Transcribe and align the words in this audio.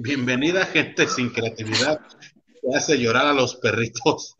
Bienvenida 0.00 0.64
gente 0.64 1.08
sin 1.08 1.28
creatividad 1.30 2.00
que 2.62 2.76
hace 2.76 2.96
llorar 2.96 3.26
a 3.26 3.32
los 3.32 3.56
perritos. 3.56 4.36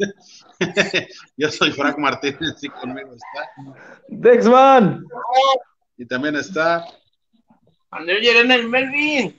Yo 1.37 1.51
soy 1.51 1.73
Frank 1.73 1.99
Martínez 1.99 2.63
y 2.63 2.69
conmigo 2.69 3.13
está 3.13 3.51
Dexman. 4.07 5.05
Y 5.97 6.07
también 6.07 6.37
está 6.37 6.87
Andrés 7.91 8.23
Llerena 8.23 8.55
el 8.55 8.69
Melvin. 8.69 9.37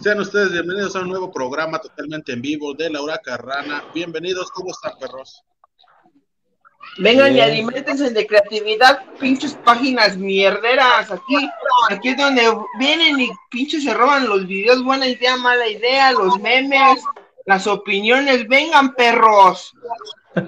Sean 0.00 0.20
ustedes 0.20 0.52
bienvenidos 0.52 0.94
a 0.94 1.00
un 1.00 1.08
nuevo 1.08 1.32
programa 1.32 1.80
totalmente 1.80 2.34
en 2.34 2.40
vivo 2.40 2.72
de 2.72 2.88
Laura 2.88 3.18
Carrana. 3.18 3.82
Bienvenidos, 3.92 4.52
¿cómo 4.52 4.70
están, 4.70 4.96
perros? 5.00 5.42
Vengan 6.98 7.34
y 7.34 7.40
alimentense 7.40 8.10
de 8.10 8.26
creatividad, 8.26 9.04
pinches 9.18 9.54
páginas 9.64 10.16
mierderas. 10.16 11.10
Aquí, 11.10 11.50
aquí 11.90 12.10
es 12.10 12.16
donde 12.18 12.42
vienen 12.78 13.18
y 13.18 13.30
pinches 13.50 13.84
se 13.84 13.94
roban 13.94 14.28
los 14.28 14.46
videos, 14.46 14.84
buena 14.84 15.08
idea, 15.08 15.36
mala 15.36 15.66
idea, 15.68 16.12
los 16.12 16.38
memes, 16.40 17.02
las 17.46 17.66
opiniones. 17.66 18.46
Vengan, 18.46 18.94
perros. 18.94 19.72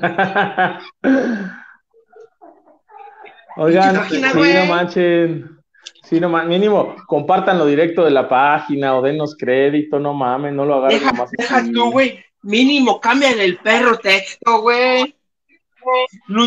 Oigan, 3.56 4.08
sí, 4.10 4.20
no 4.20 4.66
manchen. 4.66 5.54
Sí, 6.02 6.20
no 6.20 6.28
mames, 6.28 6.48
mínimo, 6.48 6.96
compártanlo 7.06 7.64
directo 7.64 8.04
de 8.04 8.10
la 8.10 8.28
página 8.28 8.96
o 8.96 9.02
denos 9.02 9.34
crédito, 9.38 9.98
no 9.98 10.12
mames, 10.12 10.52
no 10.52 10.66
lo 10.66 10.74
agarren 10.74 10.98
deja. 11.00 11.26
Deja 11.38 11.64
tú, 11.72 11.90
güey. 11.92 12.22
Mínimo, 12.42 13.00
cambian 13.00 13.40
el 13.40 13.56
perro 13.56 13.96
texto, 13.96 14.60
güey. 14.60 15.16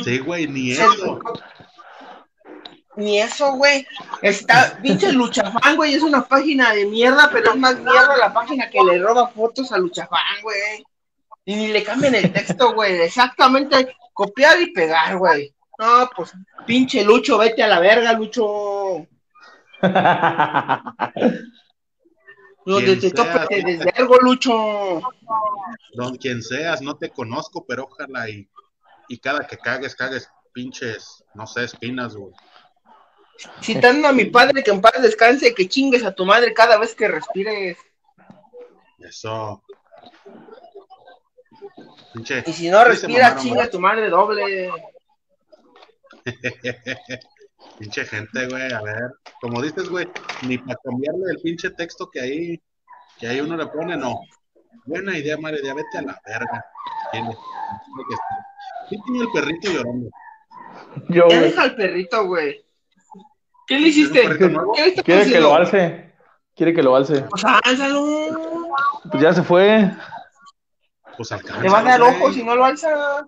Sí, 0.03 0.19
güey, 0.19 0.47
ni 0.47 0.71
eso. 0.71 1.19
Ni 2.95 3.19
eso, 3.19 3.53
güey. 3.53 3.85
Está, 4.21 4.79
pinche 4.81 5.11
Luchafán, 5.11 5.75
güey, 5.75 5.93
es 5.93 6.01
una 6.01 6.27
página 6.27 6.73
de 6.73 6.85
mierda, 6.85 7.29
pero 7.31 7.51
es 7.51 7.57
más 7.57 7.79
mierda 7.79 8.17
la 8.17 8.33
página 8.33 8.69
que 8.69 8.83
le 8.83 8.97
roba 8.99 9.27
fotos 9.27 9.71
a 9.71 9.77
Luchafán, 9.77 10.41
güey. 10.41 10.83
Y 11.45 11.55
ni 11.55 11.67
le 11.67 11.83
cambian 11.83 12.15
el 12.15 12.33
texto, 12.33 12.73
güey. 12.73 12.99
Exactamente, 13.01 13.95
copiar 14.13 14.59
y 14.61 14.73
pegar, 14.73 15.17
güey. 15.17 15.53
No, 15.77 16.09
pues, 16.15 16.33
pinche 16.65 17.03
Lucho, 17.03 17.37
vete 17.37 17.61
a 17.61 17.67
la 17.67 17.79
verga, 17.79 18.13
Lucho. 18.13 19.07
Donde 22.65 22.95
te 22.97 23.11
tope 23.11 23.45
te 23.47 23.61
desvergo, 23.61 24.17
Lucho. 24.21 25.01
Don 25.93 26.17
quien 26.17 26.41
seas, 26.41 26.81
no 26.81 26.97
te 26.97 27.09
conozco, 27.09 27.63
pero 27.65 27.83
ojalá 27.83 28.27
y, 28.27 28.49
y 29.07 29.19
cada 29.19 29.45
que 29.47 29.57
cagues, 29.57 29.95
cagues 29.95 30.29
pinches, 30.53 31.23
no 31.33 31.45
sé, 31.45 31.65
espinas, 31.65 32.15
güey. 32.15 32.33
Citando 33.61 34.07
a 34.07 34.11
mi 34.11 34.25
padre 34.25 34.63
que 34.63 34.71
en 34.71 34.81
paz 34.81 34.99
descanse, 35.01 35.53
que 35.53 35.69
chingues 35.69 36.03
a 36.03 36.15
tu 36.15 36.25
madre 36.25 36.53
cada 36.53 36.77
vez 36.79 36.95
que 36.95 37.07
respires. 37.07 37.77
Eso. 38.99 39.63
Pinche, 42.13 42.43
y 42.47 42.53
si 42.53 42.69
no 42.69 42.83
respiras, 42.83 43.41
chinga 43.41 43.65
a 43.65 43.69
tu 43.69 43.79
madre 43.79 44.09
doble. 44.09 44.71
pinche 47.79 48.05
gente, 48.05 48.47
güey, 48.47 48.71
a 48.73 48.81
ver, 48.81 49.11
como 49.39 49.61
dices, 49.61 49.87
güey, 49.89 50.07
ni 50.41 50.57
para 50.57 50.79
cambiarle 50.83 51.31
el 51.31 51.41
pinche 51.41 51.69
texto 51.69 52.09
que 52.09 52.21
ahí, 52.21 52.61
que 53.19 53.27
ahí 53.27 53.39
uno 53.39 53.55
le 53.55 53.67
pone, 53.67 53.95
no. 53.95 54.21
Buena 54.85 55.17
idea, 55.17 55.37
madre, 55.37 55.59
ya 55.63 55.73
vete 55.73 55.97
a 55.99 56.01
la 56.01 56.21
verga. 56.25 56.65
¿Quién, 57.11 57.25
¿Quién 58.89 59.01
tiene 59.03 59.19
el 59.21 59.31
perrito 59.31 59.71
llorando? 59.71 60.09
Yo, 61.09 61.27
ya 61.29 61.41
deja 61.41 61.61
al 61.63 61.75
perrito, 61.75 62.25
güey. 62.25 62.63
¿Qué 63.67 63.79
le 63.79 63.89
hiciste? 63.89 64.21
¿Qué 64.21 65.03
Quiere 65.03 65.25
que 65.25 65.39
lo 65.39 65.53
alce. 65.53 66.13
Quiere 66.55 66.73
que 66.73 66.83
lo 66.83 66.95
alce. 66.95 67.21
Pues 67.29 67.43
álzalo. 67.45 68.69
Pues 69.11 69.21
ya 69.21 69.33
se 69.33 69.43
fue. 69.43 69.91
Pues 71.17 71.31
alcanza. 71.31 71.61
Te 71.61 71.69
va 71.69 71.79
a 71.79 71.83
dar 71.83 72.01
ojos 72.01 72.33
si 72.33 72.43
no 72.43 72.55
lo 72.55 72.65
alza. 72.65 73.25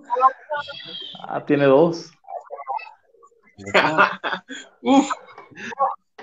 Ah, 1.28 1.46
tiene 1.46 1.66
dos. 1.66 2.12
Uf. 4.82 5.12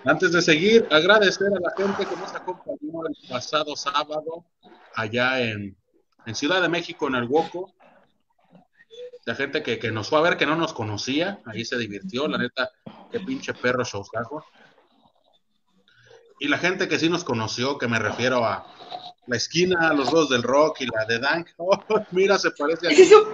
Antes 0.05 0.33
de 0.33 0.41
seguir, 0.41 0.87
agradecer 0.91 1.49
a 1.49 1.61
la 1.61 1.71
gente 1.77 2.07
que 2.07 2.17
nos 2.17 2.35
acompañó 2.35 3.07
el 3.09 3.29
pasado 3.29 3.77
sábado 3.77 4.45
allá 4.95 5.41
en, 5.41 5.77
en 6.25 6.35
Ciudad 6.35 6.63
de 6.63 6.69
México, 6.69 7.09
en 7.09 7.17
el 7.17 7.25
Huoco. 7.25 7.75
La 9.27 9.35
gente 9.35 9.63
que, 9.63 9.79
que, 9.79 9.91
nos 9.91 10.09
fue 10.09 10.19
a 10.21 10.23
ver 10.23 10.37
que 10.37 10.47
no 10.47 10.57
nos 10.57 10.73
conocía, 10.73 11.41
ahí 11.47 11.65
se 11.65 11.77
divirtió, 11.77 12.29
la 12.29 12.39
neta, 12.39 12.71
qué 13.11 13.21
pinche 13.21 13.53
perro 13.55 13.85
showzazo. 13.85 14.45
Y 16.39 16.49
la 16.49 16.59
gente 16.59 16.87
que 16.87 16.99
sí 16.99 17.09
nos 17.09 17.25
conoció, 17.25 17.77
que 17.77 17.89
me 17.89 17.99
refiero 17.99 18.45
a 18.45 18.67
la 19.27 19.37
esquina, 19.37 19.93
los 19.93 20.11
dos 20.13 20.29
del 20.29 20.45
rock 20.45 20.83
y 20.83 20.87
la 20.87 21.05
de 21.07 21.19
Dank. 21.19 21.49
Oh, 21.57 21.77
mira, 22.13 22.39
se 22.39 22.53
parece 22.53 22.87
a. 22.87 22.91
¡Es 22.93 23.13
un 23.13 23.25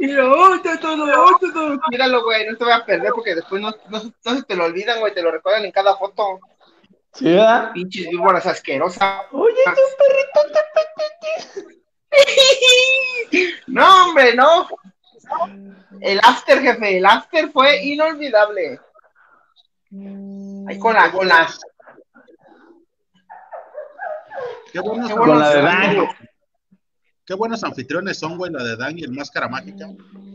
nuevo! 0.00 0.54
Otro, 0.54 0.78
todo, 0.80 1.34
otro, 1.34 1.52
todo. 1.52 1.80
Míralo, 1.90 2.22
güey, 2.22 2.46
no 2.46 2.56
te 2.56 2.64
voy 2.64 2.72
a 2.72 2.84
perder 2.84 3.12
porque 3.12 3.34
después 3.34 3.60
no, 3.60 3.70
no, 3.88 4.02
no 4.24 4.34
se 4.34 4.42
te 4.42 4.56
lo 4.56 4.64
olvidan, 4.64 5.00
güey, 5.00 5.14
te 5.14 5.22
lo 5.22 5.30
recuerdan 5.30 5.64
en 5.64 5.72
cada 5.72 5.96
foto. 5.96 6.40
¿Sí, 7.14 7.24
verdad? 7.26 7.72
Pinches 7.72 8.08
víboras 8.08 8.46
asquerosas. 8.46 9.22
Oye, 9.32 9.54
es 9.60 9.68
un 9.68 9.96
perrito 9.98 10.40
No, 13.66 14.06
hombre, 14.06 14.34
no. 14.34 14.68
El 16.00 16.18
after, 16.22 16.60
jefe, 16.60 16.96
el 16.98 17.06
after 17.06 17.50
fue 17.50 17.82
inolvidable. 17.84 18.80
Ahí 20.68 20.78
con 20.78 20.94
la, 20.94 21.12
con 21.12 21.28
la. 21.28 21.48
Qué 24.72 24.80
buenos, 24.80 25.08
Qué 25.08 25.14
con 25.14 25.38
la 25.38 25.50
de. 25.50 26.08
Qué 27.24 27.34
buenos 27.34 27.62
anfitriones 27.62 28.18
son, 28.18 28.36
güey, 28.36 28.50
la 28.50 28.64
de 28.64 28.76
Dan 28.76 28.98
y 28.98 29.04
el 29.04 29.12
Máscara 29.12 29.48
Mágica, 29.48 29.86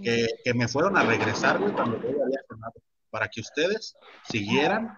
que, 0.02 0.28
que 0.44 0.54
me 0.54 0.68
fueron 0.68 0.96
a 0.96 1.04
regresar, 1.04 1.60
güey, 1.60 1.74
cuando 1.74 2.00
yo 2.02 2.24
había 2.24 2.40
sonado, 2.48 2.74
para 3.10 3.28
que 3.28 3.42
ustedes 3.42 3.98
siguieran 4.30 4.96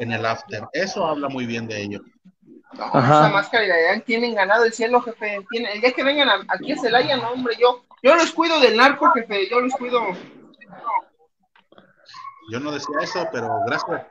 en 0.00 0.12
el 0.12 0.26
after. 0.26 0.64
Eso 0.72 1.06
habla 1.06 1.28
muy 1.28 1.46
bien 1.46 1.68
de 1.68 1.80
ellos. 1.80 2.02
No, 2.72 2.86
esa 2.86 3.28
máscara 3.28 3.64
y 3.64 3.68
la 3.68 4.00
tienen 4.04 4.34
ganado 4.34 4.64
el 4.64 4.72
cielo, 4.72 5.00
jefe. 5.02 5.44
Tienen, 5.50 5.72
el 5.72 5.80
día 5.80 5.92
que 5.92 6.04
vengan 6.04 6.28
a, 6.28 6.44
aquí 6.48 6.72
a 6.72 6.76
Celaya, 6.76 7.16
no, 7.16 7.30
hombre, 7.30 7.54
yo, 7.60 7.84
yo 8.02 8.14
los 8.14 8.32
cuido 8.32 8.60
del 8.60 8.76
narco, 8.76 9.10
jefe, 9.12 9.48
yo 9.48 9.60
los 9.60 9.72
cuido. 9.74 10.00
Yo 12.50 12.60
no 12.60 12.72
decía 12.72 12.96
eso, 13.02 13.26
pero 13.32 13.48
gracias. 13.66 14.02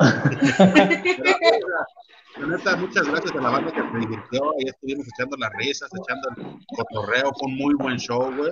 La 2.36 2.48
neta, 2.48 2.76
muchas 2.76 3.06
gracias 3.06 3.32
a 3.32 3.40
la 3.40 3.48
banda 3.48 3.70
que 3.70 3.80
me 3.80 4.00
divirtió. 4.00 4.42
Ahí 4.58 4.66
estuvimos 4.66 5.06
echando 5.06 5.36
las 5.36 5.52
risas, 5.52 5.88
echando 5.94 6.30
el 6.36 6.58
cotorreo. 6.76 7.32
Fue 7.38 7.48
un 7.48 7.56
muy 7.56 7.74
buen 7.74 7.96
show, 7.96 8.28
güey. 8.34 8.50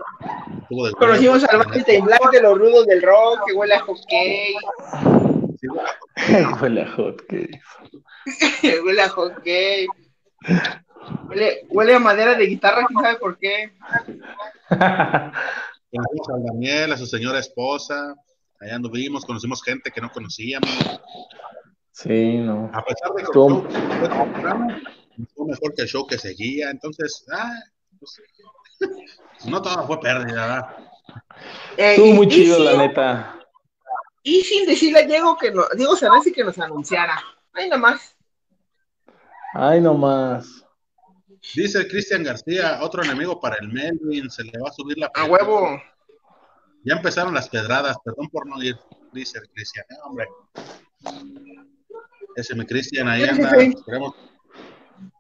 Conocimos 0.93 1.43
al 1.45 1.59
Valente 1.59 2.01
Black 2.01 2.31
de 2.31 2.43
los 2.43 2.59
rudos 2.59 2.87
del 2.87 3.03
rock, 3.03 3.45
que 3.45 3.55
huele 3.55 3.75
a 3.75 3.81
hockey. 3.81 4.55
Huele 6.61 6.83
a 6.83 6.91
hockey. 6.97 7.51
huele 8.85 9.03
a 9.03 9.09
hockey. 9.09 9.87
Huele, 11.29 11.67
huele 11.69 11.95
a 11.95 11.99
madera 11.99 12.35
de 12.35 12.47
guitarra, 12.47 12.87
quién 12.87 13.01
sabe 13.01 13.19
por 13.19 13.39
qué. 13.39 13.73
Conocimos 15.91 16.29
a 16.31 16.53
Daniel, 16.53 16.93
a 16.93 16.97
su 16.97 17.07
señora 17.07 17.39
esposa. 17.39 18.15
Allá 18.61 18.77
anduvimos, 18.77 19.25
conocimos 19.25 19.63
gente 19.63 19.91
que 19.91 20.01
no 20.01 20.11
conocíamos. 20.11 20.71
Sí, 21.93 22.39
no. 22.39 22.71
A 22.73 22.85
pesar 22.85 23.13
de 23.17 23.23
que 23.23 23.33
show 23.33 23.67
fue 25.35 25.47
mejor 25.47 25.75
que 25.75 25.83
el 25.83 25.89
show 25.89 26.07
que 26.07 26.19
seguía. 26.19 26.71
Entonces, 26.71 27.25
ah, 27.33 27.53
pues, 27.99 28.23
no 29.47 29.61
todo 29.61 29.87
fue 29.87 30.01
pérdida, 30.01 30.47
¿verdad? 30.47 30.77
Eh, 31.77 31.91
Estuvo 31.91 32.15
muy 32.15 32.29
chido, 32.29 32.59
la 32.59 32.77
neta. 32.77 33.42
Y 34.23 34.43
sin 34.43 34.67
decirle 34.67 35.01
a 35.01 35.07
Diego 35.07 35.37
que 35.37 35.51
no, 35.51 35.65
Diego 35.77 35.97
Sanasi 35.97 36.33
que 36.33 36.45
nos 36.45 36.59
anunciara. 36.59 37.21
Ahí 37.53 37.69
nomás. 37.69 38.17
Ay, 39.55 39.81
no 39.81 39.95
más. 39.95 40.65
Dice 41.55 41.87
Cristian 41.89 42.23
García, 42.23 42.79
otro 42.83 43.03
enemigo 43.03 43.41
para 43.41 43.57
el 43.61 43.69
Melvin, 43.69 44.31
se 44.31 44.45
le 44.45 44.59
va 44.59 44.69
a 44.69 44.73
subir 44.73 44.97
la 44.97 45.11
A 45.15 45.25
huevo. 45.25 45.83
Ya 46.85 46.95
empezaron 46.95 47.35
las 47.35 47.49
pedradas, 47.49 47.97
perdón 48.05 48.29
por 48.29 48.47
no 48.47 48.63
ir, 48.63 48.77
dice 49.13 49.39
el 49.39 49.49
Cristian, 49.51 49.85
eh, 49.91 49.95
hombre. 50.05 50.29
Ese 52.37 52.55
mi 52.55 52.65
Cristian 52.65 53.09
ahí 53.09 53.25
anda, 53.25 53.51
sí, 53.51 53.57
sí. 53.59 53.75
esperemos. 53.77 54.15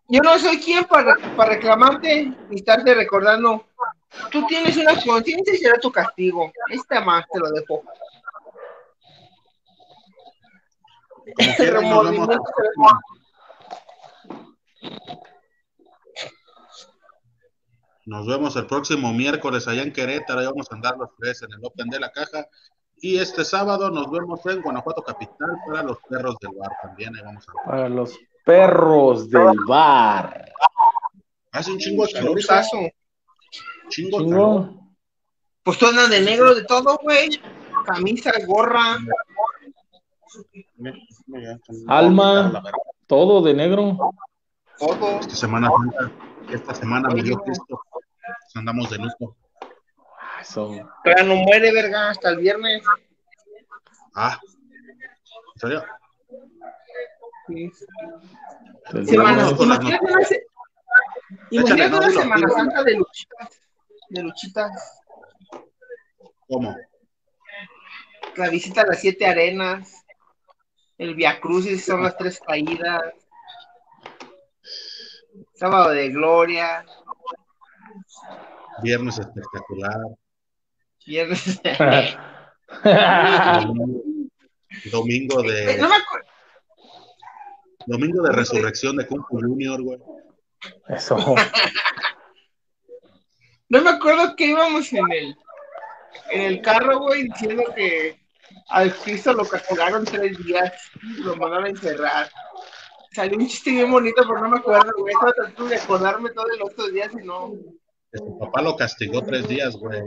Yo 0.09 0.21
no 0.21 0.39
soy 0.39 0.59
quien 0.59 0.85
para, 0.85 1.17
para 1.37 1.55
reclamarte 1.55 2.33
ni 2.49 2.57
estarte 2.57 2.95
recordando. 2.95 3.67
Tú 4.31 4.47
tienes 4.47 4.77
una 4.77 4.95
conciencia 5.01 5.55
y 5.55 5.59
será 5.59 5.79
tu 5.79 5.91
castigo. 5.91 6.53
Esta 6.71 7.01
más 7.01 7.27
te 7.33 7.39
lo 7.39 7.51
dejo. 7.51 7.83
Como 11.37 12.03
vemos. 12.03 12.29
Nos 18.05 18.27
vemos 18.27 18.57
el 18.57 18.67
próximo 18.67 19.13
miércoles 19.13 19.69
allá 19.69 19.83
en 19.83 19.93
Querétaro. 19.93 20.41
Ahí 20.41 20.47
vamos 20.47 20.67
a 20.71 20.75
andar 20.75 20.97
los 20.97 21.11
tres 21.19 21.43
en 21.43 21.53
el 21.53 21.65
Open 21.65 21.89
de 21.89 22.01
la 22.01 22.11
Caja. 22.11 22.47
Y 22.97 23.19
este 23.19 23.45
sábado 23.45 23.91
nos 23.91 24.11
vemos 24.11 24.45
en 24.47 24.61
Guanajuato 24.61 25.03
Capital 25.03 25.51
para 25.67 25.83
los 25.83 25.99
perros 26.09 26.37
del 26.41 26.53
bar 26.57 26.71
también. 26.83 27.15
Ahí 27.15 27.23
vamos 27.23 27.45
a 27.49 27.69
Para 27.69 27.89
los 27.89 28.19
perros 28.45 29.31
del 29.31 29.57
bar. 29.67 30.53
Hace 31.53 31.73
un 31.73 31.79
chingo 31.79 32.07
de 32.07 32.13
calor. 32.13 32.39
Chingo, 33.89 34.19
chingo. 34.21 34.83
Pues 35.63 35.79
tú 35.79 35.87
andas 35.87 36.11
de 36.11 36.21
negro 36.21 36.55
de 36.55 36.65
todo, 36.65 36.99
güey. 37.03 37.41
Camisa, 37.87 38.33
gorra. 38.47 38.99
Alma, 41.89 42.63
todo 43.07 43.43
de 43.43 43.55
negro. 43.55 43.97
Todo. 44.79 45.21
Esta 45.21 45.37
semana, 45.37 45.71
esta 46.51 46.75
semana 46.75 47.09
me 47.11 47.23
dio 47.23 47.37
Cristo. 47.39 47.81
Andamos 48.55 48.91
de 48.91 48.99
luto. 48.99 49.37
Pero 51.05 51.25
no 51.25 51.37
muere, 51.37 51.73
verga, 51.73 52.11
hasta 52.11 52.31
el 52.31 52.39
viernes. 52.39 52.83
Ah, 54.15 54.39
¿en 55.55 55.61
serio? 55.61 55.85
Sí. 57.47 57.71
Semana, 59.07 59.51
imagínate 59.51 59.99
una, 60.01 60.25
se... 60.25 60.47
imagínate 61.51 61.97
una 61.97 62.11
Semana 62.11 62.49
Santa 62.49 62.83
de 62.85 62.95
luchitas. 62.97 63.61
De 64.09 64.23
luchitas. 64.23 65.01
¿Cómo? 66.49 66.77
La 68.37 68.49
visita 68.49 68.83
a 68.83 68.87
las 68.87 69.01
siete 69.01 69.27
arenas. 69.27 70.02
El 71.03 71.15
Via 71.17 71.41
Crucis 71.41 71.85
son 71.85 72.05
las 72.05 72.17
tres 72.17 72.39
caídas. 72.39 73.03
Sábado 75.53 75.91
de 75.91 76.11
Gloria. 76.11 76.87
Viernes 78.85 79.19
espectacular. 79.19 79.99
Viernes. 81.05 81.61
Domingo 84.93 85.43
de. 85.43 85.77
No 85.79 85.89
me 85.89 85.97
acuerdo. 85.97 86.29
Domingo 87.87 88.23
de 88.23 88.33
resurrección 88.33 88.97
de 88.97 89.09
Kung 89.09 89.25
Fu 89.29 89.41
Junior, 89.41 89.83
güey. 89.83 89.99
Eso. 90.87 91.17
no 93.69 93.83
me 93.83 93.91
acuerdo 93.91 94.37
que 94.37 94.47
íbamos 94.47 94.93
en 94.93 95.11
el, 95.11 95.37
en 96.31 96.43
el 96.43 96.63
carro, 96.63 97.01
güey, 97.01 97.25
diciendo 97.25 97.65
que 97.75 98.22
al 98.69 98.95
Cristo 98.95 99.33
lo 99.33 99.45
castigaron 99.45 100.05
tres 100.05 100.39
días, 100.45 100.73
lo 101.19 101.37
mandaron 101.37 101.67
a 101.67 101.69
encerrar. 101.69 102.31
Salió 103.13 103.37
un 103.37 103.47
chiste 103.47 103.71
bien 103.71 103.91
bonito, 103.91 104.23
pero 104.27 104.41
no 104.41 104.49
me 104.49 104.59
acuerdo, 104.59 104.91
güey. 104.99 105.13
Estaba 105.13 105.33
tratando 105.33 105.65
de 105.67 105.77
acordarme 105.77 106.31
todos 106.31 106.49
los 106.59 106.71
otros 106.71 106.93
días 106.93 107.13
y 107.13 107.27
no. 107.27 107.53
Su 108.13 108.39
papá 108.39 108.63
lo 108.63 108.77
castigó 108.77 109.23
tres 109.23 109.47
días, 109.49 109.77
güey. 109.77 110.01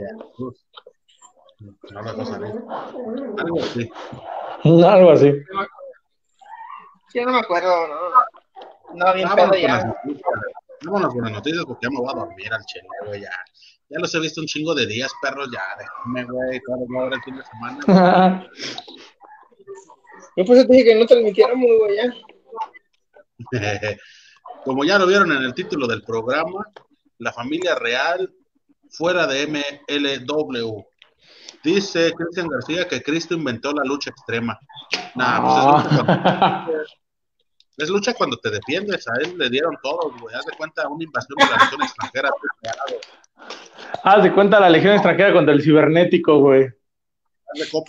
No 1.90 2.02
la 2.02 2.14
cosa 2.14 2.34
Algo 2.36 3.60
así. 3.60 3.90
Algo 4.64 5.10
así. 5.10 5.32
Sí, 7.08 7.24
no 7.24 7.32
me 7.32 7.38
acuerdo, 7.38 7.86
no. 7.86 7.94
No, 8.94 9.14
bien 9.14 9.28
pedo 9.34 9.54
ya. 9.54 9.94
Vámonos 10.84 11.14
con 11.14 11.22
las 11.22 11.32
noticias 11.32 11.64
porque 11.64 11.86
ya 11.86 11.90
me 11.90 11.98
voy 11.98 12.10
a 12.12 12.18
dormir 12.18 12.52
al 12.52 12.64
chile, 12.64 12.88
güey, 13.06 13.22
ya. 13.22 13.30
Ya 13.88 14.00
los 14.00 14.14
he 14.14 14.20
visto 14.20 14.40
un 14.40 14.46
chingo 14.46 14.74
de 14.74 14.86
días, 14.86 15.12
perros, 15.22 15.48
ya, 15.52 15.62
déjame, 15.78 16.24
güey, 16.24 16.60
claro, 16.60 16.86
ahora 16.98 17.16
el 17.16 17.22
fin 17.22 17.36
de 17.36 17.44
semana. 17.44 18.50
Yo 20.36 20.44
pues 20.44 20.66
te 20.66 20.72
dije 20.72 20.84
que 20.84 20.94
no 20.96 21.06
transmitiéramos, 21.06 21.66
güey, 21.78 21.96
ya. 21.96 22.12
Como 24.64 24.84
ya 24.84 24.98
lo 24.98 25.06
vieron 25.06 25.30
en 25.32 25.42
el 25.42 25.54
título 25.54 25.86
del 25.86 26.02
programa, 26.02 26.66
la 27.18 27.32
familia 27.32 27.74
real 27.76 28.34
fuera 28.90 29.26
de 29.26 29.46
MLW. 29.46 30.82
Dice 31.62 32.12
Cristian 32.12 32.48
García 32.48 32.86
que 32.88 33.02
Cristo 33.02 33.34
inventó 33.34 33.72
la 33.72 33.84
lucha 33.84 34.10
extrema. 34.10 34.58
Nah, 35.14 35.40
pues 35.40 35.56
es, 35.56 35.64
cuando, 36.04 36.82
es 37.76 37.88
lucha 37.88 38.14
cuando 38.14 38.36
te 38.38 38.50
defiendes. 38.50 39.06
A 39.08 39.12
él 39.22 39.36
le 39.36 39.50
dieron 39.50 39.76
todo, 39.82 40.12
güey. 40.20 40.34
Haz 40.34 40.46
de 40.46 40.56
cuenta 40.56 40.88
una 40.88 41.04
invasión 41.04 41.36
de 41.38 41.44
la 41.44 41.56
legión 41.62 41.82
extranjera. 41.82 42.30
Haz 44.02 44.22
de 44.22 44.32
cuenta 44.32 44.60
la 44.60 44.70
legión 44.70 44.94
extranjera 44.94 45.32
contra 45.32 45.52
el 45.52 45.62
cibernético, 45.62 46.38
güey. 46.38 46.68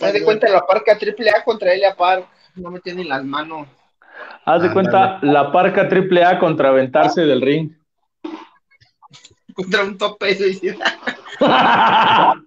Haz 0.00 0.12
de, 0.12 0.22
cuenta 0.22 0.48
la 0.48 0.66
parca 0.66 0.96
triple 0.98 1.30
A 1.30 1.42
contra 1.42 1.72
Elia 1.72 1.94
Park. 1.96 2.28
No 2.54 2.70
me 2.70 2.80
tienen 2.80 3.08
las 3.08 3.24
manos. 3.24 3.66
Haz 4.44 4.62
de 4.62 4.72
cuenta 4.72 5.18
la 5.22 5.50
parca 5.52 5.88
triple 5.88 6.24
A 6.24 6.38
contra 6.38 6.68
aventarse 6.68 7.22
del 7.22 7.40
ring. 7.40 7.72
Contra 9.54 9.84
un 9.84 9.98
tope 9.98 10.34
suicida. 10.36 10.84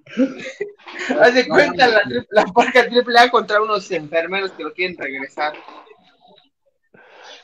Haz 1.22 1.34
de 1.34 1.48
cuenta 1.48 1.88
la, 1.88 2.02
la 2.30 2.44
parca 2.46 2.88
triple 2.88 3.20
A 3.20 3.30
contra 3.30 3.62
unos 3.62 3.90
enfermeros 3.92 4.52
que 4.52 4.64
lo 4.64 4.74
quieren 4.74 4.98
regresar. 4.98 5.54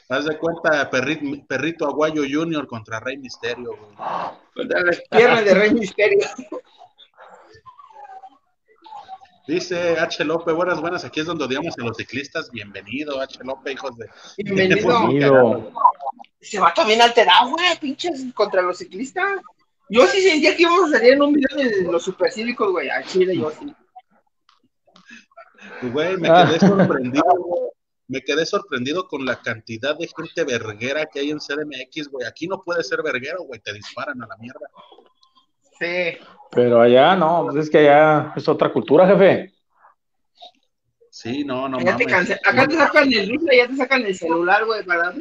Haz 0.09 0.23
de 0.25 0.37
cuenta 0.37 0.89
Perrito, 0.89 1.45
Perrito 1.47 1.85
Aguayo 1.85 2.23
Junior 2.29 2.65
contra 2.65 2.99
Rey 2.99 3.17
Misterio. 3.17 3.77
Contra 4.55 4.81
las 4.81 5.01
piernas 5.09 5.43
de 5.43 5.53
Rey 5.53 5.73
Misterio. 5.73 6.25
Dice 9.47 9.97
H. 9.97 10.23
López, 10.23 10.53
buenas, 10.55 10.79
buenas, 10.79 11.03
aquí 11.05 11.19
es 11.19 11.25
donde 11.25 11.45
odiamos 11.45 11.77
a 11.77 11.83
los 11.83 11.97
ciclistas. 11.97 12.49
Bienvenido, 12.51 13.19
H. 13.19 13.39
López, 13.43 13.73
hijos 13.73 13.97
de. 13.97 14.09
Bienvenido. 14.37 15.71
Se 16.39 16.59
va 16.59 16.73
también 16.73 17.01
alterado, 17.01 17.51
güey, 17.51 17.77
pinches 17.79 18.25
contra 18.33 18.61
los 18.61 18.77
ciclistas. 18.77 19.41
Yo 19.89 20.05
sí 20.07 20.21
sentía 20.21 20.55
que 20.55 20.63
íbamos 20.63 20.89
a 20.89 20.97
salir 20.97 21.13
en 21.13 21.21
un 21.21 21.33
video 21.33 21.57
de 21.57 21.91
los 21.91 22.03
supercívicos, 22.03 22.71
güey, 22.71 22.89
a 22.89 23.03
Chile, 23.03 23.37
yo 23.37 23.51
sí. 23.51 23.73
Güey, 25.81 26.17
me 26.17 26.27
quedé 26.27 26.59
sorprendido, 26.59 27.23
me 28.07 28.21
quedé 28.21 28.45
sorprendido 28.45 29.07
con 29.07 29.25
la 29.25 29.41
cantidad 29.41 29.97
de 29.97 30.07
gente 30.07 30.43
verguera 30.43 31.05
que 31.05 31.19
hay 31.19 31.31
en 31.31 31.39
CDMX, 31.39 32.09
güey. 32.09 32.25
Aquí 32.25 32.47
no 32.47 32.61
puede 32.61 32.83
ser 32.83 33.03
verguero, 33.03 33.43
güey, 33.43 33.59
te 33.59 33.73
disparan 33.73 34.21
a 34.21 34.27
la 34.27 34.37
mierda. 34.37 34.67
Sí. 35.79 36.17
Pero 36.51 36.81
allá 36.81 37.15
no, 37.15 37.47
pues 37.49 37.65
es 37.65 37.69
que 37.69 37.79
allá 37.79 38.33
es 38.35 38.47
otra 38.47 38.71
cultura, 38.71 39.07
jefe. 39.07 39.53
Sí, 41.11 41.43
no, 41.43 41.67
no 41.67 41.79
mames. 41.79 42.31
Acá 42.45 42.67
te 42.67 42.75
sacan 42.75 43.11
el 43.11 43.27
rifle, 43.27 43.57
ya 43.57 43.67
te 43.67 43.75
sacan 43.75 44.05
el 44.05 44.15
celular, 44.15 44.65
güey, 44.65 44.83
para... 44.83 45.13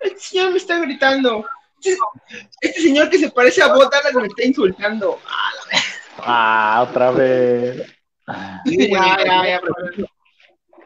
Este 0.00 0.18
señor 0.18 0.50
me 0.52 0.56
está 0.56 0.78
gritando. 0.80 1.44
Este 2.60 2.80
señor 2.80 3.10
que 3.10 3.18
se 3.18 3.30
parece 3.30 3.62
a 3.62 3.68
Bob 3.68 3.90
me 4.14 4.26
está 4.26 4.44
insultando. 4.44 5.18
Ah, 6.18 6.86
otra 6.88 7.10
vez. 7.12 7.86
ya, 8.26 9.18
ya, 9.24 9.46
ya, 9.46 9.60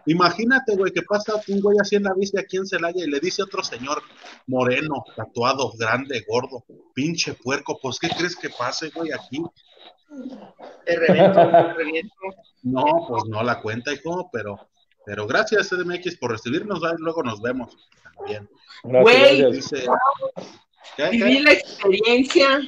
Imagínate, 0.06 0.76
güey, 0.76 0.92
que 0.92 1.02
pasa 1.02 1.34
un 1.48 1.60
güey 1.60 1.76
así 1.80 1.96
en 1.96 2.04
la 2.04 2.14
bici 2.14 2.38
aquí 2.38 2.56
en 2.56 2.66
Celaya 2.66 3.04
y 3.04 3.10
le 3.10 3.20
dice 3.20 3.42
a 3.42 3.44
otro 3.44 3.62
señor 3.62 4.02
moreno, 4.46 5.04
tatuado, 5.16 5.72
grande, 5.78 6.24
gordo, 6.26 6.64
pinche 6.94 7.34
puerco, 7.34 7.78
pues 7.80 7.98
¿qué 7.98 8.08
crees 8.08 8.36
que 8.36 8.50
pase, 8.50 8.90
güey, 8.90 9.12
aquí? 9.12 9.42
Te 10.84 10.96
reviento, 10.96 11.44
reviento. 11.74 12.14
No, 12.62 12.84
pues 13.08 13.24
no 13.26 13.42
la 13.42 13.60
cuenta, 13.60 13.92
hijo, 13.92 14.28
pero, 14.32 14.68
pero 15.04 15.26
gracias, 15.26 15.68
CDMX, 15.68 16.16
por 16.16 16.32
recibirnos, 16.32 16.80
luego 16.98 17.22
nos 17.22 17.40
vemos 17.40 17.76
también. 18.16 18.48
Güey, 18.82 19.44
viví 21.10 21.38
la 21.40 21.52
experiencia 21.52 22.60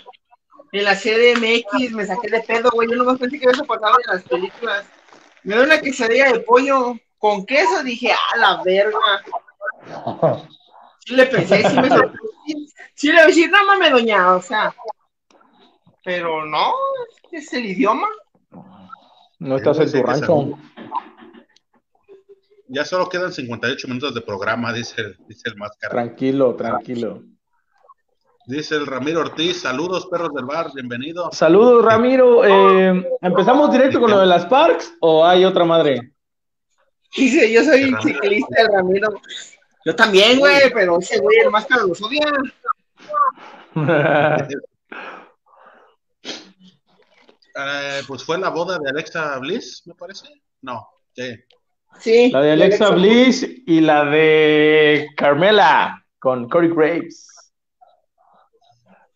en 0.73 0.85
la 0.85 0.95
CDMX, 0.95 1.93
me 1.93 2.07
saqué 2.07 2.29
de 2.29 2.41
pedo, 2.41 2.71
güey, 2.73 2.89
yo 2.91 2.97
no 2.97 3.05
me 3.05 3.19
pensé 3.19 3.39
que 3.39 3.51
eso 3.51 3.65
pasaba 3.65 3.97
en 4.07 4.15
las 4.15 4.23
películas. 4.25 4.87
Me 5.43 5.57
da 5.57 5.65
una 5.65 5.81
quesadilla 5.81 6.33
de 6.33 6.41
pollo 6.41 6.95
con 7.23 7.47
queso, 7.47 7.85
dije, 7.85 8.11
a 8.12 8.37
la 8.37 8.62
verga. 8.64 8.99
Sí 11.07 11.14
le 11.14 11.26
pensé, 11.26 11.62
sí 11.69 11.76
me 11.76 11.88
sorprendí. 11.88 12.69
Sí 12.95 13.12
le 13.12 13.26
dije, 13.26 13.49
no 13.49 13.64
mames, 13.64 13.93
doña, 13.93 14.35
o 14.35 14.43
sea. 14.43 14.75
Pero 16.02 16.45
no, 16.45 16.73
es 17.31 17.52
el 17.52 17.67
idioma. 17.67 18.09
No 19.38 19.57
estás 19.57 19.79
en 19.79 19.93
tu 19.93 20.02
rancho. 20.02 20.59
Ya 22.67 22.85
solo 22.85 23.09
quedan 23.09 23.33
58 23.33 23.87
minutos 23.87 24.14
de 24.14 24.21
programa, 24.23 24.73
dice 24.73 25.02
el, 25.02 25.17
dice 25.29 25.49
el 25.49 25.57
máscara. 25.57 25.93
Tranquilo, 25.93 26.57
tranquilo. 26.57 27.23
Dice 28.47 28.75
el 28.75 28.87
Ramiro 28.87 29.21
Ortiz, 29.21 29.61
saludos 29.61 30.07
perros 30.07 30.31
del 30.35 30.45
bar, 30.45 30.73
bienvenido. 30.75 31.31
Saludos 31.31 31.85
Ramiro, 31.85 32.45
eh, 32.45 33.09
¿empezamos 33.21 33.71
directo 33.71 34.00
con 34.00 34.11
lo 34.11 34.19
de 34.19 34.26
las 34.26 34.47
parks 34.47 34.97
o 35.00 35.25
hay 35.25 35.45
otra 35.45 35.64
madre? 35.64 36.12
Dice, 37.16 37.52
yo 37.52 37.62
soy 37.64 37.95
ciclista, 38.02 38.62
el 38.62 38.69
Ramiro. 38.73 39.21
Yo 39.85 39.95
también, 39.95 40.38
güey, 40.38 40.73
pero 40.73 40.99
ese 40.99 41.19
güey, 41.19 41.38
el 41.38 41.50
máscara 41.50 41.83
los 41.83 42.00
odia. 42.00 42.26
eh, 47.57 48.00
pues 48.07 48.25
fue 48.25 48.38
la 48.38 48.49
boda 48.49 48.78
de 48.78 48.90
Alexa 48.90 49.38
Bliss, 49.40 49.83
me 49.87 49.95
parece. 49.95 50.28
No, 50.62 50.88
¿qué? 51.14 51.45
Sí. 51.99 52.31
La 52.31 52.40
de 52.40 52.52
Alexa, 52.52 52.90
Bliss 52.90 53.47
y 53.66 53.81
la 53.81 54.04
de 54.07 55.09
Carmela 55.16 56.02
con 56.19 56.49
Corey 56.49 56.71
Graves. 56.71 57.26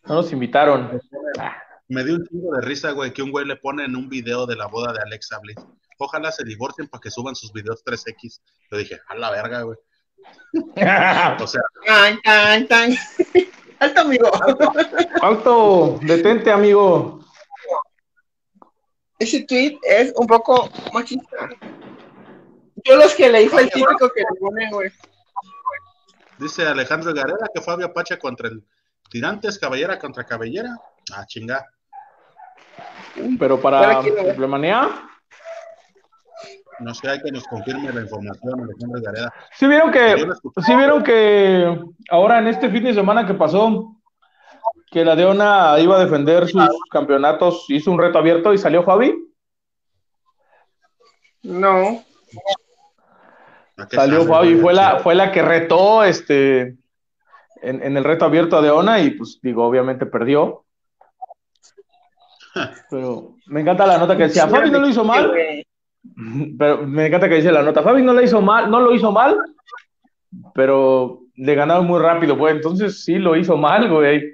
No 0.05 0.15
nos 0.15 0.31
invitaron. 0.31 1.01
Me 1.87 2.03
dio 2.03 2.15
un 2.15 2.27
chingo 2.27 2.53
de 2.55 2.61
risa, 2.61 2.91
güey, 2.91 3.11
que 3.11 3.23
un 3.23 3.31
güey 3.31 3.45
le 3.45 3.55
pone 3.55 3.85
en 3.85 3.95
un 3.95 4.07
video 4.07 4.45
de 4.45 4.55
la 4.55 4.67
boda 4.67 4.93
de 4.93 4.99
Alexa 4.99 5.39
Bliss 5.39 5.57
ojalá 5.97 6.31
se 6.31 6.43
divorcien 6.43 6.87
para 6.87 7.01
que 7.01 7.11
suban 7.11 7.35
sus 7.35 7.51
videos 7.53 7.83
3X. 7.83 8.41
Yo 8.71 8.77
dije, 8.77 8.99
a 9.07 9.15
la 9.15 9.31
verga, 9.31 9.61
güey. 9.63 9.77
o 11.41 11.47
sea. 11.47 11.61
Tan, 11.85 12.21
tan, 12.21 12.67
tan. 12.67 12.91
Alto, 13.79 14.01
amigo. 14.01 14.31
Alto, 15.21 15.99
detente, 16.01 16.51
amigo. 16.51 17.19
Ese 19.19 19.43
tweet 19.43 19.77
es 19.83 20.13
un 20.15 20.27
poco 20.27 20.69
machista. 20.93 21.49
Yo 22.83 22.95
los 22.95 23.13
que 23.15 23.29
leí 23.29 23.47
fue 23.49 23.63
el 23.63 23.71
típico 23.71 24.09
que 24.13 24.21
le 24.21 24.39
ponen, 24.39 24.71
güey. 24.71 24.91
Dice 26.39 26.67
Alejandro 26.67 27.13
Gareda 27.13 27.49
que 27.53 27.61
Fabio 27.61 27.91
Pacha 27.91 28.17
contra 28.19 28.47
el 28.47 28.63
Tirantes, 29.09 29.57
Cabellera 29.57 29.97
contra 29.97 30.23
Cabellera. 30.23 30.75
Ah, 31.13 31.25
chinga. 31.25 31.65
Pero 33.39 33.59
para 33.59 34.01
Problemanía. 34.01 35.09
No 36.79 36.93
sé, 36.93 37.09
hay 37.09 37.21
que 37.21 37.31
nos 37.31 37.43
confirme 37.45 37.91
la 37.91 38.01
información, 38.01 38.61
Alejandro 38.61 39.01
Gareda. 39.01 39.33
Sí 39.53 39.67
vieron 39.67 39.91
que, 39.91 40.27
sí 40.65 40.75
vieron 40.75 41.03
que 41.03 41.79
ahora 42.09 42.39
en 42.39 42.47
este 42.47 42.69
fin 42.69 42.83
de 42.83 42.93
semana 42.93 43.25
que 43.25 43.33
pasó, 43.33 43.95
que 44.91 45.03
la 45.03 45.15
Deona 45.15 45.79
iba 45.79 45.95
a 45.95 46.03
defender 46.03 46.47
sus 46.47 46.69
campeonatos, 46.91 47.65
hizo 47.69 47.91
un 47.91 47.99
reto 47.99 48.19
abierto 48.19 48.53
y 48.53 48.57
salió 48.57 48.83
Fabi. 48.83 49.15
No. 51.43 52.03
Salió 53.91 54.25
Fabi, 54.25 54.55
fue 54.55 54.73
la, 54.73 54.99
fue 54.99 55.15
la 55.15 55.31
que 55.31 55.41
retó 55.41 56.03
este 56.03 56.77
en, 57.61 57.97
el 57.97 58.03
reto 58.03 58.25
abierto 58.25 58.57
a 58.57 58.61
Deona 58.61 58.99
y 58.99 59.11
pues 59.11 59.39
digo, 59.41 59.65
obviamente 59.65 60.05
perdió. 60.05 60.65
Pero 62.89 63.35
me 63.47 63.61
encanta 63.61 63.87
la 63.87 63.97
nota 63.97 64.15
que 64.15 64.23
decía, 64.23 64.47
Fabi 64.47 64.69
no 64.69 64.79
lo 64.79 64.87
hizo 64.87 65.03
mal. 65.03 65.31
Pero 66.57 66.85
me 66.87 67.07
encanta 67.07 67.29
que 67.29 67.35
dice 67.35 67.51
la 67.51 67.63
nota, 67.63 67.83
Fabi 67.83 68.01
no 68.01 68.13
lo 68.13 68.21
hizo 68.21 68.41
mal, 68.41 68.69
no 68.69 68.79
lo 68.79 68.93
hizo 68.93 69.11
mal, 69.11 69.37
pero 70.53 71.21
le 71.35 71.55
ganaron 71.55 71.85
muy 71.85 71.99
rápido, 71.99 72.37
pues 72.37 72.55
entonces 72.55 73.03
sí 73.03 73.15
lo 73.15 73.35
hizo 73.35 73.57
mal, 73.57 73.89
güey. 73.89 74.33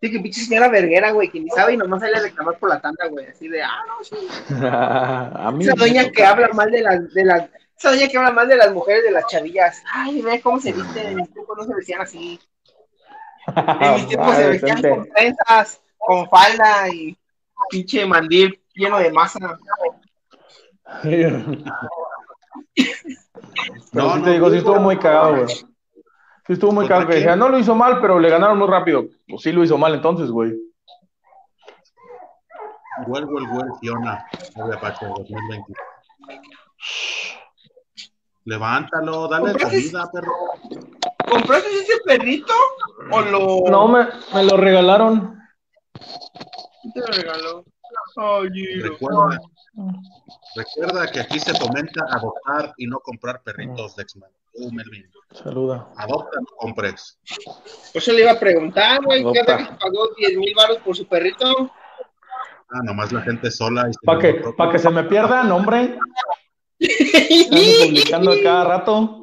Sí, 0.00 0.10
que 0.10 0.20
pinche 0.20 0.42
señora 0.42 0.68
verguera, 0.68 1.12
güey, 1.12 1.30
que 1.30 1.40
ni 1.40 1.48
sabe 1.48 1.74
y 1.74 1.76
nomás 1.78 2.00
sale 2.00 2.18
a 2.18 2.22
reclamar 2.22 2.58
por 2.58 2.68
la 2.68 2.80
tanda, 2.80 3.06
güey, 3.08 3.26
así 3.26 3.48
de, 3.48 3.62
ah, 3.62 3.82
no, 3.86 4.04
sí. 4.04 4.16
a 4.62 5.50
mí 5.54 5.64
Esa 5.64 5.74
doña 5.74 6.10
que 6.10 6.24
habla 6.24 6.48
mal 6.48 6.70
de 6.70 6.82
las, 6.82 7.14
de 7.14 7.24
las, 7.24 7.48
esa 7.78 7.90
doña 7.90 8.08
que 8.08 8.18
habla 8.18 8.32
mal 8.32 8.48
de 8.48 8.56
las 8.56 8.72
mujeres, 8.72 9.04
de 9.04 9.12
las 9.12 9.26
chavillas. 9.28 9.82
Ay, 9.94 10.20
ve 10.20 10.40
cómo 10.42 10.60
se 10.60 10.72
visten, 10.72 11.06
en 11.06 11.16
mis 11.16 11.32
tiempos 11.32 11.56
no 11.56 11.64
se 11.64 11.74
vestían 11.74 12.02
así. 12.02 12.38
En 13.46 13.94
mis 13.94 14.06
tiempos 14.08 14.36
se 14.36 14.48
vestían 14.48 14.82
con 14.82 15.08
trenzas, 15.08 15.80
con 15.96 16.28
falda 16.28 16.88
y 16.92 17.16
pinche 17.70 18.04
mandil 18.04 18.60
lleno 18.74 18.98
de 18.98 19.10
masa. 19.10 19.58
Pero 21.02 21.38
no, 23.92 24.14
sí 24.16 24.22
te 24.22 24.30
digo, 24.30 24.50
sí 24.50 24.56
estuvo 24.56 24.80
muy 24.80 24.98
cagado, 24.98 25.36
güey. 25.36 25.48
Sí 25.48 26.52
estuvo 26.52 26.72
muy 26.72 26.86
cagado 26.86 27.08
que 27.08 27.14
decía, 27.16 27.36
no 27.36 27.48
lo 27.48 27.58
hizo 27.58 27.74
mal, 27.74 28.00
pero 28.00 28.18
le 28.18 28.28
ganaron 28.28 28.58
muy 28.58 28.68
rápido. 28.68 29.06
Pues 29.26 29.42
sí 29.42 29.52
lo 29.52 29.64
hizo 29.64 29.78
mal 29.78 29.94
entonces, 29.94 30.30
güey. 30.30 30.52
Vuelvo 33.06 33.38
el 33.38 33.48
güey 33.48 33.66
Fiona, 33.80 34.24
Apache 34.74 35.06
2020. 35.06 35.72
Levántalo, 38.44 39.26
dale 39.28 39.58
comida, 39.58 40.10
perro. 40.12 40.32
¿Compraste 41.30 41.68
ese 41.80 41.94
perrito 42.04 42.52
o 43.10 43.20
lo.? 43.22 43.70
No, 43.70 43.88
me, 43.88 44.06
me 44.34 44.44
lo 44.44 44.56
regalaron. 44.58 45.40
¿Quién 46.82 46.92
te 46.92 47.00
lo 47.00 47.06
regaló? 47.06 47.64
recuerda, 48.82 49.40
recuerda 50.56 51.10
que 51.10 51.20
aquí 51.20 51.38
se 51.38 51.54
fomenta 51.54 52.06
adoptar 52.10 52.74
y 52.76 52.86
no 52.86 53.00
comprar 53.00 53.42
perritos 53.42 53.96
de 53.96 54.02
X-Men. 54.02 54.30
Uh, 54.54 54.70
Melvin. 54.72 55.10
Saluda. 55.32 55.88
Adopta, 55.96 56.38
no 56.40 56.56
compres. 56.56 57.18
Pues 57.92 58.06
le 58.08 58.20
iba 58.20 58.32
a 58.32 58.38
preguntar, 58.38 59.02
güey, 59.04 59.24
¿qué 59.24 59.40
que 59.40 59.44
pagó 59.44 60.14
10 60.16 60.36
mil 60.36 60.54
baros 60.54 60.78
por 60.78 60.96
su 60.96 61.06
perrito? 61.06 61.72
Ah, 62.70 62.80
nomás 62.84 63.12
la 63.12 63.22
gente 63.22 63.50
sola. 63.50 63.90
Para 64.04 64.18
que, 64.20 64.34
pa 64.56 64.70
que 64.70 64.78
se 64.78 64.90
me 64.90 65.04
pierda, 65.04 65.42
nombre. 65.42 65.98
Estamos 66.78 67.74
publicando 67.86 68.32
cada 68.42 68.64
rato. 68.64 69.22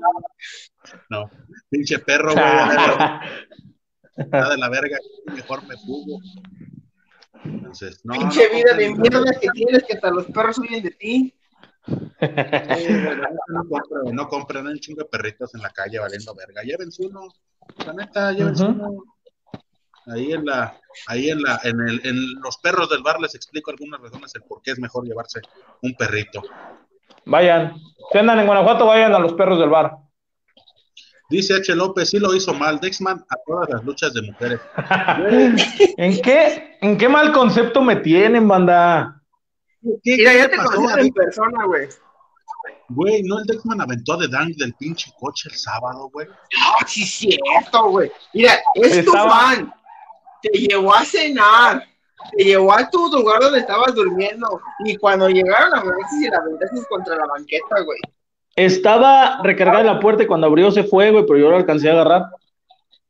No, 1.10 1.30
pinche 1.70 2.00
perro, 2.00 2.34
güey. 2.34 2.44
Nada 4.32 4.50
de 4.52 4.58
la 4.58 4.70
verga, 4.70 4.98
mejor 5.34 5.66
me 5.68 5.76
fugo. 5.78 6.20
Entonces, 7.44 8.02
no. 8.04 8.14
Pinche 8.14 8.50
vida 8.50 8.74
de 8.74 8.94
mierda 8.94 9.32
que 9.40 9.50
tienes 9.50 9.84
que 9.84 9.94
hasta 9.94 10.12
los 10.12 10.26
perros 10.28 10.58
huyen 10.60 10.84
de 10.84 10.92
ti. 10.92 11.34
no, 14.12 14.28
compren, 14.28 14.68
un 14.68 14.80
chingo 14.80 15.04
de 15.04 15.10
perritos 15.10 15.56
en 15.56 15.62
la 15.62 15.70
calle 15.70 16.00
valiendo 16.00 16.36
verga. 16.36 16.62
Llévense 16.64 17.06
uno. 17.06 17.28
La 17.86 17.94
neta, 17.94 18.32
llévense 18.32 18.66
uno. 18.66 19.04
Ahí 20.08 20.32
en 20.34 20.46
la, 20.46 20.80
ahí 21.08 21.30
en 21.30 21.42
la, 21.42 21.60
en 21.64 21.80
el, 21.80 22.02
en 22.06 22.42
los 22.42 22.58
perros 22.58 22.90
del 22.90 23.04
bar 23.04 23.20
les 23.20 23.36
explico 23.36 23.72
algunas 23.72 24.02
razones 24.02 24.34
el 24.36 24.42
por 24.44 24.62
qué 24.62 24.72
es 24.72 24.80
mejor 24.80 25.06
llevarse 25.06 25.42
un 25.82 25.94
perrito. 25.96 26.42
Vayan, 27.26 27.76
si 28.12 28.18
andan 28.18 28.40
en 28.40 28.48
Guanajuato, 28.48 28.86
vayan 28.88 29.14
a 29.14 29.20
los 29.20 29.34
perros 29.34 29.60
del 29.60 29.70
bar. 29.70 29.96
Dice 31.32 31.56
H. 31.56 31.74
López, 31.76 32.10
sí 32.10 32.20
lo 32.20 32.36
hizo 32.36 32.54
mal, 32.54 32.80
Dexman 32.80 33.26
a 33.30 33.36
todas 33.48 33.70
las 33.70 33.84
luchas 33.84 34.14
de 34.14 34.22
mujeres. 34.22 34.60
¿En 35.98 36.22
qué, 36.22 36.78
¿En 36.82 36.98
qué 36.98 37.10
mal 37.10 37.32
concepto 37.32 37.82
me 37.82 37.96
tienen, 37.96 38.48
banda? 38.48 39.22
Mira, 39.82 40.34
ya 40.34 40.50
te 40.50 40.58
pasó 40.58 40.98
en 40.98 41.14
persona, 41.14 41.66
güey. 41.66 41.88
Güey, 42.90 43.24
¿no 43.24 43.40
el 43.40 43.46
Dexman 43.46 43.82
aventó 43.82 44.18
de 44.18 44.28
Dank 44.28 44.56
del 44.58 44.74
pinche 44.76 45.12
coche 45.18 45.50
el 45.50 45.56
sábado, 45.56 46.10
güey? 46.12 46.28
Ah, 46.60 46.86
sí, 46.86 47.06
cierto, 47.06 47.90
güey. 47.90 48.12
Mira, 48.34 48.60
es 48.76 49.04
tu 49.06 49.12
fan. 49.12 49.74
Te 50.44 50.50
llevó 50.60 50.94
a 50.94 51.06
cenar 51.06 51.88
te 52.32 52.44
llevó 52.44 52.74
a 52.74 52.90
tu 52.90 53.08
lugar 53.12 53.42
donde 53.42 53.60
estabas 53.60 53.94
durmiendo. 53.94 54.62
Y 54.86 54.96
cuando 54.98 55.30
llegaron 55.30 55.74
a 55.74 55.84
ver 55.84 55.94
si 56.10 56.28
la 56.28 56.38
aventaste 56.38 56.82
contra 56.90 57.16
la 57.16 57.26
banqueta, 57.26 57.82
güey. 57.82 58.00
Estaba 58.56 59.42
recargada 59.44 59.84
la 59.84 60.00
puerta 60.00 60.24
y 60.24 60.28
cuando 60.28 60.48
abrió 60.48 60.72
se 60.72 60.84
fue, 60.84 61.12
güey, 61.12 61.26
pero 61.26 61.40
yo 61.40 61.50
lo 61.50 61.58
alcancé 61.58 61.90
a 61.90 61.94
agarrar. 61.94 62.26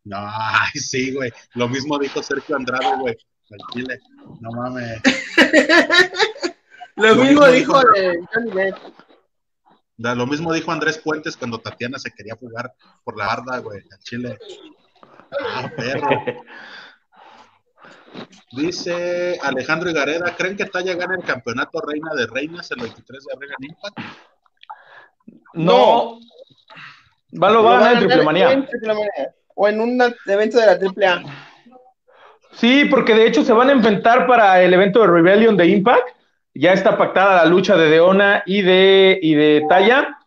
No, 0.04 0.18
ay, 0.20 0.80
sí, 0.80 1.14
güey. 1.14 1.32
Lo 1.56 1.68
mismo 1.68 1.98
dijo 2.00 2.22
Sergio 2.24 2.56
Andrade, 2.56 2.96
güey. 3.00 3.18
Chile. 3.74 4.00
No 4.40 4.52
mames. 4.52 5.02
lo, 6.96 7.16
mismo, 7.16 7.48
dijo 7.48 7.80
de 7.80 8.20
Johnny 8.34 8.72
Lo 9.98 10.28
mismo 10.28 10.54
dijo 10.54 10.72
Andrés 10.72 10.98
Puentes 10.98 11.36
cuando 11.38 11.60
Tatiana 11.60 12.00
se 12.00 12.12
quería 12.12 12.36
jugar 12.36 12.74
por 13.04 13.18
la 13.18 13.28
barda, 13.28 13.58
güey, 13.60 13.82
al 13.92 14.00
Chile. 14.00 14.40
Ah, 15.40 15.70
perro. 15.76 16.10
Dice 18.52 19.40
Alejandro 19.42 19.90
Igareda, 19.90 20.36
¿creen 20.36 20.58
que 20.58 20.66
Talla 20.66 20.96
gana 20.96 21.16
el 21.16 21.24
campeonato 21.24 21.80
Reina 21.82 22.14
de 22.14 22.28
Reinas 22.28 22.70
el 22.72 22.82
23 22.82 23.24
de 23.24 23.34
abril 23.34 23.52
en 23.58 23.70
Impact? 23.70 23.98
No. 25.54 26.20
Va, 27.42 27.50
lo 27.52 27.64
va 27.64 27.78
a 27.78 27.80
ganar 27.80 27.94
en 27.94 28.00
Triple 28.00 28.24
Manía. 28.24 28.68
O 29.56 29.68
en 29.68 29.82
un 29.82 30.02
evento 30.26 30.58
de 30.58 30.66
la 30.66 30.80
Triple 30.80 31.06
A. 31.06 31.24
Sí, 32.54 32.86
porque 32.86 33.14
de 33.14 33.28
hecho 33.28 33.44
se 33.44 33.54
van 33.54 33.70
a 33.70 33.74
enfrentar 33.74 34.28
para 34.28 34.62
el 34.62 34.74
evento 34.74 35.02
de 35.02 35.08
Rebellion 35.08 35.56
de 35.56 35.68
Impact. 35.68 36.10
Ya 36.54 36.74
está 36.74 36.98
pactada 36.98 37.38
la 37.38 37.46
lucha 37.46 37.78
de 37.78 37.90
Deona 37.90 38.44
y 38.46 38.62
de, 38.62 39.18
y 39.22 39.36
de 39.36 39.66
Talla. 39.70 40.18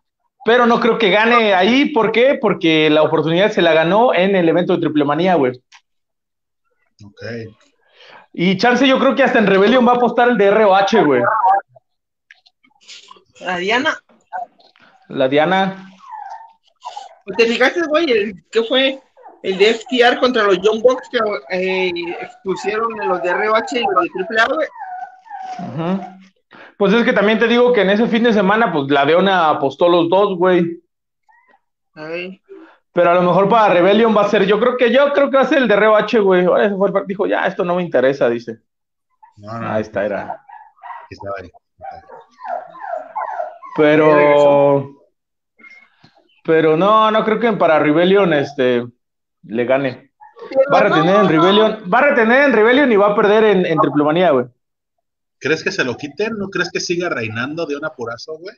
Pero 0.47 0.67
no 0.67 0.81
creo 0.81 0.99
que 0.99 1.11
gane 1.11 1.55
ahí. 1.55 1.87
¿Por 1.87 2.13
qué? 2.13 2.39
Porque 2.41 2.91
la 2.91 3.03
oportunidad 3.03 3.51
se 3.51 3.63
la 3.63 3.73
ganó 3.73 4.15
en 4.15 4.37
el 4.37 4.49
evento 4.49 4.75
de 4.75 4.81
Triple 4.81 5.05
Manía, 5.05 5.35
güey. 5.35 5.53
Ok. 7.05 7.23
Y 8.33 8.57
Chance, 8.59 8.87
yo 8.87 8.99
creo 8.99 9.15
que 9.15 9.23
hasta 9.23 9.39
en 9.39 9.47
Rebellion 9.47 9.87
va 9.87 9.93
a 9.93 9.97
apostar 9.97 10.29
el 10.29 10.37
de 10.37 10.51
ROH, 10.51 11.05
güey. 11.05 11.23
La 13.41 13.57
Diana. 13.59 13.99
La 15.15 15.29
Diana. 15.29 15.91
Pues 17.25 17.37
¿Te 17.37 17.47
fijaste, 17.47 17.81
güey? 17.89 18.35
¿Qué 18.51 18.63
fue? 18.65 19.01
El 19.43 19.59
de 19.59 19.75
FTR 19.75 20.19
contra 20.21 20.45
los 20.45 20.59
Young 20.61 20.83
Bucks 20.83 21.09
que 21.11 21.19
eh, 21.51 21.93
expusieron 22.21 23.01
en 23.01 23.09
los 23.09 23.23
de 23.23 23.33
ROH 23.33 23.73
y 23.73 23.81
los 23.81 24.05
de 24.05 24.41
AAA, 24.41 24.47
güey. 24.55 24.69
Pues 26.79 26.93
es 26.93 27.05
que 27.05 27.13
también 27.13 27.39
te 27.39 27.47
digo 27.47 27.73
que 27.73 27.83
en 27.83 27.91
ese 27.91 28.07
fin 28.09 28.25
de 28.25 28.33
semana, 28.33 28.73
pues 28.73 28.91
la 28.91 29.05
Diana 29.05 29.51
apostó 29.51 29.89
los 29.89 30.09
dos, 30.09 30.37
güey. 30.37 30.83
Ay. 31.95 32.41
Pero 32.93 33.11
a 33.11 33.15
lo 33.15 33.23
mejor 33.23 33.49
para 33.49 33.75
Rebellion 33.75 34.17
va 34.17 34.23
a 34.23 34.29
ser, 34.29 34.47
yo 34.47 34.59
creo 34.61 34.77
que 34.77 34.93
yo 34.93 35.13
creo 35.13 35.29
que 35.31 35.37
va 35.37 35.43
a 35.43 35.47
ser 35.47 35.59
el 35.59 35.69
de 35.69 35.77
Reo 35.77 35.97
H, 35.97 36.19
güey. 36.21 36.47
Dijo, 37.07 37.27
ya, 37.27 37.47
esto 37.47 37.65
no 37.65 37.77
me 37.77 37.83
interesa, 37.83 38.29
dice. 38.29 38.61
ahí 39.45 39.83
está, 39.83 40.07
era. 40.07 40.41
Pero. 43.77 45.04
Pero 46.45 46.77
no, 46.77 47.11
no 47.11 47.25
creo 47.25 47.41
que 47.41 47.53
para 47.55 47.79
Rebellion 47.79 48.33
este 48.35 48.87
le 49.45 49.65
gane. 49.65 50.13
Va 50.73 50.79
a 50.79 50.83
retener 50.83 51.17
en 51.17 51.29
Rebellion, 51.29 51.85
va 51.93 51.99
a 51.99 52.09
retener 52.09 52.45
en 52.45 52.53
Rebellion 52.53 52.93
y 52.93 52.97
va 52.97 53.09
a 53.09 53.17
perder 53.17 53.45
en, 53.45 53.67
en 53.67 53.79
Triplomanía, 53.79 54.31
güey. 54.31 54.47
¿Crees 55.39 55.65
que 55.65 55.73
se 55.73 55.85
lo 55.85 55.97
quiten? 55.97 56.37
¿No 56.39 56.49
crees 56.49 56.71
que 56.71 56.81
siga 56.81 57.09
reinando 57.09 57.67
de 57.67 57.77
un 57.77 57.85
apurazo, 57.85 58.37
güey? 58.39 58.57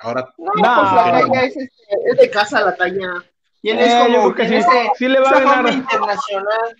Ahora. 0.00 0.32
No, 0.38 0.46
pues 0.46 0.64
la 0.64 1.04
talla 1.12 1.44
es, 1.44 1.56
este, 1.56 1.70
es, 2.10 2.18
de 2.18 2.30
casa 2.30 2.60
la 2.60 2.76
talla. 2.76 3.24
Tienes 3.60 3.88
eh, 3.88 4.14
como 4.16 4.34
que 4.34 4.48
sí. 4.48 4.54
Ese, 4.56 4.68
sí 4.96 5.08
le 5.08 5.20
va 5.20 5.30
a 5.30 5.40
ganar. 5.40 5.72
internacional. 5.72 6.76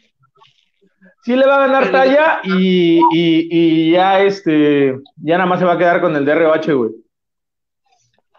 Sí 1.25 1.37
le 1.37 1.47
va 1.47 1.57
a 1.57 1.67
ganar 1.67 1.91
talla 1.91 2.41
y, 2.45 2.99
y, 3.13 3.49
y, 3.51 3.93
ya 3.93 4.21
este 4.21 4.99
ya 5.17 5.37
nada 5.37 5.49
más 5.49 5.59
se 5.59 5.65
va 5.65 5.75
a 5.75 5.79
quedar 5.79 6.01
con 6.01 6.15
el 6.17 6.25
DRH, 6.25 6.73
güey. 6.73 6.91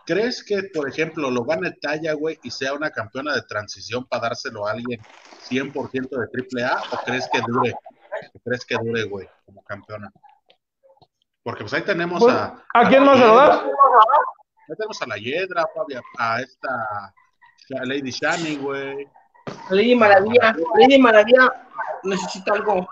¿Crees 0.09 0.43
que, 0.43 0.63
por 0.73 0.89
ejemplo, 0.89 1.29
lo 1.29 1.43
gane 1.43 1.69
talla, 1.73 2.13
güey, 2.13 2.39
y 2.41 2.49
sea 2.49 2.73
una 2.73 2.89
campeona 2.89 3.35
de 3.35 3.43
transición 3.43 4.07
para 4.07 4.23
dárselo 4.23 4.65
a 4.65 4.71
alguien 4.71 4.99
100% 5.47 6.09
de 6.09 6.27
triple 6.29 6.63
A? 6.63 6.81
¿O 6.91 6.97
crees 7.05 7.29
que 7.31 7.39
dure? 7.45 7.75
¿Crees 8.43 8.65
que 8.65 8.75
dure, 8.83 9.03
güey, 9.03 9.29
como 9.45 9.63
campeona? 9.63 10.11
Porque 11.43 11.61
pues 11.61 11.75
ahí 11.75 11.83
tenemos 11.83 12.23
pues, 12.23 12.33
a. 12.33 12.59
¿A 12.73 12.89
quién 12.89 13.05
más 13.05 13.19
se 13.19 13.27
lo 13.27 13.35
da? 13.35 13.61
Ahí 13.61 14.75
tenemos 14.75 14.99
a 14.99 15.05
la 15.05 15.17
Yedra, 15.17 15.63
a 16.17 16.41
esta 16.41 16.69
a 17.79 17.85
Lady 17.85 18.09
Shani, 18.09 18.55
güey. 18.55 19.07
Lady 19.69 19.93
Maravilla, 19.93 20.55
Lady 20.79 20.97
Maravilla 20.97 21.53
necesita 22.01 22.53
algo. 22.53 22.87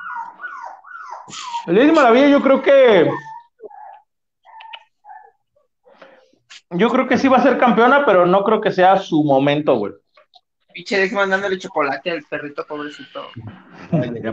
Lady 1.66 1.92
Maravilla, 1.92 2.28
yo 2.28 2.44
creo 2.44 2.62
que. 2.62 3.10
Yo 6.72 6.90
creo 6.90 7.08
que 7.08 7.18
sí 7.18 7.28
va 7.28 7.38
a 7.38 7.44
ser 7.44 7.58
campeona, 7.58 8.06
pero 8.06 8.26
no 8.26 8.44
creo 8.44 8.60
que 8.60 8.72
sea 8.72 8.98
su 8.98 9.24
momento, 9.24 9.76
güey. 9.76 9.94
Pinche 10.74 10.98
Dex 10.98 11.14
mandándole 11.14 11.58
chocolate 11.58 12.12
al 12.12 12.24
perrito 12.24 12.66
pobrecito. 12.68 13.28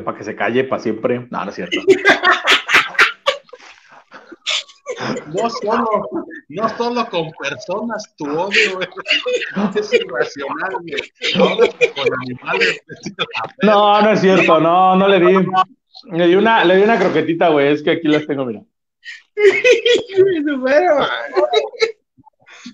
para 0.04 0.18
que 0.18 0.24
se 0.24 0.34
calle 0.34 0.64
para 0.64 0.82
siempre. 0.82 1.26
No, 1.30 1.44
no 1.44 1.48
es 1.48 1.54
cierto. 1.54 1.78
No 5.26 5.50
solo, 5.50 6.08
no 6.48 6.68
solo 6.76 7.08
con 7.08 7.30
personas 7.32 8.14
tu 8.16 8.26
odio, 8.26 8.80
Es 9.74 9.92
irracional, 9.92 10.72
con 11.94 12.08
animales. 12.22 12.80
No, 13.62 14.02
no 14.02 14.10
es 14.10 14.20
cierto, 14.20 14.60
no, 14.60 14.96
no 14.96 15.08
le 15.08 15.20
di. 15.20 15.46
Le 16.10 16.26
di 16.26 16.34
una, 16.34 16.64
le 16.64 16.76
di 16.76 16.82
una 16.82 16.98
croquetita, 16.98 17.48
güey. 17.48 17.72
Es 17.72 17.82
que 17.82 17.92
aquí 17.92 18.08
las 18.08 18.26
tengo, 18.26 18.44
mira. 18.44 18.60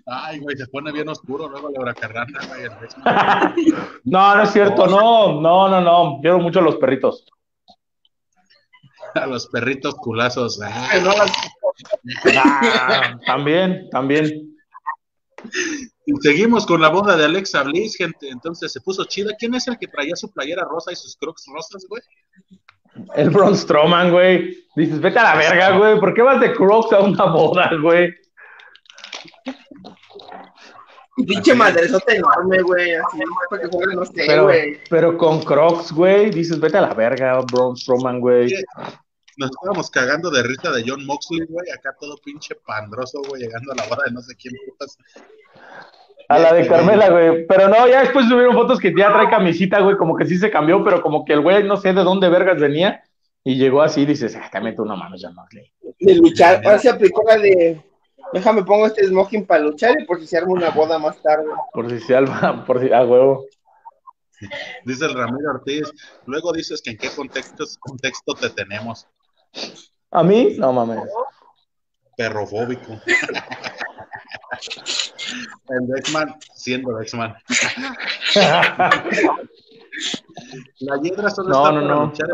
Ay, 0.07 0.39
güey, 0.39 0.57
se 0.57 0.67
pone 0.67 0.93
bien 0.93 1.09
oscuro 1.09 1.49
luego 1.49 1.71
la 1.71 1.81
huracarrana, 1.81 2.41
güey. 2.49 2.69
No, 4.05 4.37
no 4.37 4.43
es 4.43 4.51
cierto, 4.51 4.87
no, 4.87 5.41
no, 5.41 5.69
no, 5.69 5.81
no. 5.81 6.19
Quiero 6.21 6.39
mucho 6.39 6.61
a 6.61 6.63
los 6.63 6.77
perritos. 6.77 7.25
A 9.15 9.27
los 9.27 9.49
perritos 9.49 9.95
culazos. 9.97 10.61
Ah, 10.63 11.29
también, 13.27 13.89
también. 13.91 14.57
Seguimos 16.21 16.67
con 16.67 16.81
la 16.81 16.89
boda 16.89 17.17
de 17.17 17.25
Alexa 17.25 17.63
Bliss, 17.63 17.97
gente. 17.97 18.29
Entonces 18.29 18.73
se 18.73 18.81
puso 18.81 19.05
chida. 19.05 19.35
¿Quién 19.39 19.55
es 19.55 19.69
el 19.69 19.79
que 19.79 19.87
traía 19.87 20.17
su 20.17 20.31
playera 20.33 20.65
rosa 20.65 20.93
y 20.93 20.97
sus 20.97 21.17
crocs 21.17 21.47
rosas, 21.53 21.87
güey? 21.89 22.03
El 23.15 23.31
Braun 23.31 23.57
Strowman, 23.57 24.11
güey. 24.11 24.67
Dices, 24.75 25.01
vete 25.01 25.19
a 25.19 25.25
la 25.25 25.37
verga, 25.37 25.77
güey. 25.79 25.99
¿Por 26.01 26.15
qué 26.15 26.23
vas 26.23 26.41
de 26.41 26.53
crocs 26.53 26.93
a 26.93 27.01
una 27.01 27.25
boda, 27.27 27.71
güey? 27.81 28.13
Pinche 31.27 31.55
madrezote 31.55 32.17
enorme, 32.17 32.62
güey. 32.62 32.95
Así, 32.95 33.19
para 33.49 33.62
que 33.62 33.69
jueguen, 33.69 33.97
no 33.97 34.05
sé, 34.05 34.12
pero, 34.27 34.45
güey. 34.45 34.79
Pero 34.89 35.19
con 35.19 35.43
crocs, 35.43 35.93
güey. 35.93 36.31
Dices, 36.31 36.61
vete 36.61 36.79
a 36.79 36.83
la 36.83 36.95
verga, 36.95 37.41
Braun 37.50 37.77
Strowman, 37.77 38.21
güey 38.21 38.53
nos 39.41 39.50
estábamos 39.50 39.91
cagando 39.91 40.31
de 40.31 40.43
risa 40.43 40.71
de 40.71 40.85
John 40.87 41.05
Moxley, 41.07 41.47
güey, 41.49 41.71
acá 41.71 41.97
todo 41.99 42.17
pinche 42.23 42.55
pandroso, 42.67 43.23
güey, 43.27 43.43
llegando 43.43 43.73
a 43.73 43.77
la 43.77 43.87
boda 43.87 44.05
de 44.07 44.12
no 44.12 44.21
sé 44.21 44.37
quién 44.37 44.55
putas. 44.67 44.99
A 46.28 46.39
la 46.39 46.52
de 46.52 46.69
Carmela, 46.69 47.09
güey. 47.09 47.47
Pero 47.47 47.69
no, 47.69 47.89
ya 47.89 48.02
después 48.02 48.28
subieron 48.28 48.54
fotos 48.54 48.78
que 48.78 48.95
ya 48.97 49.13
trae 49.13 49.30
camisita, 49.30 49.80
güey, 49.80 49.97
como 49.97 50.15
que 50.15 50.26
sí 50.26 50.37
se 50.37 50.50
cambió, 50.50 50.85
pero 50.85 51.02
como 51.02 51.25
que 51.25 51.33
el 51.33 51.41
güey 51.41 51.65
no 51.65 51.78
sé 51.78 51.93
de 51.95 52.04
dónde 52.04 52.28
vergas 52.28 52.61
venía 52.61 53.02
y 53.43 53.56
llegó 53.56 53.80
así 53.80 54.04
dices, 54.04 54.37
ah, 54.37 54.49
te 54.52 54.61
meto 54.61 54.83
una 54.83 54.95
mano, 54.95 55.17
ya 55.17 55.30
Moxley. 55.30 55.73
De 55.99 56.15
luchar, 56.15 56.61
ahora 56.65 56.78
se 56.78 56.91
aplicó 56.91 57.25
la 57.26 57.39
de, 57.39 57.80
déjame 58.32 58.62
pongo 58.64 58.86
este 58.86 59.06
smoking 59.06 59.47
para 59.47 59.62
luchar 59.62 60.00
y 60.00 60.04
por 60.04 60.21
si 60.21 60.26
se 60.26 60.38
arma 60.38 60.52
una 60.52 60.71
boda 60.71 60.99
más 60.99 61.21
tarde. 61.23 61.47
Por 61.73 61.90
si 61.90 62.00
se 62.00 62.16
arma, 62.16 62.64
por 62.66 62.80
si, 62.80 62.93
a 62.93 63.04
huevo. 63.04 63.47
Dice 64.84 65.04
el 65.04 65.14
Ramiro 65.14 65.50
Ortiz, 65.50 65.93
luego 66.26 66.52
dices 66.52 66.80
que 66.80 66.90
en 66.93 66.99
qué 66.99 67.10
contexto, 67.10 67.64
contexto 67.78 68.34
te 68.34 68.49
tenemos. 68.50 69.06
¿A 70.10 70.23
mí? 70.23 70.56
No 70.58 70.73
mames. 70.73 71.02
Perrofóbico. 72.16 73.00
El 75.69 75.86
Dexman 75.86 76.34
siendo 76.54 76.97
Dexman. 76.97 77.34
La 80.80 80.97
Hiedra 81.02 81.30
solo 81.30 81.50
está 81.50 81.62
para 81.62 81.80
luchar 81.80 82.28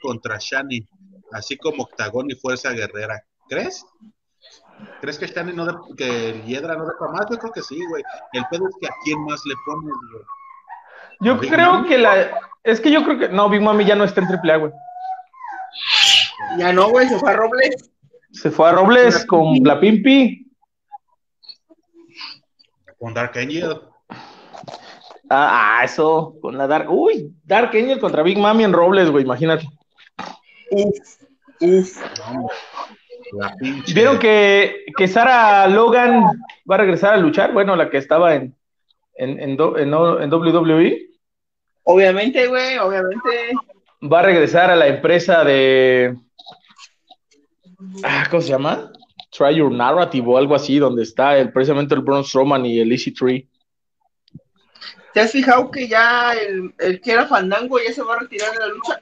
contra 0.00 0.36
Shani, 0.38 0.86
así 1.32 1.56
como 1.56 1.84
Octagón 1.84 2.30
y 2.30 2.34
Fuerza 2.34 2.72
Guerrera. 2.72 3.24
¿Crees? 3.48 3.84
¿Crees 5.00 5.18
que 5.18 5.26
Shani 5.26 5.52
no 5.52 5.66
de, 5.66 5.74
que 5.96 6.42
Hiedra 6.46 6.76
no 6.76 6.86
deja 6.86 7.08
más? 7.08 7.26
Yo 7.30 7.38
creo 7.38 7.52
que 7.52 7.62
sí, 7.62 7.78
güey. 7.88 8.02
El 8.32 8.44
pedo 8.50 8.68
es 8.68 8.76
que 8.80 8.86
a 8.86 8.94
quién 9.04 9.24
más 9.24 9.40
le 9.46 9.54
pones, 9.66 9.94
güey. 10.12 10.24
Yo 11.20 11.38
creo 11.38 11.84
que 11.84 11.98
la. 11.98 12.40
Es 12.64 12.80
que 12.80 12.90
yo 12.90 13.04
creo 13.04 13.18
que. 13.18 13.28
No, 13.28 13.48
Big 13.48 13.60
Mami 13.60 13.84
ya 13.84 13.94
no 13.94 14.04
está 14.04 14.20
en 14.20 14.28
AAA, 14.28 14.56
güey. 14.56 14.72
Ya 16.58 16.72
no, 16.72 16.90
güey, 16.90 17.08
se 17.08 17.18
fue 17.18 17.30
a 17.30 17.36
Robles. 17.36 17.90
Se 18.32 18.50
fue 18.50 18.68
a 18.68 18.72
Robles 18.72 19.24
con 19.26 19.54
la 19.62 19.78
Pimpi. 19.78 20.50
Con 22.98 23.14
Dark 23.14 23.36
Angel. 23.36 23.80
Ah, 25.28 25.78
ah, 25.80 25.84
eso, 25.84 26.36
con 26.42 26.58
la 26.58 26.66
Dark. 26.66 26.90
Uy, 26.90 27.34
Dark 27.44 27.70
Angel 27.74 27.98
contra 27.98 28.22
Big 28.22 28.38
Mami 28.38 28.64
en 28.64 28.72
Robles, 28.72 29.10
güey, 29.10 29.24
imagínate. 29.24 29.68
Uf, 30.70 31.18
uf. 31.60 32.02
¿Vieron 33.94 34.18
que, 34.18 34.84
que 34.96 35.08
Sara 35.08 35.66
Logan 35.68 36.24
va 36.70 36.74
a 36.74 36.78
regresar 36.78 37.14
a 37.14 37.16
luchar? 37.16 37.52
Bueno, 37.52 37.76
la 37.76 37.88
que 37.88 37.98
estaba 37.98 38.34
en, 38.34 38.54
en, 39.14 39.40
en, 39.40 39.50
en 39.50 39.94
WWE. 40.32 41.10
Obviamente, 41.84 42.46
güey, 42.46 42.78
obviamente. 42.78 43.52
Va 44.02 44.20
a 44.20 44.24
regresar 44.24 44.70
a 44.70 44.76
la 44.76 44.88
empresa 44.88 45.44
de 45.44 46.16
ah, 48.02 48.26
¿cómo 48.30 48.42
se 48.42 48.48
llama? 48.48 48.92
Try 49.30 49.56
Your 49.56 49.72
Narrative 49.72 50.26
o 50.26 50.36
algo 50.36 50.54
así, 50.54 50.78
donde 50.78 51.02
está 51.02 51.38
el, 51.38 51.52
precisamente 51.52 51.94
el 51.94 52.02
Braun 52.02 52.24
Strowman 52.24 52.66
y 52.66 52.80
el 52.80 52.92
Easy 52.92 53.12
Tree. 53.12 53.48
¿Te 55.14 55.20
has 55.20 55.32
fijado 55.32 55.70
que 55.70 55.88
ya 55.88 56.32
el, 56.34 56.74
el, 56.78 57.00
que 57.00 57.12
era 57.12 57.26
Fandango 57.26 57.78
ya 57.78 57.92
se 57.92 58.02
va 58.02 58.14
a 58.14 58.20
retirar 58.20 58.52
de 58.52 58.58
la 58.58 58.66
lucha? 58.68 59.00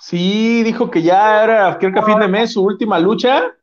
Sí, 0.00 0.62
dijo 0.62 0.90
que 0.90 1.02
ya 1.02 1.44
era, 1.44 1.78
creo 1.78 1.92
que 1.92 1.98
a 1.98 2.04
fin 2.04 2.18
de 2.18 2.28
mes, 2.28 2.52
su 2.52 2.62
última 2.62 2.98
lucha. 2.98 3.54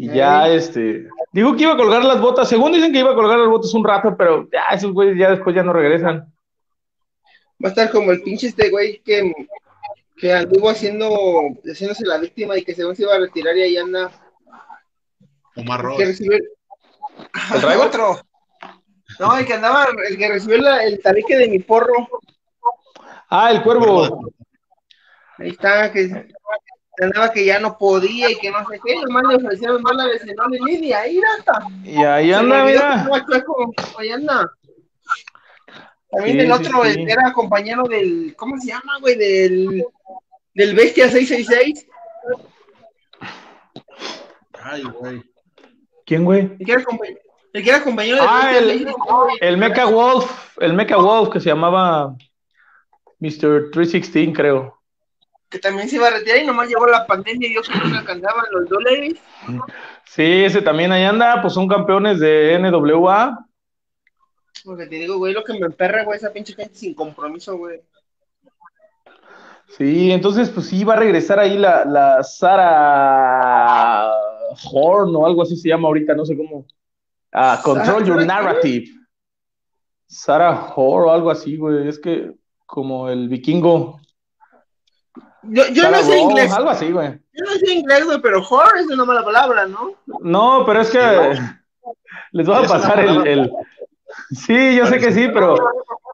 Y 0.00 0.08
ya, 0.14 0.48
este. 0.48 1.08
Digo 1.30 1.54
que 1.54 1.64
iba 1.64 1.74
a 1.74 1.76
colgar 1.76 2.02
las 2.02 2.18
botas. 2.22 2.48
Según 2.48 2.72
dicen 2.72 2.90
que 2.90 3.00
iba 3.00 3.10
a 3.10 3.14
colgar 3.14 3.38
las 3.38 3.48
botas 3.48 3.74
un 3.74 3.84
rato, 3.84 4.16
pero 4.16 4.48
ya 4.50 4.74
esos 4.74 4.92
güeyes 4.92 5.18
ya 5.18 5.30
después 5.30 5.54
ya 5.54 5.62
no 5.62 5.74
regresan. 5.74 6.32
Va 7.62 7.68
a 7.68 7.68
estar 7.68 7.90
como 7.90 8.10
el 8.10 8.22
pinche 8.22 8.46
este 8.46 8.70
güey 8.70 9.02
que 9.04 9.30
que 10.16 10.32
anduvo 10.32 10.70
haciendo, 10.70 11.10
haciéndose 11.64 12.06
la 12.06 12.16
víctima 12.16 12.56
y 12.56 12.64
que 12.64 12.74
según 12.74 12.96
se 12.96 13.02
iba 13.02 13.14
a 13.14 13.18
retirar 13.18 13.54
y 13.58 13.62
ahí 13.62 13.76
anda. 13.76 14.10
Omar 15.56 15.82
Ross. 15.82 15.98
Que 15.98 16.04
recibió... 16.06 16.36
¿El 16.36 17.80
otro. 17.80 18.20
No, 19.18 19.36
el 19.36 19.46
que 19.46 19.54
andaba, 19.54 19.86
el 20.08 20.16
que 20.16 20.28
recibió 20.28 20.56
el 20.78 21.00
tabique 21.02 21.36
de 21.36 21.48
mi 21.48 21.58
porro. 21.58 22.08
Ah, 23.28 23.50
el 23.50 23.62
cuervo. 23.62 24.32
Ahí 25.36 25.50
está, 25.50 25.92
que 25.92 26.26
andaba 27.04 27.32
que 27.32 27.44
ya 27.44 27.58
no 27.58 27.76
podía 27.78 28.30
y 28.30 28.36
que 28.36 28.50
no 28.50 28.66
sé 28.68 28.80
qué, 28.84 28.94
nomás 28.96 29.24
le 29.28 29.36
ofrecieron 29.36 29.82
dólares 29.82 30.22
en 30.26 30.64
línea, 30.64 31.00
ahí 31.00 31.20
está. 31.38 31.62
Y 31.84 31.96
ahí 31.96 32.32
anda, 32.32 32.64
mira. 32.64 33.08
Ahí 33.98 34.10
anda. 34.10 34.52
También 36.10 36.40
el 36.40 36.52
otro, 36.52 36.84
el 36.84 37.08
era 37.08 37.32
compañero 37.32 37.84
del, 37.84 38.34
¿cómo 38.36 38.58
se 38.58 38.68
llama, 38.68 38.98
güey? 39.00 39.16
Del 39.16 39.84
del 40.54 40.74
Bestia 40.74 41.08
666. 41.08 41.86
Ay, 44.62 44.82
güey. 44.82 45.22
¿Quién, 46.04 46.24
güey? 46.24 46.56
El 46.58 46.66
que 46.66 46.72
era, 46.72 46.84
compañero, 46.84 47.20
el 47.52 47.64
que 47.64 47.70
era 47.70 47.82
compañero 47.82 48.16
del 48.16 48.26
ah, 48.28 48.58
el, 48.58 48.94
el 49.40 49.56
Mecha 49.56 49.86
Wolf, 49.86 50.58
el 50.58 50.72
Mecha 50.74 50.96
Wolf 50.96 51.32
que 51.32 51.40
se 51.40 51.50
llamaba 51.50 52.16
Mr. 53.20 53.70
316, 53.70 54.32
creo. 54.34 54.79
Que 55.50 55.58
también 55.58 55.88
se 55.88 55.96
iba 55.96 56.06
a 56.06 56.10
retirar 56.10 56.38
y 56.38 56.46
nomás 56.46 56.68
llegó 56.68 56.86
la 56.86 57.06
pandemia 57.06 57.48
y 57.48 57.54
yo 57.54 57.62
que 57.62 57.72
andaban 57.72 58.44
los 58.52 58.68
dólares. 58.68 59.14
Sí, 60.04 60.44
ese 60.44 60.62
también 60.62 60.92
ahí 60.92 61.04
anda, 61.04 61.42
pues 61.42 61.54
son 61.54 61.66
campeones 61.68 62.20
de 62.20 62.58
NWA. 62.58 63.46
Porque 64.64 64.86
te 64.86 64.94
digo, 64.96 65.18
güey, 65.18 65.32
lo 65.32 65.42
que 65.42 65.54
me 65.54 65.66
emperra, 65.66 66.04
güey, 66.04 66.18
esa 66.18 66.32
pinche 66.32 66.54
gente 66.54 66.74
sin 66.74 66.94
compromiso, 66.94 67.56
güey. 67.56 67.80
Sí, 69.76 70.10
entonces, 70.10 70.50
pues 70.50 70.66
sí, 70.66 70.84
va 70.84 70.94
a 70.94 70.98
regresar 70.98 71.38
ahí 71.38 71.56
la, 71.58 71.84
la 71.84 72.22
Sara 72.22 74.10
Horn 74.70 75.14
o 75.14 75.26
algo 75.26 75.42
así 75.42 75.56
se 75.56 75.68
llama 75.68 75.88
ahorita, 75.88 76.14
no 76.14 76.24
sé 76.24 76.36
cómo. 76.36 76.66
Ah, 77.32 77.60
Control 77.62 78.04
Your 78.04 78.24
Narrative. 78.24 78.86
Sarah 80.06 80.72
Horn 80.74 81.08
o 81.08 81.12
algo 81.12 81.30
así, 81.30 81.56
güey. 81.56 81.86
Es 81.88 81.98
que 81.98 82.32
como 82.66 83.08
el 83.08 83.28
vikingo. 83.28 83.99
Yo, 85.42 85.66
yo 85.68 85.90
no 85.90 86.02
sé 86.02 86.18
inglés. 86.18 86.52
Algo 86.52 86.70
así, 86.70 86.90
güey. 86.90 87.08
Yo 87.32 87.44
no 87.44 87.52
sé 87.52 87.72
inglés, 87.72 88.04
güey, 88.04 88.20
pero 88.20 88.42
horror 88.46 88.78
es 88.78 88.86
una 88.86 89.04
mala 89.04 89.24
palabra, 89.24 89.66
¿no? 89.66 89.92
No, 90.20 90.64
pero 90.66 90.80
es 90.82 90.90
que 90.90 90.98
les 92.32 92.46
voy 92.46 92.64
a 92.64 92.68
pasar 92.68 93.00
el, 93.00 93.50
Sí, 94.30 94.76
yo 94.76 94.86
sé 94.86 94.98
que 94.98 95.12
sí, 95.12 95.28
pero, 95.32 95.56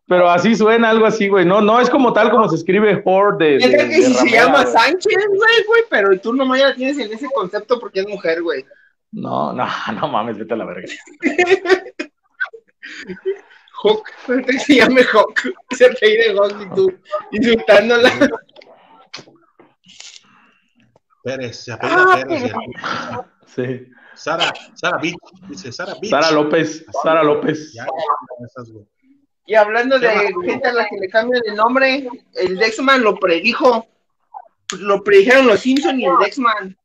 pero 0.06 0.28
así 0.30 0.54
suena 0.54 0.90
algo 0.90 1.06
así, 1.06 1.28
güey. 1.28 1.44
No, 1.46 1.60
no 1.60 1.80
es 1.80 1.88
como 1.90 2.12
tal 2.12 2.30
como 2.30 2.48
se 2.48 2.56
escribe 2.56 3.02
Horde 3.04 3.52
de, 3.52 3.60
Yo 3.60 3.68
de- 3.68 3.74
creo 3.74 3.88
que 3.88 3.96
de 3.96 4.02
si 4.02 4.14
se 4.14 4.28
llama 4.30 4.62
güey. 4.62 4.72
Sánchez, 4.72 5.26
güey, 5.28 5.64
güey, 5.66 5.82
pero 5.90 6.20
tú 6.20 6.32
nomás 6.34 6.60
ya 6.60 6.68
la 6.68 6.74
tienes 6.74 6.98
en 6.98 7.12
ese 7.12 7.26
concepto 7.34 7.80
porque 7.80 8.00
es 8.00 8.08
mujer, 8.08 8.42
güey. 8.42 8.64
No, 9.12 9.52
no, 9.52 9.66
no 9.94 10.08
mames, 10.08 10.36
vete 10.38 10.54
a 10.54 10.56
la 10.58 10.64
verga. 10.66 10.86
Hawk, 13.82 14.08
que 14.46 14.52
se 14.58 14.74
llame 14.76 15.02
Hawk. 15.12 15.40
Se 15.76 15.88
reí 15.88 16.16
de 16.16 16.32
Hawk 16.38 16.54
y 16.60 16.74
tú 16.74 16.92
insultándola. 17.32 18.10
Pérez, 21.26 21.56
se 21.64 21.72
apela 21.72 22.04
Ah, 22.08 22.22
Pérez. 22.26 22.52
Sí. 23.46 23.86
Sara, 24.14 24.52
Sara 24.74 24.98
Beach, 24.98 25.16
dice 25.48 25.70
Sara 25.72 25.94
Beach. 26.00 26.10
Sara 26.10 26.30
López, 26.30 26.84
Sara 27.02 27.22
López. 27.22 27.72
Ya, 27.74 27.84
ya, 27.84 28.46
esas, 28.46 28.70
güey. 28.70 28.84
Y 29.46 29.54
hablando 29.54 29.98
de 29.98 30.08
gente 30.44 30.68
a 30.68 30.72
la 30.72 30.86
que 30.88 30.96
le 31.00 31.08
cambian 31.08 31.42
el 31.46 31.54
nombre, 31.54 32.08
el 32.34 32.56
Dexman 32.56 33.02
lo 33.02 33.16
predijo. 33.16 33.86
Lo 34.78 35.04
predijeron 35.04 35.46
los 35.46 35.60
Simpson 35.60 36.00
y 36.00 36.06
el 36.06 36.18
Dexman. 36.20 36.76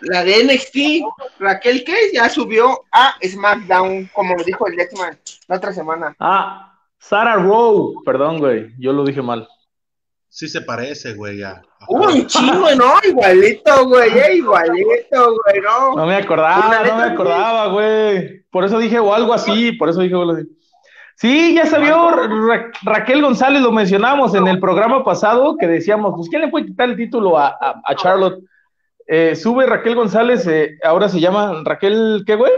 La 0.00 0.24
de 0.24 0.44
NXT, 0.44 1.02
Raquel 1.40 1.84
Case 1.84 2.12
ya 2.14 2.28
subió 2.30 2.84
a 2.92 3.14
SmackDown, 3.22 4.08
como 4.14 4.36
lo 4.36 4.44
dijo 4.44 4.66
el 4.68 4.76
Dexman 4.76 5.18
la 5.48 5.56
otra 5.56 5.72
semana. 5.72 6.14
Ah, 6.20 6.78
Sara 6.98 7.34
Rowe, 7.34 7.94
perdón, 8.04 8.38
güey, 8.38 8.72
yo 8.78 8.92
lo 8.92 9.04
dije 9.04 9.20
mal. 9.22 9.48
Sí 10.30 10.46
se 10.48 10.60
parece, 10.60 11.14
güey, 11.14 11.38
ya. 11.38 11.62
Un 11.88 12.26
chingo, 12.26 12.68
¿no? 12.76 12.94
Igualito, 13.04 13.86
güey, 13.86 14.10
eh, 14.18 14.34
igualito, 14.36 15.34
güey, 15.34 15.60
¿no? 15.62 15.94
No 15.96 16.06
me 16.06 16.16
acordaba, 16.16 16.84
no 16.84 16.96
me 16.96 17.02
acordaba, 17.04 17.66
güey. 17.68 18.42
Por 18.50 18.64
eso 18.64 18.78
dije, 18.78 18.98
o 18.98 19.12
algo 19.14 19.32
así, 19.34 19.72
por 19.72 19.88
eso 19.88 20.00
dije, 20.00 20.14
algo 20.14 20.32
así. 20.32 20.44
Sí, 21.16 21.54
ya 21.54 21.66
salió 21.66 22.10
Ra- 22.10 22.70
Raquel 22.82 23.22
González, 23.22 23.60
lo 23.62 23.72
mencionamos 23.72 24.34
en 24.34 24.46
el 24.46 24.60
programa 24.60 25.02
pasado, 25.02 25.56
que 25.58 25.66
decíamos, 25.66 26.12
pues, 26.14 26.28
¿quién 26.28 26.42
le 26.42 26.48
puede 26.48 26.66
quitar 26.66 26.88
el 26.90 26.96
título 26.96 27.36
a, 27.36 27.48
a- 27.48 27.80
a 27.84 27.94
Charlotte? 27.96 28.38
Eh, 29.06 29.34
sube 29.34 29.66
Raquel 29.66 29.96
González, 29.96 30.46
eh, 30.46 30.78
ahora 30.84 31.08
se 31.08 31.18
llama 31.18 31.62
Raquel, 31.64 32.22
¿qué, 32.26 32.36
güey? 32.36 32.52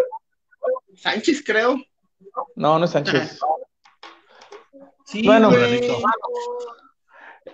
Sánchez, 0.97 1.43
creo. 1.47 1.77
No, 2.57 2.79
no 2.79 2.85
es 2.85 2.91
Sánchez. 2.91 3.39
Sí, 5.07 5.27
Bueno. 5.27 5.49
güey. 5.51 5.81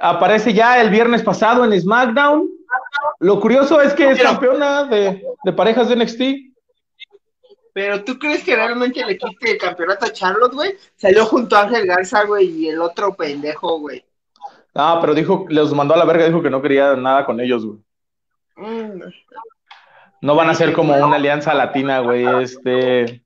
Aparece 0.01 0.53
ya 0.53 0.81
el 0.81 0.91
viernes 0.91 1.23
pasado 1.23 1.65
en 1.65 1.79
SmackDown. 1.81 2.49
Lo 3.21 3.41
curioso 3.41 3.81
es 3.81 3.95
que 3.95 4.11
es 4.11 4.19
Pero- 4.19 4.31
campeona 4.31 4.85
de, 4.85 5.25
de 5.45 5.53
parejas 5.53 5.89
de 5.89 5.97
NXT. 5.97 6.21
Pero 7.73 8.03
¿tú 8.05 8.19
crees 8.19 8.43
que 8.43 8.57
realmente 8.57 9.05
le 9.05 9.19
quite 9.19 9.53
el 9.53 9.59
campeonato 9.59 10.07
a 10.07 10.13
Charlotte, 10.13 10.55
güey? 10.55 10.75
Salió 10.97 11.27
junto 11.27 11.57
a 11.57 11.63
Ángel 11.63 11.87
Garza, 11.87 12.25
güey, 12.25 12.47
y 12.49 12.69
el 12.71 12.81
otro 12.81 13.15
pendejo, 13.15 13.79
güey. 13.81 14.03
Ah, 14.75 14.99
pero 15.01 15.15
dijo, 15.15 15.45
los 15.51 15.75
mandó 15.75 15.93
a 15.95 15.99
la 15.99 16.07
verga, 16.07 16.27
dijo 16.27 16.43
que 16.43 16.49
no 16.51 16.63
quería 16.63 16.95
nada 16.97 17.25
con 17.27 17.39
ellos, 17.41 17.67
güey. 17.67 17.79
Mm, 18.57 19.03
No 20.23 20.35
van 20.35 20.49
a 20.49 20.55
ser 20.55 20.73
como 20.73 20.95
una 20.97 21.17
alianza 21.17 21.53
latina, 21.53 22.01
güey. 22.01 22.25
Este, 22.43 23.23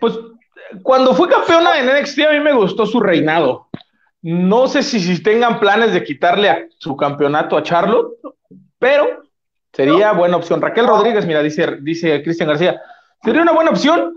pues 0.00 0.14
cuando 0.82 1.12
fue 1.14 1.28
campeona 1.28 1.78
en 1.80 1.86
NXT 2.00 2.20
a 2.20 2.32
mí 2.32 2.40
me 2.40 2.52
gustó 2.52 2.86
su 2.86 3.00
reinado. 3.00 3.65
No 4.28 4.66
sé 4.66 4.82
si, 4.82 4.98
si 4.98 5.22
tengan 5.22 5.60
planes 5.60 5.92
de 5.92 6.02
quitarle 6.02 6.48
a- 6.50 6.66
su 6.78 6.96
campeonato 6.96 7.56
a 7.56 7.62
Charlotte, 7.62 8.14
pero 8.76 9.22
sería 9.72 10.10
buena 10.12 10.36
opción. 10.36 10.60
Raquel 10.60 10.88
Rodríguez, 10.88 11.24
mira, 11.26 11.42
dice, 11.44 11.76
dice 11.80 12.22
Cristian 12.24 12.48
García, 12.48 12.80
sería 13.22 13.42
una 13.42 13.52
buena 13.52 13.70
opción, 13.70 14.14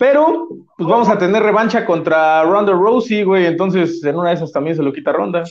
pero 0.00 0.48
pues 0.76 0.88
vamos 0.88 1.08
a 1.08 1.16
tener 1.16 1.44
revancha 1.44 1.86
contra 1.86 2.42
Ronda 2.42 2.72
Rousey, 2.72 3.22
güey. 3.22 3.46
Entonces 3.46 4.02
en 4.02 4.16
una 4.16 4.30
de 4.30 4.34
esas 4.34 4.50
también 4.50 4.74
se 4.76 4.82
lo 4.82 4.92
quita 4.92 5.12
Ronda. 5.12 5.44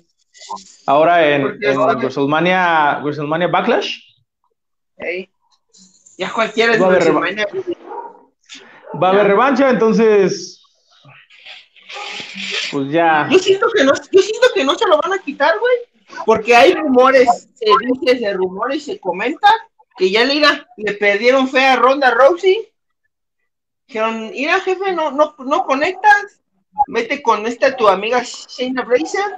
Ahora 0.85 1.25
en, 1.25 1.57
en 1.61 1.77
WrestleMania, 1.79 2.99
WrestleMania 3.01 3.47
Backlash. 3.47 3.97
ey. 4.97 5.29
Ya 6.17 6.31
cualquiera 6.33 6.73
es 6.73 6.81
Va 6.81 6.87
a 6.87 6.89
haber. 6.89 7.13
Va 9.01 9.07
a 9.07 9.11
haber 9.11 9.27
revancha, 9.27 9.69
entonces. 9.69 10.59
Pues 12.73 12.89
ya. 12.91 13.27
Yo 13.31 13.39
siento 13.39 13.67
que 13.73 13.83
no, 13.85 13.93
yo 13.93 14.21
siento 14.21 14.47
que 14.53 14.63
no 14.65 14.75
se 14.75 14.87
lo 14.87 14.97
van 14.99 15.13
a 15.13 15.19
quitar, 15.19 15.57
güey. 15.59 15.75
Porque 16.25 16.55
hay 16.55 16.73
rumores, 16.73 17.47
se 17.53 17.65
dice, 17.87 18.19
se 18.19 18.33
rumora 18.33 18.75
y 18.75 18.79
se 18.79 18.99
comenta 18.99 19.49
que 19.95 20.11
ya 20.11 20.25
le, 20.25 20.41
le 20.77 20.93
perdieron 20.93 21.47
fe 21.47 21.65
a 21.65 21.75
Ronda 21.77 22.11
Rousey. 22.11 22.67
Dijeron, 23.87 24.31
mira, 24.31 24.59
jefe, 24.59 24.91
no, 24.91 25.11
no, 25.11 25.35
no 25.39 25.63
conectas. 25.65 26.41
Vete 26.87 27.21
con 27.21 27.45
esta 27.45 27.75
tu 27.75 27.87
amiga 27.87 28.21
Shayna 28.23 28.83
Blazer 28.83 29.37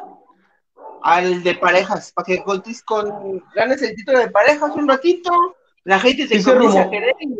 al 1.03 1.43
de 1.43 1.55
parejas, 1.55 2.11
para 2.13 2.25
que 2.25 2.43
con, 2.43 2.63
con- 2.85 3.43
ganes 3.53 3.81
el 3.81 3.95
título 3.95 4.19
de 4.19 4.29
parejas 4.29 4.71
un 4.75 4.87
ratito. 4.87 5.31
La 5.83 5.99
gente 5.99 6.27
te 6.27 6.37
Sí 6.37 6.43
se 6.43 6.53
comienza 6.53 6.81
a 6.83 6.89
querer 6.89 7.13
y 7.19 7.35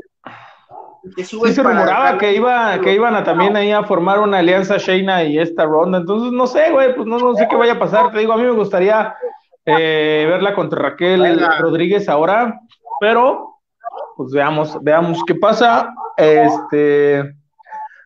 Sí 1.18 1.24
se 1.54 1.63
rumoraba 1.63 2.18
que 2.18 2.36
iba, 2.36 2.80
que 2.82 2.94
iban 2.94 3.15
a 3.15 3.24
también 3.24 3.56
ahí 3.56 3.72
a 3.72 3.84
formar 3.84 4.20
una 4.20 4.39
alianza 4.39 4.78
Shayna 4.78 5.24
y 5.24 5.38
esta 5.38 5.65
ronda. 5.65 6.00
Entonces, 6.00 6.32
no 6.32 6.48
sé, 6.48 6.72
güey, 6.72 6.96
pues 6.96 7.08
no, 7.08 7.20
no 7.20 7.36
sé 7.36 7.48
qué 7.48 7.56
vaya 7.56 7.74
a 7.74 7.80
pasar. 7.80 8.12
Te 8.12 8.20
digo, 8.20 8.34
a 8.34 8.38
mí 8.38 8.44
me 8.44 8.52
gustaría 8.52 9.15
eh, 9.65 10.26
verla 10.30 10.54
contra 10.56 10.82
Raquel 10.82 11.22
Venga. 11.22 11.58
Rodríguez 11.60 12.10
ahora, 12.10 12.60
pero 13.00 13.56
pues 14.18 14.32
veamos, 14.32 14.78
veamos 14.82 15.24
qué 15.26 15.36
pasa. 15.36 15.94
Este, 16.18 17.36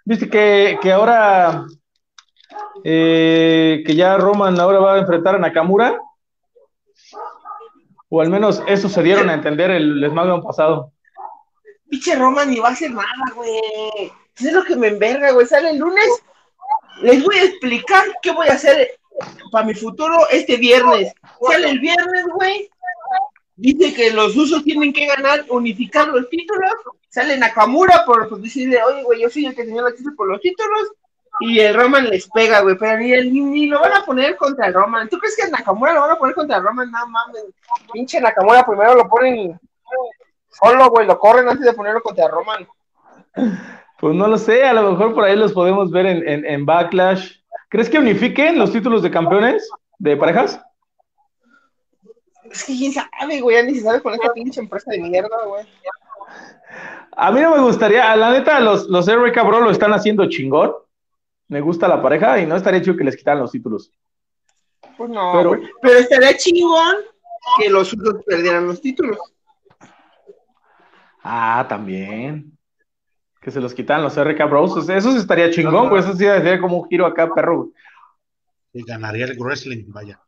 viste 0.04 0.30
que, 0.30 0.78
que 0.82 0.92
ahora 0.92 1.66
eh, 2.84 3.84
que 3.86 3.96
ya 3.96 4.18
Roman 4.18 4.60
ahora 4.60 4.80
va 4.80 4.94
a 4.96 5.00
enfrentar 5.00 5.36
a 5.36 5.40
Nakamura. 5.40 6.00
O 8.10 8.22
al 8.22 8.30
menos 8.30 8.64
eso 8.68 8.90
se 8.90 9.04
dieron 9.04 9.30
a 9.30 9.36
entender 9.36 9.70
el 9.70 10.06
SmackDown 10.10 10.42
pasado. 10.42 10.92
Pinche 11.90 12.16
Roman 12.16 12.50
ni 12.50 12.60
va 12.60 12.70
a 12.70 12.72
hacer 12.72 12.92
nada, 12.92 13.34
güey. 13.36 14.12
Eso 14.38 14.48
es 14.48 14.54
lo 14.54 14.64
que 14.64 14.76
me 14.76 14.88
enverga, 14.88 15.32
güey. 15.32 15.46
Sale 15.46 15.72
el 15.72 15.78
lunes. 15.78 16.08
Les 17.02 17.24
voy 17.24 17.38
a 17.38 17.44
explicar 17.44 18.06
qué 18.22 18.32
voy 18.32 18.48
a 18.48 18.54
hacer 18.54 19.00
para 19.52 19.66
mi 19.66 19.74
futuro 19.74 20.28
este 20.30 20.58
viernes. 20.58 21.12
Sale 21.42 21.70
el 21.70 21.80
viernes, 21.80 22.26
güey. 22.34 22.70
Dice 23.56 23.94
que 23.94 24.12
los 24.12 24.38
usos 24.38 24.64
tienen 24.64 24.94
que 24.94 25.08
ganar, 25.08 25.46
unificar 25.50 26.08
los 26.08 26.30
títulos. 26.30 26.72
Sale 27.10 27.38
Nakamura 27.38 28.06
por 28.06 28.30
pues, 28.30 28.42
decirle, 28.44 28.82
oye, 28.84 29.04
güey, 29.04 29.22
yo 29.22 29.30
soy 29.30 29.48
el 29.48 29.56
que 29.56 29.66
tenía 29.66 29.82
la 29.82 29.92
título 29.92 30.16
por 30.16 30.28
los 30.28 30.40
títulos. 30.40 30.94
Y 31.42 31.60
el 31.60 31.74
Roman 31.74 32.10
les 32.10 32.30
pega, 32.30 32.62
güey. 32.62 32.78
Pero 32.78 32.98
ni, 33.00 33.12
ni, 33.30 33.42
ni 33.42 33.66
lo 33.66 33.80
van 33.80 33.94
a 33.94 34.06
poner 34.06 34.36
contra 34.36 34.68
el 34.68 34.74
Roman. 34.74 35.10
¿Tú 35.10 35.18
crees 35.18 35.36
que 35.36 35.50
Nakamura 35.50 35.94
lo 35.94 36.02
van 36.02 36.12
a 36.12 36.20
poner 36.20 36.36
contra 36.36 36.58
el 36.58 36.64
Roman? 36.64 36.92
No 36.92 37.08
mames. 37.08 37.46
Pinche 37.92 38.22
Nakamura 38.22 38.66
primero 38.66 38.96
lo 38.96 39.10
ponen 39.10 39.60
solo, 40.62 40.90
güey. 40.90 41.08
Lo 41.08 41.18
corren 41.20 41.48
antes 41.48 41.66
de 41.66 41.74
ponerlo 41.74 42.02
contra 42.02 42.28
Roman. 42.28 42.68
Pues 44.00 44.16
no 44.16 44.28
lo 44.28 44.38
sé, 44.38 44.64
a 44.64 44.74
lo 44.74 44.92
mejor 44.92 45.14
por 45.14 45.24
ahí 45.24 45.36
los 45.36 45.54
podemos 45.54 45.92
ver 45.92 46.06
en, 46.06 46.28
en, 46.28 46.46
en 46.46 46.66
Backlash. 46.66 47.40
¿Crees 47.70 47.90
que 47.90 48.00
unifiquen 48.00 48.58
los 48.58 48.72
títulos 48.72 49.04
de 49.04 49.12
campeones 49.12 49.70
de 49.98 50.18
parejas? 50.18 50.62
Es 52.50 52.64
que 52.64 52.76
quién 52.76 52.94
sabe, 52.94 53.42
güey, 53.42 53.58
ya 53.58 53.64
ni 53.64 53.76
se 53.76 53.82
sabe 53.82 54.02
con 54.02 54.14
esta 54.14 54.34
pinche 54.34 54.60
empresa 54.60 54.92
de 54.92 55.00
mierda, 55.00 55.46
güey. 55.46 55.68
A 57.12 57.32
mí 57.32 57.42
no 57.42 57.52
me 57.52 57.62
gustaría, 57.62 58.16
la 58.16 58.32
neta, 58.32 58.60
los, 58.60 58.88
los 58.88 59.08
RK 59.08 59.36
Bro 59.44 59.62
lo 59.62 59.72
están 59.72 59.94
haciendo 59.94 60.30
chingón. 60.30 60.74
Me 61.48 61.62
gusta 61.62 61.88
la 61.88 62.02
pareja 62.02 62.40
y 62.40 62.46
no 62.46 62.56
estaría 62.56 62.82
chido 62.82 62.96
que 62.96 63.04
les 63.04 63.18
quitaran 63.18 63.42
los 63.42 63.52
títulos. 63.52 63.92
Pues 64.98 65.10
no, 65.10 65.34
Pero-. 65.34 65.60
Pero 65.82 66.00
estaría 66.00 66.38
chingón 66.38 66.96
que 67.58 67.70
los 67.70 67.92
usos 67.94 68.24
perdieran 68.26 68.68
los 68.68 68.82
títulos. 68.82 69.18
Ah, 71.32 71.66
también. 71.70 72.58
Que 73.40 73.52
se 73.52 73.62
los 73.62 73.74
quitaran 73.74 74.04
los 74.04 74.18
RK 74.18 74.46
Bros. 74.50 74.72
O 74.76 74.82
sea, 74.82 74.98
Eso 74.98 75.12
sí 75.12 75.20
estaría 75.20 75.52
chingón, 75.52 75.90
güey. 75.90 76.02
Eso 76.02 76.14
sí 76.14 76.24
sería 76.26 76.60
como 76.60 76.78
un 76.82 76.90
giro 76.90 77.06
acá, 77.06 77.32
perro. 77.34 77.70
Y 78.74 78.84
ganaría 78.84 79.26
el 79.26 79.38
wrestling, 79.38 79.86
vaya. 79.88 80.20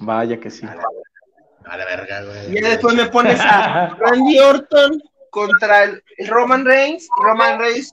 Vaya 0.00 0.38
que 0.40 0.50
sí. 0.50 0.66
A 0.66 1.76
la 1.76 1.84
verga, 1.84 2.22
Y 2.22 2.50
güey. 2.50 2.62
ya 2.62 2.70
después 2.70 2.94
me 2.94 3.06
pones 3.06 3.40
a 3.40 3.94
Randy 3.98 4.38
Orton 4.40 5.00
contra 5.30 5.84
el 5.84 6.02
Roman 6.28 6.64
Reigns. 6.64 7.04
y 7.04 7.22
Roman 7.24 7.58
Reigns, 7.58 7.92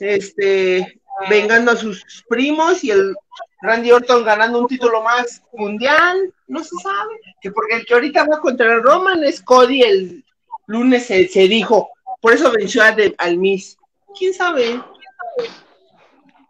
este, 0.00 1.00
vengando 1.28 1.72
a 1.72 1.76
sus 1.76 2.24
primos 2.28 2.82
y 2.84 2.90
el 2.90 3.14
Randy 3.62 3.90
Orton 3.92 4.24
ganando 4.24 4.60
un 4.60 4.66
título 4.68 5.02
más 5.02 5.42
mundial, 5.52 6.32
no 6.46 6.62
se 6.64 6.76
sabe. 6.82 7.14
Que 7.40 7.50
porque 7.50 7.76
el 7.76 7.86
que 7.86 7.94
ahorita 7.94 8.24
va 8.26 8.40
contra 8.40 8.72
el 8.74 8.82
Roman 8.82 9.22
es 9.24 9.42
Cody, 9.42 9.82
el 9.82 10.24
lunes 10.70 11.06
se, 11.06 11.28
se 11.28 11.48
dijo. 11.48 11.90
Por 12.20 12.32
eso 12.32 12.50
venció 12.52 12.82
a 12.82 12.92
de- 12.92 13.14
al 13.18 13.36
Miss. 13.38 13.76
¿Quién 14.18 14.34
sabe? 14.34 14.80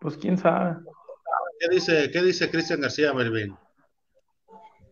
Pues 0.00 0.16
quién 0.16 0.38
sabe. 0.38 0.76
¿Qué 1.59 1.68
dice, 1.74 2.11
qué 2.11 2.22
dice 2.22 2.50
Cristian 2.50 2.80
García 2.80 3.12
Melvin? 3.12 3.54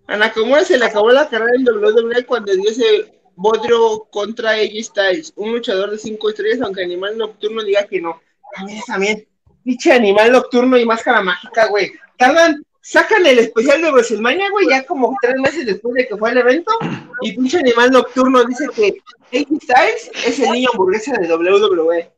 A 0.06 0.16
Nakamura 0.16 0.64
se 0.64 0.78
le 0.78 0.84
acabó 0.84 1.10
la 1.10 1.28
carrera 1.28 1.52
en 1.56 1.66
WWE 1.66 2.24
cuando 2.26 2.52
dio 2.54 2.70
ese 2.70 3.20
bodrio 3.34 4.06
contra 4.10 4.50
AJ 4.50 4.82
Styles, 4.82 5.32
un 5.36 5.52
luchador 5.52 5.90
de 5.90 5.98
cinco 5.98 6.28
estrellas, 6.28 6.60
aunque 6.62 6.82
Animal 6.84 7.16
Nocturno 7.16 7.62
diga 7.62 7.84
que 7.86 8.00
no. 8.00 8.20
También, 8.54 8.82
también, 8.86 9.28
pinche 9.64 9.92
Animal 9.92 10.32
Nocturno 10.32 10.76
y 10.78 10.84
Máscara 10.86 11.22
Mágica, 11.22 11.68
güey. 11.68 11.92
Tardan, 12.16 12.64
sacan 12.88 13.26
el 13.26 13.38
especial 13.38 13.82
de 13.82 13.90
WrestleMania, 13.90 14.50
güey, 14.50 14.66
ya 14.70 14.82
como 14.86 15.14
tres 15.20 15.36
meses 15.36 15.66
después 15.66 15.94
de 15.94 16.08
que 16.08 16.16
fue 16.16 16.30
el 16.30 16.38
evento, 16.38 16.72
y 17.20 17.32
pinche 17.32 17.58
Animal 17.58 17.90
Nocturno 17.90 18.42
dice 18.44 18.66
que 18.74 19.02
AJ 19.30 19.48
Styles 19.62 20.10
es 20.26 20.38
el 20.40 20.52
niño 20.52 20.70
hamburguesa 20.72 21.12
de 21.18 21.30
WWE. 21.30 22.10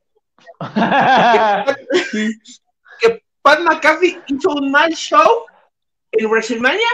que 3.00 3.24
Pat 3.42 3.60
McAfee 3.60 4.20
hizo 4.28 4.50
un 4.50 4.70
mal 4.70 4.92
show 4.94 5.44
en 6.12 6.26
WrestleMania 6.26 6.86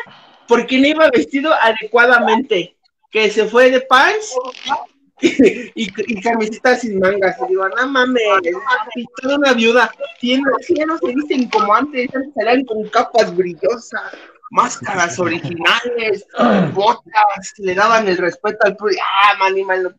porque 0.49 0.79
no 0.79 0.87
iba 0.87 1.11
vestido 1.11 1.53
adecuadamente. 1.53 2.73
Que 3.11 3.31
se 3.31 3.47
fue 3.47 3.71
de 3.71 3.81
pants 3.83 4.35
y, 5.20 5.70
y 5.74 6.20
camiseta 6.20 6.76
sin 6.76 6.98
mangas. 6.98 7.37
Y 7.44 7.48
digo, 7.48 7.68
no 7.68 7.87
mames, 7.88 8.22
es 8.96 9.07
toda 9.20 9.37
una 9.37 9.52
viuda. 9.55 9.90
Si 10.20 10.37
no, 10.40 10.50
si 10.61 10.74
ya 10.74 10.87
no 10.87 10.98
se 10.98 11.14
visten 11.14 11.48
como 11.48 11.74
antes, 11.74 12.14
antes 12.14 12.33
salían 12.35 12.64
con 12.64 12.87
capas 12.88 13.35
brillosas, 13.35 14.12
máscaras 14.50 15.18
originales, 15.18 16.26
botas, 16.74 17.55
le 17.59 17.74
daban 17.74 18.09
el 18.09 18.16
respeto 18.18 18.59
al 18.62 18.76
público. 18.76 19.02
Ah, 19.22 19.37
man, 19.38 19.52
animal, 19.52 19.96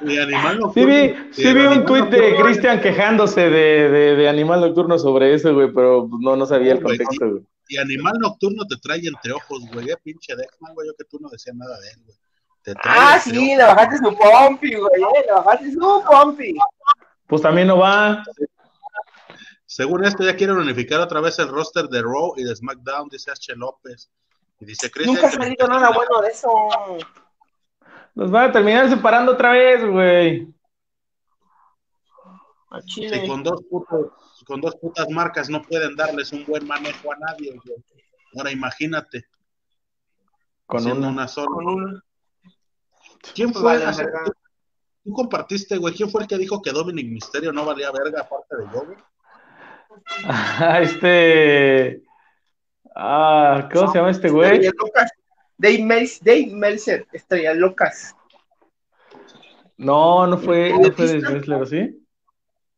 Y 0.00 0.18
Animal 0.18 0.54
Sí 0.54 0.60
Nocturno. 0.60 0.88
vi, 0.88 1.14
sí 1.32 1.52
vi 1.52 1.60
un 1.62 1.84
tuit 1.84 2.06
de 2.06 2.36
Cristian 2.36 2.80
quejándose 2.80 3.40
de, 3.40 3.88
de, 3.90 4.16
de 4.16 4.28
Animal 4.28 4.60
Nocturno 4.60 4.98
sobre 4.98 5.34
eso, 5.34 5.52
güey, 5.54 5.72
pero 5.72 6.08
no, 6.20 6.36
no 6.36 6.46
sabía 6.46 6.72
el 6.72 6.82
contexto, 6.82 7.30
güey. 7.30 7.42
Y 7.68 7.78
Animal 7.78 8.18
Nocturno 8.20 8.66
te 8.66 8.76
trae 8.76 9.00
entre 9.04 9.32
ojos, 9.32 9.62
güey. 9.72 9.90
Eh, 9.90 9.96
pinche 10.02 10.36
Dexman, 10.36 10.74
güey. 10.74 10.88
Yo 10.88 10.94
que 10.94 11.04
tú 11.04 11.18
no 11.20 11.28
decías 11.30 11.56
nada 11.56 11.78
de 11.80 11.88
él, 11.88 12.02
güey. 12.04 12.16
Te 12.62 12.74
trae 12.74 12.96
Ah, 12.98 13.16
entre 13.16 13.38
sí, 13.38 13.56
le 13.56 13.62
bajaste 13.64 13.96
su 13.98 14.16
pompi, 14.16 14.74
güey, 14.76 15.02
eh, 15.02 15.24
le 15.26 15.32
bajaste 15.32 15.72
su 15.72 16.04
pompi. 16.06 16.54
Pues 17.26 17.42
también 17.42 17.66
no 17.68 17.78
va. 17.78 18.22
Según 19.66 20.04
esto, 20.04 20.22
ya 20.22 20.36
quieren 20.36 20.56
unificar 20.58 21.00
otra 21.00 21.20
vez 21.20 21.38
el 21.38 21.48
roster 21.48 21.88
de 21.88 22.02
Raw 22.02 22.34
y 22.36 22.44
de 22.44 22.54
SmackDown, 22.54 23.08
dice 23.08 23.30
H. 23.30 23.54
López. 23.56 24.10
Y 24.60 24.64
dice 24.66 24.90
Cristian. 24.90 25.14
Nunca 25.16 25.28
ha 25.28 25.30
salido 25.30 25.66
nada 25.66 25.90
bueno 25.90 26.20
de 26.20 26.28
eso. 26.28 26.50
Los 28.14 28.30
van 28.30 28.50
a 28.50 28.52
terminar 28.52 28.88
separando 28.88 29.32
otra 29.32 29.52
vez, 29.52 29.84
güey. 29.84 30.54
Chile. 32.86 33.26
con 33.26 33.42
dos, 33.42 33.62
putos, 33.68 34.12
con 34.46 34.60
dos 34.60 34.76
putas 34.76 35.08
marcas 35.10 35.50
no 35.50 35.60
pueden 35.62 35.94
darles 35.94 36.32
un 36.32 36.44
buen 36.46 36.66
manejo 36.66 37.12
a 37.12 37.16
nadie, 37.16 37.52
güey. 37.64 37.76
Ahora 38.36 38.50
imagínate, 38.50 39.26
Con 40.66 40.86
una. 40.86 41.08
una 41.08 41.28
sola. 41.28 41.48
Con. 41.48 42.02
¿Quién 43.34 43.52
Pues 43.52 43.62
fue? 43.62 43.72
vale, 43.74 43.84
hace- 43.84 44.04
verga. 44.04 44.24
tú, 44.24 44.32
tú 45.04 45.12
compartiste, 45.12 45.76
güey. 45.76 45.94
¿Quién 45.94 46.10
fue 46.10 46.22
el 46.22 46.28
que 46.28 46.38
dijo 46.38 46.60
que 46.60 46.70
Dominic 46.72 47.08
Misterio 47.08 47.52
no 47.52 47.64
valía 47.64 47.90
verga 47.90 48.22
aparte 48.22 48.56
de 48.56 48.64
yo, 48.72 48.84
güey? 48.84 48.98
Ah, 50.26 50.80
este. 50.82 52.02
Ah, 52.94 53.68
¿cómo 53.72 53.90
se 53.92 53.98
llama 53.98 54.10
este 54.10 54.28
güey? 54.30 54.50
Estrellas 54.50 54.74
locas. 54.78 55.10
Dave, 55.56 55.78
Mel- 55.84 56.18
Dave 56.22 56.48
Meltzer, 56.52 57.06
estrellas 57.12 57.56
locas. 57.56 58.16
No, 59.76 60.26
no 60.26 60.38
fue, 60.38 60.70
no 60.70 60.92
fue 60.92 61.06
de 61.06 61.18
Wrestler, 61.20 61.66
¿sí? 61.66 62.06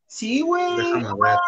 Sí, 0.07 0.41
güey. 0.43 0.77
Déjame 0.77 1.09
ver. 1.21 1.39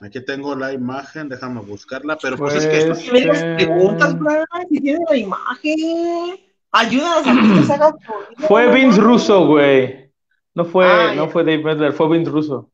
Aquí 0.00 0.20
tengo 0.24 0.54
la 0.54 0.72
imagen, 0.72 1.28
déjame 1.28 1.60
buscarla, 1.60 2.18
pero 2.20 2.36
pues, 2.36 2.54
Pues, 2.54 2.64
es 2.66 2.98
que 2.98 3.12
me 3.12 3.24
las 3.26 3.42
preguntas, 3.42 4.18
Brian, 4.18 4.44
si 4.68 4.80
tiene 4.80 5.04
la 5.08 5.16
imagen. 5.16 6.40
Ayúdanos 6.76 7.26
a 7.26 7.32
que 7.32 7.60
esto 7.60 7.72
haga 7.72 7.94
Fue 8.48 8.72
Vince. 8.74 9.00
Russo, 9.00 9.46
güey. 9.46 10.10
No 10.54 10.64
fue, 10.64 10.86
Ah, 10.86 11.12
no 11.14 11.28
fue 11.28 11.44
Dave 11.44 11.62
Medler, 11.62 11.92
fue 11.92 12.08
Vince 12.08 12.30
Russo. 12.30 12.70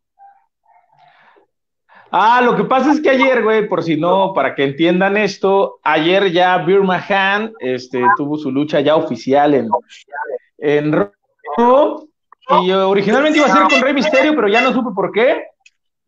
Ah, 2.11 2.41
lo 2.43 2.57
que 2.57 2.65
pasa 2.65 2.93
es 2.93 3.01
que 3.01 3.11
ayer, 3.11 3.43
güey, 3.43 3.69
por 3.69 3.83
si 3.85 3.97
no, 3.97 4.33
para 4.35 4.55
que 4.55 4.65
entiendan 4.65 5.17
esto, 5.17 5.79
ayer 5.85 6.33
ya 6.33 6.59
Beer 6.59 6.83
Mahan 6.83 7.53
este, 7.61 8.03
tuvo 8.17 8.37
su 8.37 8.51
lucha 8.51 8.81
ya 8.81 8.97
oficial 8.97 9.55
en, 9.55 9.69
en 10.59 10.93
Raw, 10.93 12.09
y 12.63 12.73
originalmente 12.73 13.39
iba 13.39 13.47
a 13.47 13.53
ser 13.53 13.63
con 13.69 13.81
Rey 13.81 13.95
Misterio, 13.95 14.35
pero 14.35 14.49
ya 14.49 14.61
no 14.61 14.73
supe 14.73 14.91
por 14.95 15.13
qué. 15.13 15.45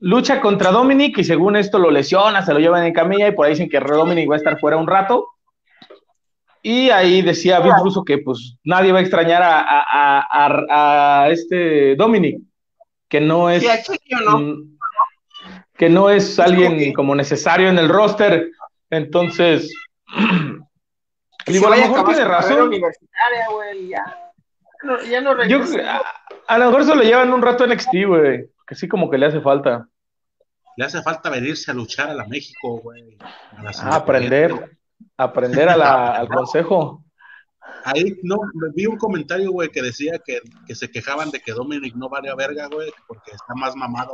Lucha 0.00 0.40
contra 0.40 0.72
Dominic 0.72 1.18
y 1.18 1.24
según 1.24 1.54
esto 1.54 1.78
lo 1.78 1.90
lesiona, 1.90 2.44
se 2.44 2.52
lo 2.52 2.58
llevan 2.58 2.84
en 2.84 2.92
camilla 2.92 3.28
y 3.28 3.32
por 3.32 3.46
ahí 3.46 3.52
dicen 3.52 3.68
que 3.68 3.78
Dominic 3.78 4.28
va 4.28 4.34
a 4.34 4.38
estar 4.38 4.58
fuera 4.58 4.76
un 4.76 4.88
rato. 4.88 5.28
Y 6.62 6.90
ahí 6.90 7.22
decía 7.22 7.58
Vince 7.60 7.80
Russo 7.82 8.04
que 8.04 8.18
pues 8.18 8.56
nadie 8.64 8.92
va 8.92 8.98
a 9.00 9.02
extrañar 9.02 9.42
a, 9.42 9.60
a- 9.60 9.84
a- 10.20 10.24
a- 10.70 11.22
a 11.24 11.28
este 11.30 11.96
Dominic, 11.96 12.40
que 13.08 13.20
no 13.20 13.50
es 13.50 13.62
Sí, 13.84 13.98
no. 14.24 14.56
que 15.76 15.88
no 15.88 16.08
es 16.10 16.38
alguien 16.38 16.92
como 16.92 17.14
necesario 17.16 17.68
en 17.68 17.78
el 17.78 17.88
roster. 17.88 18.50
Entonces, 18.90 19.72
digo, 21.46 21.66
a 21.66 21.70
lo 21.70 21.76
mejor 21.76 22.04
tiene 22.06 22.24
razón. 22.24 22.70
ya. 23.88 24.04
No, 24.84 25.00
ya 25.04 25.20
no 25.20 25.44
Yo, 25.46 25.60
a, 25.86 26.02
a 26.48 26.58
lo 26.58 26.66
mejor 26.66 26.84
se 26.84 26.94
lo 26.94 27.02
llevan 27.02 27.32
un 27.32 27.40
rato 27.42 27.64
en 27.64 27.70
NXT, 27.70 28.04
güey, 28.06 28.46
que 28.66 28.74
sí 28.74 28.88
como 28.88 29.08
que 29.10 29.18
le 29.18 29.26
hace 29.26 29.40
falta. 29.40 29.86
le 30.76 30.84
hace 30.84 31.02
falta 31.02 31.30
venirse 31.30 31.70
a 31.70 31.74
luchar 31.74 32.10
a 32.10 32.14
la 32.14 32.26
México, 32.26 32.80
güey. 32.80 33.16
a 33.56 33.62
la 33.62 33.70
Ah, 33.82 33.96
aprender, 33.96 34.52
aprender 35.16 35.68
a 35.68 35.76
la- 35.76 36.14
al 36.16 36.28
consejo. 36.28 37.04
Ahí 37.84 38.16
no, 38.22 38.36
me 38.54 38.68
vi 38.74 38.86
un 38.86 38.96
comentario, 38.96 39.50
güey, 39.52 39.68
que 39.70 39.82
decía 39.82 40.20
que, 40.24 40.40
que 40.66 40.74
se 40.74 40.90
quejaban 40.90 41.30
de 41.30 41.40
que 41.40 41.52
Dominic 41.52 41.94
no 41.96 42.08
valía 42.08 42.34
verga, 42.34 42.68
güey, 42.68 42.90
porque 43.08 43.32
está 43.32 43.54
más 43.54 43.74
mamado 43.76 44.12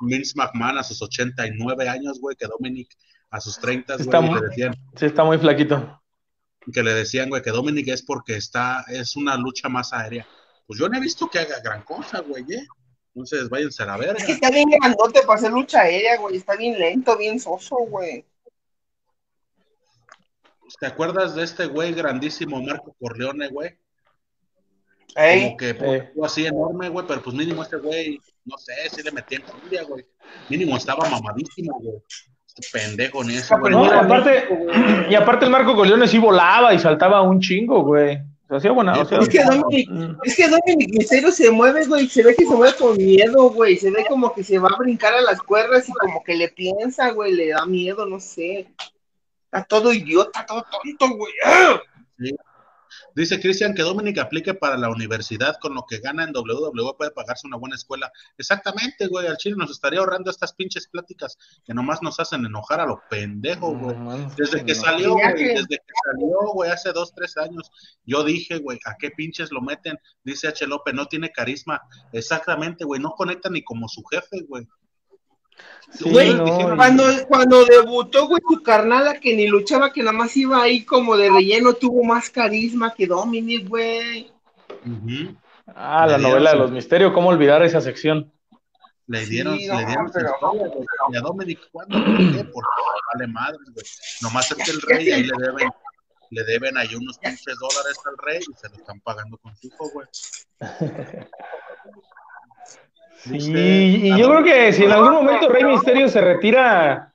Vince 0.00 0.32
McMahon 0.36 0.78
a 0.78 0.82
sus 0.82 1.02
89 1.02 1.88
años, 1.88 2.18
güey, 2.20 2.36
que 2.36 2.46
Dominic 2.46 2.88
a 3.30 3.40
sus 3.40 3.58
30, 3.58 3.94
Está 3.96 4.18
güey, 4.18 4.30
y 4.30 4.34
muy- 4.34 4.48
decían, 4.48 4.74
Sí, 4.96 5.06
está 5.06 5.24
muy 5.24 5.38
flaquito. 5.38 6.00
que 6.72 6.82
le 6.82 6.94
decían, 6.94 7.28
güey, 7.28 7.42
que 7.42 7.50
Dominic 7.50 7.88
es 7.88 8.02
porque 8.02 8.36
está, 8.36 8.84
es 8.88 9.16
una 9.16 9.36
lucha 9.36 9.68
más 9.68 9.92
aérea. 9.92 10.26
Pues 10.66 10.78
yo 10.78 10.88
no 10.88 10.96
he 10.96 11.00
visto 11.00 11.28
que 11.28 11.38
haga 11.40 11.60
gran 11.62 11.82
cosa, 11.82 12.20
güey, 12.20 12.44
¿eh? 12.50 12.66
Entonces 13.14 13.48
váyanse 13.48 13.82
a 13.82 13.86
la 13.86 13.96
verga. 13.96 14.14
Es 14.18 14.24
que 14.24 14.32
está 14.32 14.50
bien 14.50 14.68
grandote 14.70 15.20
para 15.26 15.38
hacer 15.38 15.50
lucha 15.50 15.80
aérea, 15.80 16.16
güey. 16.18 16.36
Está 16.36 16.54
bien 16.56 16.78
lento, 16.78 17.16
bien 17.18 17.40
soso, 17.40 17.76
güey. 17.88 18.24
¿Te 20.78 20.86
acuerdas 20.86 21.34
de 21.34 21.42
este 21.42 21.66
güey 21.66 21.92
grandísimo, 21.92 22.62
Marco 22.62 22.94
Corleone, 23.00 23.48
güey? 23.48 23.70
Ey, 25.16 25.44
Como 25.44 25.56
que 25.56 25.74
pues, 25.74 26.02
Eh. 26.02 26.12
así 26.22 26.46
enorme, 26.46 26.88
güey, 26.88 27.04
pero 27.06 27.22
pues 27.22 27.34
mínimo 27.34 27.62
este 27.62 27.76
güey, 27.76 28.20
no 28.44 28.56
sé, 28.58 28.72
sí 28.94 29.02
le 29.02 29.10
metía 29.10 29.38
en 29.38 29.44
cumbia, 29.44 29.82
güey. 29.82 30.06
Mínimo 30.48 30.76
estaba 30.76 31.08
mamadísimo, 31.08 31.78
güey. 31.80 31.96
Este 32.46 32.78
pendejo 32.78 33.24
ni 33.24 33.34
eso, 33.36 33.58
güey. 33.58 33.72
No, 33.72 33.86
y 33.86 33.88
aparte, 33.88 34.44
y 35.10 35.14
aparte 35.14 35.44
el 35.46 35.50
Marco 35.50 35.74
Corleone 35.74 36.06
sí 36.06 36.18
volaba 36.18 36.72
y 36.72 36.78
saltaba 36.78 37.22
un 37.22 37.40
chingo, 37.40 37.82
güey. 37.82 38.18
O 38.44 38.48
sea, 38.48 38.56
hacía 38.58 38.70
buena, 38.72 38.92
o 39.00 39.04
sea, 39.04 39.18
Es 39.18 39.28
que 39.28 39.44
Dominic, 39.44 39.88
es 40.24 40.36
que 40.36 40.48
Dominic 40.48 40.90
Misterio 40.96 41.30
se 41.32 41.50
mueve, 41.50 41.86
güey. 41.86 42.08
Se 42.08 42.22
ve 42.22 42.34
que 42.36 42.44
se 42.46 42.54
mueve 42.54 42.76
con 42.76 42.96
miedo, 42.96 43.50
güey. 43.50 43.76
Se 43.76 43.90
ve 43.90 44.04
como 44.08 44.32
que 44.32 44.42
se 44.44 44.58
va 44.58 44.68
a 44.68 44.76
brincar 44.76 45.14
a 45.14 45.20
las 45.20 45.40
cuerdas 45.40 45.88
y 45.88 45.92
como 45.92 46.22
que 46.24 46.34
le 46.34 46.48
piensa, 46.48 47.10
güey. 47.10 47.32
Le 47.32 47.50
da 47.50 47.64
miedo, 47.66 48.06
no 48.06 48.18
sé. 48.18 48.66
Está 49.52 49.64
todo 49.64 49.92
idiota, 49.92 50.46
todo 50.46 50.64
tonto, 50.70 51.16
güey. 51.16 51.32
¡Ah! 51.44 51.80
Sí. 52.18 52.30
Dice 53.14 53.40
Cristian 53.40 53.74
que 53.74 53.82
Dominic 53.82 54.18
aplique 54.18 54.54
para 54.54 54.76
la 54.76 54.88
universidad 54.88 55.56
con 55.60 55.74
lo 55.74 55.84
que 55.88 55.98
gana 55.98 56.24
en 56.24 56.34
WWE 56.34 56.94
puede 56.96 57.10
pagarse 57.10 57.46
una 57.46 57.56
buena 57.56 57.76
escuela. 57.76 58.10
Exactamente, 58.38 59.06
güey. 59.06 59.26
Al 59.26 59.36
chile 59.36 59.56
nos 59.58 59.70
estaría 59.70 60.00
ahorrando 60.00 60.30
estas 60.30 60.52
pinches 60.54 60.88
pláticas 60.88 61.36
que 61.64 61.74
nomás 61.74 62.02
nos 62.02 62.20
hacen 62.20 62.44
enojar 62.44 62.80
a 62.80 62.86
lo 62.86 63.02
pendejo, 63.08 63.76
güey. 63.76 63.96
Desde 64.36 64.64
que 64.64 64.74
salió, 64.74 65.14
güey, 65.14 65.34
desde 65.34 65.76
que 65.76 65.92
salió, 66.04 66.38
güey, 66.52 66.70
hace 66.70 66.92
dos, 66.92 67.12
tres 67.14 67.36
años, 67.36 67.70
yo 68.04 68.24
dije, 68.24 68.58
güey, 68.58 68.78
¿a 68.86 68.96
qué 68.96 69.10
pinches 69.10 69.50
lo 69.50 69.60
meten? 69.60 69.98
Dice 70.24 70.48
H. 70.48 70.66
López, 70.66 70.94
no 70.94 71.06
tiene 71.06 71.30
carisma. 71.30 71.80
Exactamente, 72.12 72.84
güey, 72.84 73.00
no 73.00 73.10
conecta 73.10 73.50
ni 73.50 73.62
como 73.62 73.88
su 73.88 74.02
jefe, 74.04 74.44
güey. 74.48 74.66
Sí, 75.92 76.08
Güey, 76.08 76.32
no, 76.34 76.46
y- 76.46 76.76
Cuando, 76.76 77.04
cuando 77.26 77.64
debutó, 77.64 78.28
güey, 78.28 78.40
su 78.48 78.62
carnala 78.62 79.18
que 79.18 79.34
ni 79.34 79.48
luchaba, 79.48 79.92
que 79.92 80.02
nada 80.02 80.16
más 80.16 80.36
iba 80.36 80.62
ahí 80.62 80.84
como 80.84 81.16
de 81.16 81.30
relleno, 81.30 81.74
tuvo 81.74 82.04
más 82.04 82.30
carisma 82.30 82.94
que 82.94 83.06
Dominic, 83.08 83.68
güey. 83.68 84.30
Ah, 85.74 86.06
la 86.06 86.12
Le 86.12 86.18
dieron 86.18 86.22
novela 86.22 86.50
de 86.52 86.56
los 86.58 86.70
misterios, 86.70 87.12
¿cómo 87.12 87.28
olvidar 87.28 87.62
esa 87.64 87.80
sección? 87.80 88.32
Le 89.08 89.26
dieron, 89.26 89.56
Sí, 89.58 89.66
le 89.66 89.72
no, 89.72 89.78
dieron 89.86 90.06
su 90.08 90.12
pero- 90.14 90.30
historia, 90.34 90.68
güey. 90.68 90.86
Y 91.12 91.16
a 91.16 91.20
Dominic, 91.20 91.58
¿cuándo? 91.72 91.96
¿Por 92.52 92.64
vale 93.14 93.26
madre, 93.32 93.58
güey. 93.74 93.86
Nomás 94.22 94.48
es 94.52 94.56
que 94.64 94.70
el 94.70 94.80
rey 94.82 95.10
ahí 95.10 95.24
le 95.24 95.36
deben, 95.38 95.68
le 96.30 96.44
deben 96.44 96.76
ahí 96.78 96.94
unos 96.94 97.18
pinches 97.18 97.56
dólares 97.58 97.98
al 98.06 98.16
rey 98.24 98.38
y 98.40 98.56
se 98.56 98.68
lo 98.68 98.76
están 98.76 99.00
pagando 99.00 99.36
con 99.38 99.56
su 99.56 99.66
hijo, 99.66 99.90
güey. 99.92 100.06
Sí, 103.22 104.00
y 104.06 104.12
a 104.12 104.18
yo 104.18 104.28
creo 104.30 104.42
que 104.44 104.72
si 104.72 104.84
en 104.84 104.92
algún 104.92 105.12
momento 105.12 105.48
Rey 105.48 105.64
Misterio 105.64 106.08
se 106.08 106.20
retira, 106.20 107.12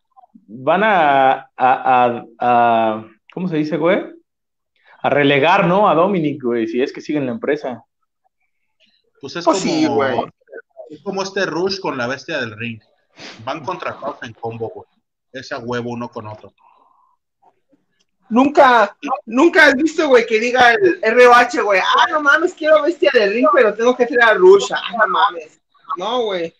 van 0.47 0.83
a, 0.83 1.31
a, 1.31 1.49
a- 1.57 2.25
a- 2.39 3.05
¿cómo 3.33 3.47
se 3.47 3.57
dice, 3.57 3.77
güey? 3.77 4.03
A 5.01 5.09
relegar, 5.09 5.67
¿no? 5.67 5.89
A 5.89 5.95
Dominic, 5.95 6.41
güey, 6.43 6.67
si 6.67 6.81
es 6.81 6.93
que 6.93 7.01
sigue 7.01 7.17
en 7.19 7.25
la 7.25 7.31
empresa. 7.31 7.83
Pues 9.21 9.35
es 9.35 9.45
Pues 9.45 9.57
como, 9.61 9.71
sí, 9.71 9.87
güey. 9.87 10.19
es 10.89 11.01
como 11.01 11.23
este 11.23 11.45
Rush 11.45 11.79
con 11.79 11.97
la 11.97 12.07
bestia 12.07 12.39
del 12.39 12.55
ring. 12.57 12.79
Van 13.43 13.63
contratados 13.63 14.21
en 14.23 14.33
combo, 14.33 14.69
güey. 14.73 14.87
Ese 15.31 15.55
a 15.55 15.59
huevo 15.59 15.89
uno 15.91 16.09
con 16.09 16.27
otro. 16.27 16.53
Nunca, 18.29 18.95
nunca 19.25 19.67
has 19.67 19.75
visto, 19.75 20.07
güey, 20.07 20.25
que 20.25 20.39
diga 20.39 20.73
el 20.73 20.99
ROH, 21.03 21.61
güey, 21.63 21.79
ah, 21.79 22.05
no 22.09 22.21
mames, 22.21 22.55
quiero 22.55 22.81
bestia 22.81 23.11
del 23.13 23.31
ring, 23.33 23.47
pero 23.53 23.73
tengo 23.75 23.95
que 23.95 24.07
traer 24.07 24.31
a 24.31 24.33
Rush, 24.33 24.71
ah, 24.73 24.81
no 24.97 25.07
mames. 25.07 25.61
No, 25.97 26.23
güey. 26.23 26.53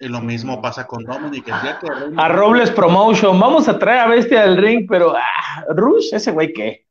Y 0.00 0.08
lo 0.08 0.20
mismo 0.20 0.60
pasa 0.60 0.86
con 0.86 1.04
Dominic. 1.04 1.46
El 1.46 1.62
día 1.62 1.78
que 1.78 1.88
Rey 1.88 2.12
A 2.16 2.28
Robles 2.28 2.70
Promotion, 2.72 3.38
vamos 3.38 3.68
a 3.68 3.78
traer 3.78 4.00
a 4.00 4.06
Bestia 4.08 4.42
del 4.42 4.56
Ring, 4.56 4.86
pero 4.88 5.14
ah, 5.16 5.64
Rush, 5.68 6.12
ese 6.12 6.32
güey, 6.32 6.52
¿qué? 6.52 6.86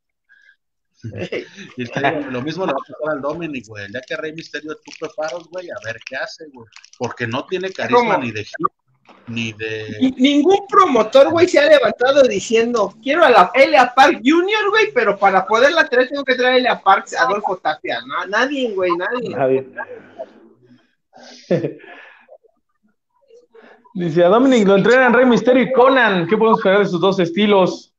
Y 1.78 1.86
te 1.86 2.00
digo, 2.00 2.32
lo 2.32 2.42
mismo 2.42 2.66
le 2.66 2.74
va 2.74 2.78
a 2.78 2.88
pasar 2.88 3.16
al 3.16 3.22
Dominic, 3.22 3.68
güey. 3.68 3.86
El 3.86 3.92
día 3.92 4.02
que 4.08 4.16
Rey 4.16 4.34
Misterio 4.34 4.74
chupe 4.86 5.12
faros, 5.16 5.48
güey, 5.50 5.68
a 5.70 5.76
ver 5.86 5.98
qué 6.06 6.16
hace, 6.16 6.46
güey. 6.54 6.68
Porque 6.98 7.28
no 7.28 7.46
tiene 7.46 7.72
carisma 7.72 8.00
¿Cómo? 8.16 8.18
ni 8.20 8.32
de 8.32 8.46
ni 9.28 9.52
de. 9.54 9.98
Ni- 10.00 10.12
Ningún 10.12 10.68
promotor, 10.68 11.32
güey, 11.32 11.48
se 11.48 11.60
ha 11.60 11.66
levantado 11.66 12.24
diciendo, 12.24 12.94
quiero 13.02 13.26
a 13.26 13.30
la 13.30 13.52
Elia 13.54 13.92
Park 13.96 14.22
Junior, 14.24 14.70
güey, 14.70 14.92
pero 14.94 15.18
para 15.18 15.46
poderla 15.46 15.88
traer 15.90 16.08
tengo 16.10 16.24
que 16.24 16.36
traer 16.36 16.54
a 16.54 16.58
Elia 16.58 16.82
Park 16.82 17.08
a 17.20 17.24
Adolfo 17.24 17.58
Tapia. 17.58 18.00
No, 18.06 18.26
nadie, 18.28 18.74
güey, 18.74 18.92
nadie. 18.96 19.30
Nadie. 19.36 19.68
Dice 23.94 24.24
a 24.24 24.30
Dominic 24.30 24.66
lo 24.66 24.78
entrenan 24.78 25.14
Rey 25.14 25.26
Misterio 25.26 25.64
y 25.64 25.72
Conan. 25.74 26.26
¿Qué 26.28 26.38
podemos 26.38 26.60
esperar 26.60 26.80
de 26.80 26.86
sus 26.86 27.02
dos 27.02 27.20
estilos? 27.20 27.94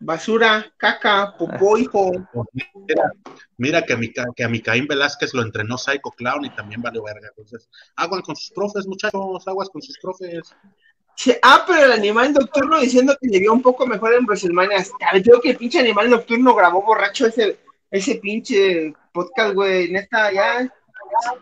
Basura, 0.00 0.66
caca, 0.76 1.34
popó, 1.38 1.78
hijo. 1.78 2.10
Mira, 2.52 3.12
mira 3.56 3.82
que, 3.82 3.92
a 3.92 3.96
mi, 3.96 4.12
que 4.12 4.44
a 4.44 4.48
mi 4.48 4.60
Caín 4.60 4.86
Velázquez 4.86 5.32
lo 5.34 5.42
entrenó 5.42 5.78
Psycho 5.78 6.10
Clown 6.10 6.44
y 6.44 6.50
también 6.50 6.82
valió 6.82 7.02
verga. 7.02 7.28
Entonces, 7.28 7.68
aguas 7.94 8.22
con 8.22 8.34
sus 8.36 8.50
profes, 8.50 8.86
muchachos, 8.86 9.46
aguas 9.46 9.70
con 9.70 9.82
sus 9.82 9.98
profes. 9.98 10.54
Che, 11.14 11.38
Ah, 11.42 11.64
pero 11.66 11.86
el 11.86 11.92
animal 11.92 12.32
nocturno 12.32 12.78
diciendo 12.78 13.16
que 13.20 13.28
le 13.28 13.38
vio 13.38 13.52
un 13.52 13.62
poco 13.62 13.86
mejor 13.86 14.14
en 14.14 14.26
WrestleMania. 14.26 14.84
Digo 15.22 15.40
que 15.40 15.50
el 15.50 15.56
pinche 15.56 15.78
animal 15.78 16.10
nocturno 16.10 16.54
grabó 16.54 16.82
borracho 16.82 17.26
ese, 17.26 17.58
ese 17.90 18.16
pinche 18.16 18.92
podcast, 19.12 19.54
güey. 19.54 19.90
Neta, 19.90 20.32
ya. 20.32 20.72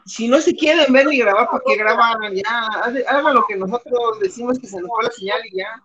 Si 0.07 0.29
no 0.29 0.41
se 0.41 0.55
quieren 0.55 0.93
ver 0.93 1.07
ni 1.07 1.19
grabar, 1.19 1.49
¿para 1.51 1.63
qué 1.67 1.77
graban? 1.77 2.35
Ya, 2.35 2.69
hagan 3.09 3.35
lo 3.35 3.45
que 3.47 3.57
nosotros 3.57 4.21
decimos 4.21 4.59
que 4.59 4.67
se 4.67 4.81
nos 4.81 4.89
fue 4.89 5.05
la 5.05 5.11
señal 5.11 5.41
y 5.51 5.59
ya. 5.59 5.83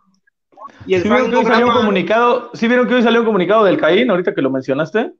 Y 0.85 0.95
el 0.95 1.03
¿Sí 1.03 1.09
vieron, 1.09 1.31
que 1.31 1.37
hoy 1.37 1.45
salió 1.45 1.67
un 1.67 1.73
comunicado, 1.73 2.51
¿Sí 2.53 2.67
vieron 2.67 2.87
que 2.87 2.95
hoy 2.95 3.03
salió 3.03 3.21
un 3.21 3.25
comunicado 3.25 3.63
del 3.63 3.79
Caín, 3.79 4.09
ahorita 4.09 4.35
que 4.35 4.41
lo 4.41 4.49
mencionaste? 4.49 5.13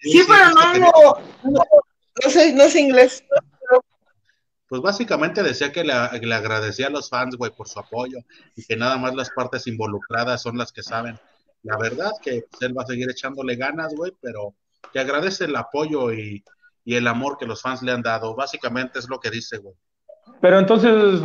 Sí, 0.00 0.22
pero 0.26 0.50
no, 0.50 0.74
no, 0.74 1.50
no, 1.50 1.62
no 2.24 2.30
sé, 2.30 2.52
no 2.52 2.68
sé 2.68 2.80
inglés. 2.80 3.24
Pues 4.68 4.82
básicamente 4.82 5.42
decía 5.42 5.72
que 5.72 5.84
le, 5.84 5.94
le 6.20 6.34
agradecía 6.34 6.88
a 6.88 6.90
los 6.90 7.08
fans, 7.08 7.36
güey, 7.36 7.52
por 7.52 7.68
su 7.68 7.78
apoyo 7.78 8.18
y 8.56 8.64
que 8.64 8.76
nada 8.76 8.96
más 8.98 9.14
las 9.14 9.30
partes 9.30 9.66
involucradas 9.66 10.42
son 10.42 10.58
las 10.58 10.72
que 10.72 10.82
saben. 10.82 11.18
La 11.62 11.76
verdad 11.78 12.10
que 12.20 12.44
pues, 12.50 12.62
él 12.62 12.76
va 12.76 12.82
a 12.82 12.86
seguir 12.86 13.08
echándole 13.08 13.56
ganas, 13.56 13.94
güey, 13.94 14.12
pero 14.20 14.54
que 14.92 14.98
agradece 14.98 15.44
el 15.44 15.56
apoyo 15.56 16.12
y, 16.12 16.44
y 16.86 16.94
el 16.94 17.06
amor 17.08 17.36
que 17.36 17.46
los 17.46 17.60
fans 17.60 17.82
le 17.82 17.90
han 17.90 18.00
dado. 18.00 18.36
Básicamente 18.36 19.00
es 19.00 19.08
lo 19.08 19.18
que 19.18 19.28
dice, 19.28 19.58
güey. 19.58 19.74
Pero 20.40 20.60
entonces, 20.60 21.20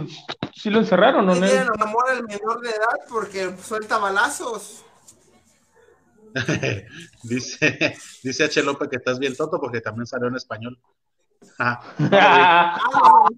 ¿sí 0.55 0.71
lo 0.71 0.79
encerraron 0.79 1.29
o 1.29 1.35
no? 1.35 1.39
Quieren 1.39 1.67
amor 1.79 2.09
al 2.09 2.23
menor 2.23 2.61
de 2.61 2.69
edad 2.69 2.97
porque 3.07 3.55
suelta 3.61 3.99
balazos. 3.99 4.83
dice, 7.23 7.95
dice 8.23 8.43
H. 8.43 8.63
López 8.63 8.89
que 8.89 8.95
estás 8.95 9.19
bien 9.19 9.35
tonto 9.35 9.59
porque 9.59 9.81
también 9.81 10.07
salió 10.07 10.27
en 10.27 10.35
español. 10.35 10.77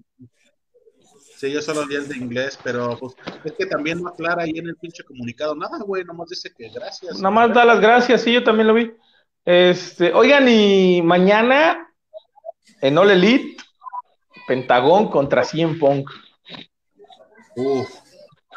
Sí, 1.36 1.50
yo 1.50 1.60
solo 1.60 1.84
vi 1.84 1.96
el 1.96 2.08
de 2.08 2.16
inglés, 2.16 2.58
pero 2.62 2.96
pues 2.96 3.16
es 3.44 3.52
que 3.52 3.66
también 3.66 4.00
no 4.00 4.08
aclara 4.08 4.44
ahí 4.44 4.56
en 4.56 4.68
el 4.68 4.76
pinche 4.76 5.02
comunicado 5.02 5.54
nada, 5.54 5.78
güey, 5.84 6.04
nomás 6.04 6.28
dice 6.28 6.50
que 6.56 6.70
gracias. 6.70 7.16
Nada 7.16 7.30
más 7.30 7.52
da 7.52 7.64
las 7.64 7.80
gracias, 7.80 8.22
sí, 8.22 8.32
yo 8.32 8.44
también 8.44 8.68
lo 8.68 8.72
vi. 8.72 8.94
Este, 9.44 10.14
oigan, 10.14 10.48
y 10.48 11.02
mañana 11.02 11.93
en 12.84 12.98
All 12.98 13.10
Elite, 13.10 13.56
Pentagón 14.46 15.08
contra 15.08 15.42
Cien 15.42 15.78
Punk. 15.78 16.10
Uf, 17.56 17.88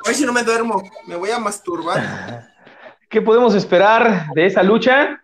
ver 0.05 0.15
si 0.15 0.25
no 0.25 0.33
me 0.33 0.43
duermo. 0.43 0.83
Me 1.07 1.15
voy 1.15 1.31
a 1.31 1.39
masturbar. 1.39 1.97
¿Qué 3.09 3.21
podemos 3.21 3.55
esperar 3.55 4.27
de 4.35 4.45
esa 4.45 4.63
lucha? 4.63 5.21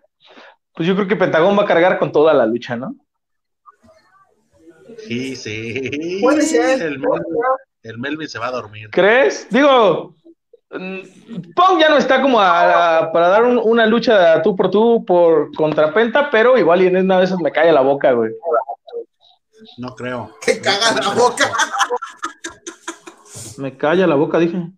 Pues 0.73 0.87
yo 0.87 0.95
creo 0.95 1.07
que 1.07 1.17
Pentagón 1.17 1.57
va 1.59 1.63
a 1.63 1.67
cargar 1.67 1.99
con 1.99 2.11
toda 2.11 2.33
la 2.33 2.45
lucha, 2.45 2.75
¿no? 2.77 2.95
sí, 5.05 5.35
sí. 5.35 6.19
Puede 6.21 6.41
ser. 6.43 6.81
El 6.81 6.99
Melvin, 6.99 7.25
el 7.83 7.97
Melvin 7.97 8.29
se 8.29 8.39
va 8.39 8.47
a 8.47 8.51
dormir. 8.51 8.89
¿Crees? 8.91 9.47
Digo, 9.49 10.15
mm, 10.71 10.99
Punk 11.55 11.79
ya 11.81 11.89
no 11.89 11.97
está 11.97 12.21
como 12.21 12.39
a- 12.39 12.99
a- 12.99 13.11
para 13.11 13.27
dar 13.27 13.43
un- 13.43 13.59
una 13.61 13.85
lucha 13.85 14.41
tú 14.41 14.55
por 14.55 14.71
tú 14.71 15.03
por 15.05 15.53
contra 15.55 15.93
Penta, 15.93 16.29
pero 16.31 16.57
igual 16.57 16.81
y 16.81 16.87
en 16.87 16.95
una 16.97 17.17
de 17.19 17.25
esas 17.25 17.39
me 17.39 17.51
cae 17.51 17.71
la 17.73 17.81
boca, 17.81 18.13
güey. 18.13 18.31
No 19.77 19.95
creo. 19.95 20.35
Te 20.45 20.59
cagas 20.61 20.95
la 20.95 21.13
boca. 21.13 21.51
Me 23.57 23.77
calla 23.77 24.07
la 24.07 24.15
boca, 24.15 24.39
dije. 24.39 24.71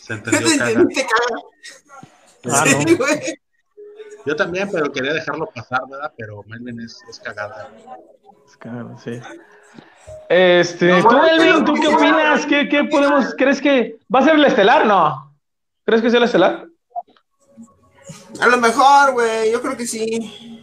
Se 0.00 0.14
¿Qué 0.22 0.36
entendió 0.36 0.86
te 0.88 1.06
caga. 1.06 1.42
Ah, 2.44 2.64
no. 2.64 2.82
Sí, 2.82 2.94
güey. 2.94 3.20
Yo 4.26 4.36
también, 4.36 4.68
pero 4.70 4.92
quería 4.92 5.12
dejarlo 5.14 5.46
pasar, 5.54 5.80
¿verdad? 5.88 6.12
Pero 6.16 6.42
Melvin 6.46 6.80
es, 6.80 7.00
es 7.08 7.18
cagada. 7.20 7.70
Claro, 8.58 8.96
sí. 9.02 9.18
Este, 10.28 11.02
tú, 11.02 11.16
Elvin, 11.24 11.64
¿tú 11.64 11.74
qué 11.74 11.88
opinas? 11.88 12.46
¿Qué, 12.46 12.68
qué 12.68 12.84
podemos, 12.84 13.34
crees 13.36 13.60
que 13.60 13.98
va 14.14 14.20
a 14.20 14.24
ser 14.24 14.34
el 14.34 14.44
estelar? 14.44 14.86
No. 14.86 15.34
¿Crees 15.84 16.02
que 16.02 16.10
sea 16.10 16.18
el 16.18 16.24
estelar? 16.24 16.66
A 18.40 18.46
lo 18.46 18.58
mejor, 18.58 19.12
güey. 19.12 19.50
Yo 19.50 19.60
creo 19.60 19.76
que 19.76 19.86
sí. 19.86 20.59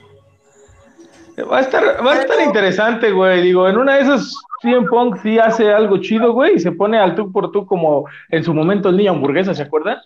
Va 1.43 1.59
a 1.59 1.61
estar, 1.61 2.05
va 2.05 2.13
a 2.13 2.21
estar 2.21 2.41
interesante, 2.41 3.11
güey. 3.11 3.41
Digo, 3.43 3.67
en 3.69 3.77
una 3.77 3.95
de 3.95 4.01
esas, 4.01 4.33
CM 4.61 4.87
Punk 4.87 5.21
sí 5.21 5.37
hace 5.37 5.71
algo 5.71 5.99
chido, 5.99 6.33
güey, 6.33 6.55
y 6.55 6.59
se 6.59 6.71
pone 6.71 6.97
al 6.97 7.15
tú 7.15 7.31
por 7.31 7.51
tú 7.51 7.65
como 7.65 8.05
en 8.29 8.43
su 8.43 8.53
momento 8.53 8.89
el 8.89 8.97
niño 8.97 9.11
hamburguesa, 9.11 9.53
¿se 9.53 9.61
acuerdan? 9.61 9.99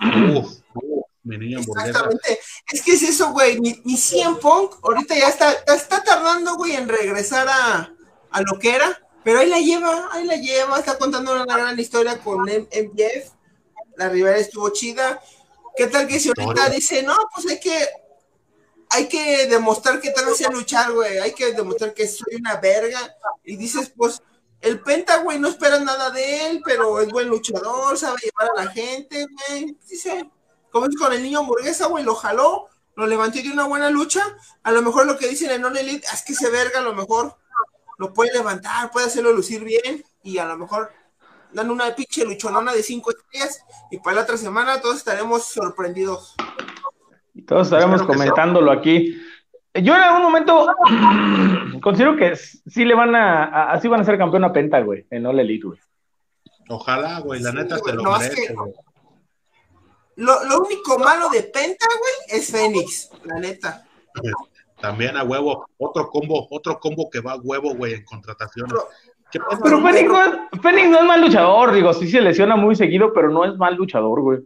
Uf, 0.00 0.46
uf, 0.74 1.04
mi 1.24 1.36
niña 1.36 1.58
hamburguesa. 1.58 1.88
Exactamente. 1.88 2.38
Es 2.72 2.82
que 2.82 2.92
es 2.92 3.02
eso, 3.02 3.32
güey. 3.32 3.60
Mi, 3.60 3.80
mi 3.84 3.96
CM 3.96 4.36
Punk 4.36 4.74
ahorita 4.82 5.16
ya 5.16 5.28
está, 5.28 5.52
está 5.74 6.02
tardando, 6.02 6.54
güey, 6.54 6.74
en 6.76 6.88
regresar 6.88 7.48
a, 7.48 7.92
a 8.30 8.42
lo 8.42 8.58
que 8.58 8.76
era. 8.76 8.98
Pero 9.24 9.40
ahí 9.40 9.48
la 9.48 9.58
lleva, 9.58 10.08
ahí 10.12 10.24
la 10.24 10.36
lleva. 10.36 10.78
Está 10.78 10.96
contando 10.96 11.32
una 11.32 11.44
gran 11.44 11.78
historia 11.78 12.18
con 12.18 12.48
M- 12.48 12.68
MJF. 12.72 13.32
La 13.96 14.08
rivalidad 14.08 14.40
estuvo 14.40 14.70
chida. 14.70 15.20
¿Qué 15.76 15.88
tal 15.88 16.06
que 16.06 16.20
si 16.20 16.30
ahorita 16.30 16.70
dice, 16.70 17.02
no, 17.02 17.16
pues 17.34 17.46
hay 17.50 17.60
que, 17.60 17.86
hay 18.90 19.08
que 19.08 19.46
demostrar 19.46 20.00
que 20.00 20.10
tal 20.10 20.34
sé 20.34 20.50
luchar, 20.50 20.92
güey. 20.92 21.18
Hay 21.18 21.32
que 21.32 21.52
demostrar 21.52 21.94
que 21.94 22.08
soy 22.08 22.36
una 22.38 22.56
verga. 22.56 23.14
Y 23.44 23.56
dices, 23.56 23.92
pues, 23.96 24.20
el 24.60 24.80
Penta, 24.80 25.18
güey, 25.18 25.38
no 25.38 25.48
espera 25.48 25.78
nada 25.78 26.10
de 26.10 26.46
él, 26.46 26.60
pero 26.64 27.00
es 27.00 27.08
buen 27.08 27.28
luchador, 27.28 27.96
sabe 27.96 28.18
llevar 28.22 28.50
a 28.56 28.64
la 28.64 28.70
gente, 28.70 29.26
güey. 29.26 29.76
Dice, 29.88 30.28
como 30.70 30.86
es 30.86 30.96
con 30.96 31.12
el 31.12 31.22
niño 31.22 31.38
hamburguesa, 31.38 31.86
güey, 31.86 32.04
lo 32.04 32.16
jaló, 32.16 32.68
lo 32.96 33.06
levantó 33.06 33.38
y 33.38 33.42
dio 33.42 33.52
una 33.52 33.66
buena 33.66 33.90
lucha. 33.90 34.22
A 34.64 34.72
lo 34.72 34.82
mejor 34.82 35.06
lo 35.06 35.16
que 35.16 35.28
dicen 35.28 35.52
en 35.52 35.64
On 35.64 35.76
Elite 35.76 36.06
es 36.12 36.22
que 36.22 36.32
ese 36.32 36.50
verga 36.50 36.80
a 36.80 36.82
lo 36.82 36.94
mejor 36.94 37.36
lo 37.96 38.12
puede 38.12 38.32
levantar, 38.32 38.90
puede 38.90 39.06
hacerlo 39.06 39.32
lucir 39.32 39.62
bien 39.62 40.04
y 40.22 40.38
a 40.38 40.46
lo 40.46 40.58
mejor 40.58 40.92
dan 41.52 41.70
una 41.70 41.94
pinche 41.94 42.24
luchonona 42.24 42.72
de 42.72 42.82
cinco 42.82 43.10
estrellas 43.10 43.62
y 43.90 43.98
para 43.98 44.16
la 44.16 44.22
otra 44.22 44.36
semana 44.36 44.80
todos 44.80 44.96
estaremos 44.96 45.44
sorprendidos. 45.44 46.34
Y 47.34 47.42
todos 47.42 47.66
estaremos 47.68 48.00
Espero 48.00 48.12
que 48.12 48.18
comentándolo 48.18 48.70
aquí. 48.72 49.20
Yo 49.74 49.94
en 49.94 50.02
algún 50.02 50.22
momento 50.22 50.66
considero 51.82 52.16
que 52.16 52.34
sí 52.36 52.84
le 52.84 52.94
van 52.94 53.14
a, 53.14 53.44
a- 53.44 53.72
así 53.72 53.88
van 53.88 54.00
a 54.00 54.04
ser 54.04 54.18
campeón 54.18 54.44
a 54.44 54.52
Penta, 54.52 54.80
güey, 54.80 55.06
en 55.10 55.26
All 55.26 55.38
Elite, 55.38 55.66
güey. 55.68 55.78
Ojalá, 56.68 57.20
güey, 57.20 57.40
la 57.40 57.50
Sí, 57.50 57.56
neta 57.56 57.76
se 57.76 57.82
güey, 57.82 57.94
lo 57.96 58.02
no, 58.02 58.16
es 58.16 58.22
merece, 58.22 58.46
que- 58.48 58.54
güey. 58.54 58.72
Lo, 60.16 60.44
lo 60.44 60.58
único 60.60 60.98
malo 60.98 61.28
de 61.30 61.42
Penta, 61.44 61.86
güey, 61.98 62.38
es 62.40 62.50
Fénix, 62.50 63.10
la 63.24 63.38
neta. 63.38 63.84
También 64.80 65.16
a 65.16 65.22
huevo, 65.24 65.66
otro 65.78 66.08
combo, 66.08 66.46
otro 66.50 66.78
combo 66.80 67.08
que 67.10 67.20
va 67.20 67.32
a 67.32 67.36
huevo, 67.36 67.74
güey, 67.74 67.94
en 67.94 68.04
contrataciones. 68.04 68.72
Pero 69.62 69.80
Fénix 69.80 70.08
no, 70.08 70.22
es, 70.24 70.30
Fénix 70.62 70.88
no 70.88 70.98
es 70.98 71.04
mal 71.04 71.20
luchador, 71.20 71.72
digo, 71.72 71.92
sí 71.92 72.10
se 72.10 72.20
lesiona 72.20 72.56
muy 72.56 72.74
seguido, 72.74 73.12
pero 73.12 73.30
no 73.30 73.44
es 73.44 73.56
mal 73.56 73.74
luchador, 73.76 74.20
güey. 74.22 74.40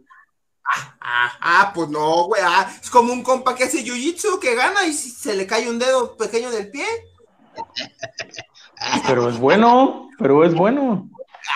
Ah, 0.99 1.31
ah, 1.39 1.71
pues 1.73 1.89
no, 1.89 2.25
güey. 2.25 2.41
ah, 2.43 2.69
es 2.81 2.89
como 2.89 3.13
un 3.13 3.23
compa 3.23 3.55
que 3.55 3.65
hace 3.65 3.83
jiu-jitsu 3.83 4.39
que 4.39 4.55
gana 4.55 4.85
y 4.85 4.93
se 4.93 5.35
le 5.35 5.45
cae 5.47 5.69
un 5.69 5.79
dedo 5.79 6.17
pequeño 6.17 6.51
del 6.51 6.69
pie. 6.69 6.85
Pero 9.07 9.29
es 9.29 9.39
bueno, 9.39 10.09
pero 10.19 10.43
es 10.43 10.53
bueno. 10.53 11.09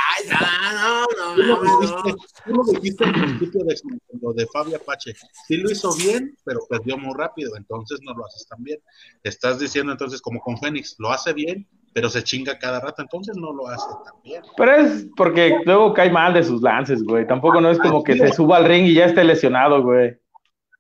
Ay, 0.09 0.29
no, 0.29 1.01
no, 1.01 1.35
Tú 1.35 1.41
lo 1.41 1.63
no, 1.63 1.79
dijiste, 1.81 2.15
tú 2.45 2.53
lo 2.53 2.63
dijiste 2.63 3.05
al 3.05 3.11
principio 3.13 3.63
de 3.65 3.75
lo 4.21 4.33
de 4.33 4.47
Fabio 4.47 4.77
Apache. 4.77 5.13
Sí 5.47 5.57
lo 5.57 5.69
hizo 5.69 5.93
bien, 5.95 6.37
pero 6.45 6.61
perdió 6.69 6.97
muy 6.97 7.13
rápido, 7.17 7.55
entonces 7.57 7.99
no 8.03 8.13
lo 8.13 8.25
haces 8.25 8.47
tan 8.47 8.63
bien. 8.63 8.79
Estás 9.23 9.59
diciendo 9.59 9.91
entonces 9.91 10.21
como 10.21 10.39
con 10.39 10.57
Fénix, 10.59 10.95
lo 10.99 11.11
hace 11.11 11.33
bien, 11.33 11.67
pero 11.93 12.09
se 12.09 12.23
chinga 12.23 12.57
cada 12.59 12.79
rato, 12.79 13.01
entonces 13.01 13.35
no 13.37 13.51
lo 13.53 13.67
hace 13.67 13.87
tan 14.05 14.21
bien. 14.23 14.41
Pero 14.57 14.71
es 14.75 15.07
porque 15.15 15.57
luego 15.65 15.93
cae 15.93 16.11
mal 16.11 16.33
de 16.33 16.43
sus 16.43 16.61
lances, 16.61 17.03
güey. 17.03 17.25
Tampoco 17.27 17.59
no 17.61 17.69
es 17.71 17.79
como 17.79 18.03
que 18.03 18.17
se 18.17 18.31
suba 18.31 18.57
al 18.57 18.65
ring 18.65 18.85
y 18.85 18.93
ya 18.93 19.05
esté 19.05 19.23
lesionado, 19.23 19.81
güey. 19.83 20.17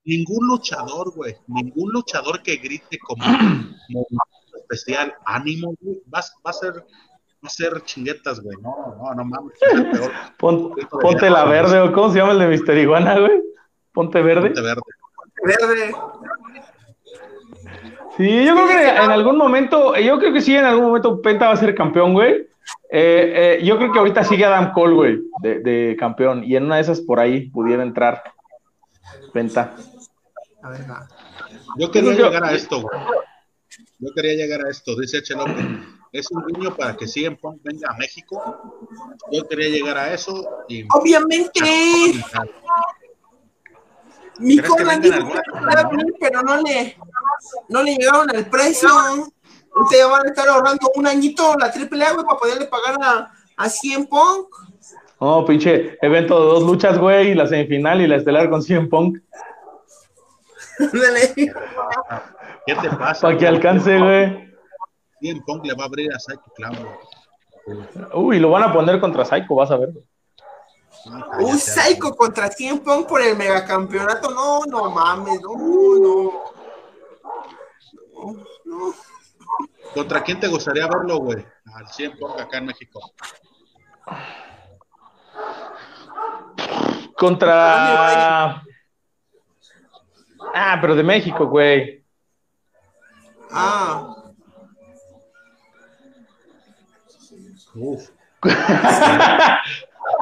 Ningún 0.05 0.47
luchador, 0.47 1.13
güey, 1.15 1.35
ningún 1.47 1.91
luchador 1.91 2.41
que 2.41 2.55
grite 2.57 2.97
como 2.99 3.23
especial, 4.61 5.13
ánimo, 5.25 5.73
güey, 5.81 6.01
va, 6.13 6.21
va 6.45 6.51
a 6.51 6.53
ser 6.53 6.73
va 6.73 7.47
a 7.47 7.49
ser 7.49 7.81
chinguetas, 7.83 8.39
güey. 8.41 8.57
No, 8.61 8.95
no, 8.97 9.13
no 9.15 9.25
mames. 9.25 9.57
peor 9.59 10.11
Pon- 10.37 10.73
ponte 11.01 11.29
la 11.29 11.45
verde, 11.45 11.79
o 11.79 11.91
¿cómo 11.93 12.11
se 12.11 12.19
llama 12.19 12.33
el 12.33 12.39
de 12.39 12.47
Mister 12.47 12.77
Iguana, 12.77 13.19
güey? 13.19 13.41
Ponte 13.93 14.21
verde. 14.21 14.49
Ponte 14.49 14.61
verde. 14.61 14.81
Verde. 15.43 15.95
Sí, 18.19 18.45
yo 18.45 18.53
creo 18.53 18.67
que 18.67 18.89
en 18.89 19.11
algún 19.11 19.37
momento, 19.37 19.95
yo 19.95 20.19
creo 20.19 20.33
que 20.33 20.41
sí, 20.41 20.53
en 20.53 20.65
algún 20.65 20.87
momento 20.87 21.21
Penta 21.21 21.47
va 21.47 21.53
a 21.53 21.57
ser 21.57 21.73
campeón, 21.73 22.11
güey. 22.13 22.47
Eh, 22.91 23.57
eh, 23.61 23.61
yo 23.63 23.77
creo 23.77 23.93
que 23.93 23.99
ahorita 23.99 24.23
sigue 24.25 24.43
Adam 24.43 24.73
Cole, 24.73 24.93
güey, 24.93 25.19
de, 25.41 25.59
de 25.59 25.95
campeón. 25.97 26.43
Y 26.43 26.55
en 26.57 26.65
una 26.65 26.75
de 26.75 26.81
esas 26.81 26.99
por 26.99 27.19
ahí 27.19 27.49
pudiera 27.49 27.81
entrar 27.81 28.21
Penta. 29.31 29.73
A 30.61 30.69
ver, 30.69 30.81
va. 30.91 31.07
Yo 31.77 31.89
quería 31.91 32.13
Yo- 32.13 32.25
llegar 32.27 32.43
a 32.43 32.51
esto, 32.53 32.81
güey. 32.81 32.99
Yo 33.99 34.09
quería 34.13 34.33
llegar 34.35 34.65
a 34.65 34.69
esto, 34.69 34.95
dice. 34.99 35.21
López. 35.35 35.65
Es 36.11 36.29
un 36.31 36.43
niño 36.47 36.75
para 36.75 36.97
que 36.97 37.07
CM 37.07 37.37
Punk 37.37 37.61
venga 37.63 37.89
a 37.89 37.97
México. 37.97 38.41
Yo 39.31 39.47
quería 39.47 39.69
llegar 39.69 39.97
a 39.97 40.13
eso 40.13 40.45
y. 40.67 40.85
Obviamente, 40.93 41.59
mi 44.39 44.57
¿Crees 44.57 44.71
que 44.71 44.83
Conan 44.83 45.01
dijo 45.01 45.17
que 45.17 46.15
pero 46.19 46.41
no 46.41 46.57
le, 46.57 46.97
no 47.69 47.83
le 47.83 47.95
llegaron 47.95 48.29
al 48.29 48.45
precio. 48.47 48.89
Ustedes 49.75 50.09
van 50.09 50.25
a 50.25 50.29
estar 50.29 50.47
ahorrando 50.47 50.91
un 50.95 51.07
añito 51.07 51.55
la 51.57 51.71
triple 51.71 52.03
A, 52.05 52.13
güey, 52.13 52.25
para 52.25 52.39
poderle 52.39 52.65
pagar 52.65 52.97
a, 53.01 53.31
a 53.57 53.69
100 53.69 54.07
Punk. 54.07 54.47
No, 55.19 55.45
pinche 55.45 55.97
evento 56.01 56.39
de 56.39 56.45
dos 56.45 56.63
luchas, 56.63 56.97
güey, 56.97 57.31
y 57.31 57.35
la 57.35 57.45
semifinal 57.45 57.99
y 58.01 58.07
la 58.07 58.15
estelar 58.15 58.49
con 58.49 58.63
CM 58.63 58.87
Punk. 58.87 59.19
Ándale. 60.79 61.33
¿Qué 62.65 62.75
te 62.75 62.89
pasa? 62.91 63.21
Para 63.21 63.37
que 63.37 63.47
alcance, 63.47 63.99
güey. 63.99 64.49
CM 65.19 65.41
Punk 65.45 65.65
le 65.65 65.73
va 65.73 65.83
a 65.83 65.87
abrir 65.87 66.09
a 66.13 66.19
Psycho 66.19 66.53
Clown. 66.55 66.77
Uy, 68.13 68.39
lo 68.39 68.49
van 68.49 68.63
a 68.63 68.73
poner 68.73 68.99
contra 69.01 69.25
Psycho, 69.25 69.55
vas 69.55 69.71
a 69.71 69.77
ver. 69.77 69.89
Un 71.39 71.57
Psycho 71.57 72.15
contra 72.15 72.49
100 72.49 72.79
Punk 72.79 73.07
por 73.07 73.21
el 73.21 73.35
megacampeonato. 73.37 74.31
No, 74.31 74.65
no 74.65 74.91
mames, 74.91 75.41
no, 75.41 75.53
no. 75.53 76.31
No, 78.13 78.45
no. 78.65 78.93
¿Contra 79.93 80.23
quién 80.23 80.39
te 80.39 80.47
gustaría 80.47 80.87
verlo, 80.87 81.17
güey? 81.17 81.45
Al 81.73 81.87
CM 81.87 82.15
Punk 82.17 82.39
acá 82.39 82.57
en 82.57 82.65
México. 82.65 82.99
Contra. 87.15 88.63
Ah, 90.53 90.77
pero 90.81 90.95
de 90.95 91.03
México, 91.03 91.47
güey. 91.47 92.03
Ah, 93.51 94.15
Uf. 97.75 98.09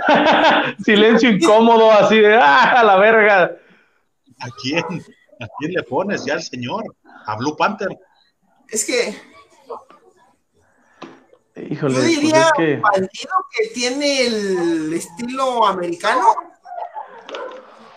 Silencio 0.83 1.29
incómodo, 1.29 1.91
así 1.91 2.19
de 2.19 2.35
¡ah, 2.35 2.79
a 2.79 2.83
la 2.83 2.97
verga! 2.97 3.57
¿A 4.39 4.49
quién? 4.61 4.83
¿A 5.39 5.47
quién 5.59 5.73
le 5.73 5.83
pones 5.83 6.25
ya 6.25 6.33
al 6.33 6.43
señor? 6.43 6.83
A 7.25 7.35
Blue 7.35 7.55
Panther. 7.55 7.89
es 8.69 8.85
que 8.85 9.15
Híjole, 11.69 11.95
yo 11.95 11.99
pues 12.01 12.05
diría 12.07 12.41
es 12.41 12.51
que. 12.55 12.75
bandido 12.77 13.33
que 13.51 13.67
tiene 13.73 14.27
el 14.27 14.93
estilo 14.93 15.65
americano. 15.65 16.35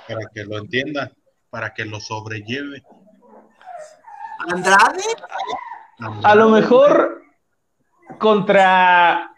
Para 0.08 0.26
que 0.32 0.44
lo 0.44 0.58
entienda, 0.58 1.12
para 1.50 1.74
que 1.74 1.84
lo 1.84 2.00
sobrelleve. 2.00 2.82
Andrade. 4.48 5.04
A 6.24 6.34
lo 6.34 6.48
mejor 6.48 7.22
contra. 8.18 9.30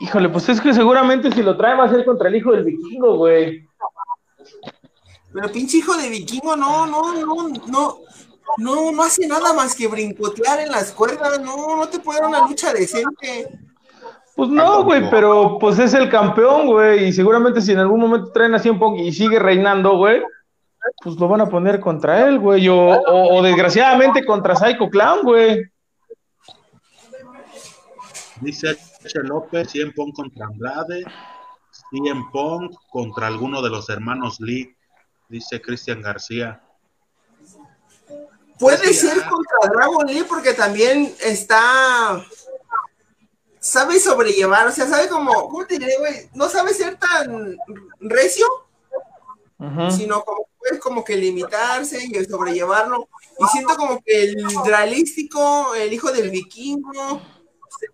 Híjole, 0.00 0.28
pues 0.28 0.48
es 0.48 0.60
que 0.60 0.74
seguramente 0.74 1.30
si 1.32 1.42
lo 1.42 1.56
trae 1.56 1.76
va 1.76 1.84
a 1.84 1.88
ser 1.90 2.04
contra 2.04 2.28
el 2.28 2.36
hijo 2.36 2.52
del 2.52 2.64
vikingo, 2.64 3.16
güey. 3.16 3.66
Pero 5.32 5.50
pinche 5.50 5.78
hijo 5.78 5.96
de 5.96 6.08
vikingo, 6.10 6.56
no, 6.56 6.86
no, 6.86 7.12
no, 7.14 7.48
no, 7.66 7.98
no, 8.58 8.92
no 8.92 9.02
hace 9.02 9.26
nada 9.26 9.52
más 9.52 9.74
que 9.74 9.88
brincotear 9.88 10.60
en 10.60 10.70
las 10.70 10.92
cuerdas, 10.92 11.40
no, 11.40 11.76
no 11.76 11.88
te 11.88 11.98
puede 11.98 12.20
dar 12.20 12.28
una 12.28 12.46
lucha 12.48 12.72
decente. 12.72 13.48
Pues 14.36 14.50
no, 14.50 14.82
güey, 14.84 15.08
pero 15.10 15.58
pues 15.60 15.78
es 15.78 15.94
el 15.94 16.08
campeón, 16.10 16.66
güey. 16.66 17.04
Y 17.08 17.12
seguramente 17.12 17.60
si 17.60 17.72
en 17.72 17.78
algún 17.78 18.00
momento 18.00 18.32
traen 18.32 18.54
a 18.54 18.58
100 18.58 18.78
Punk 18.78 18.98
y 18.98 19.12
sigue 19.12 19.38
reinando, 19.38 19.96
güey, 19.96 20.22
pues 21.02 21.16
lo 21.16 21.28
van 21.28 21.40
a 21.40 21.48
poner 21.48 21.78
contra 21.80 22.26
él, 22.28 22.38
güey. 22.40 22.68
O, 22.68 22.76
o- 22.76 23.36
o 23.38 23.42
desgraciadamente 23.42 24.24
contra 24.26 24.56
Psycho 24.56 24.88
Clown, 24.90 25.22
güey. 25.22 25.62
Dice 28.40 28.76
H. 29.04 29.20
López, 29.22 29.70
100 29.70 29.92
Punk 29.92 30.14
contra 30.14 30.46
Andrade, 30.46 31.04
100 31.90 32.30
Punk 32.30 32.72
contra 32.90 33.26
alguno 33.26 33.60
de 33.62 33.70
los 33.70 33.88
hermanos 33.88 34.40
Lee, 34.40 34.74
dice 35.28 35.60
Cristian 35.60 36.00
García. 36.00 36.62
Puede 38.58 38.94
ser 38.94 39.22
contra 39.28 39.70
Dragon 39.72 40.06
Lee 40.06 40.24
porque 40.28 40.54
también 40.54 41.12
está, 41.20 42.24
sabe 43.58 43.98
sobrellevar, 43.98 44.68
o 44.68 44.72
sea, 44.72 44.86
sabe 44.86 45.08
como, 45.08 45.48
¿cómo 45.48 45.66
te 45.66 45.78
diré, 45.78 45.96
güey? 45.98 46.30
No 46.34 46.48
sabe 46.48 46.72
ser 46.72 46.96
tan 46.96 47.56
recio, 48.00 48.46
sino 49.90 50.22
como 50.24 50.48
puede 50.58 50.78
como 50.78 51.04
que 51.04 51.16
limitarse 51.16 52.04
y 52.04 52.24
sobrellevarlo. 52.24 53.08
Y 53.38 53.44
siento 53.46 53.76
como 53.76 54.00
que 54.02 54.24
el 54.24 54.46
realístico, 54.64 55.74
el 55.74 55.92
hijo 55.92 56.12
del 56.12 56.30
vikingo, 56.30 57.20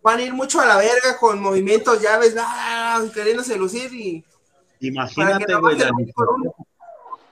van 0.02 0.18
a 0.18 0.22
ir 0.22 0.32
mucho 0.34 0.60
a 0.60 0.66
la 0.66 0.76
verga 0.76 1.16
con 1.18 1.40
movimientos 1.40 2.00
llaves, 2.00 2.34
ah, 2.38 3.02
queriéndose 3.14 3.56
lucir 3.56 3.92
y 3.94 4.24
Imagínate, 4.82 5.54
güey, 5.56 5.76
la, 5.76 5.90
licenciada- 5.90 6.54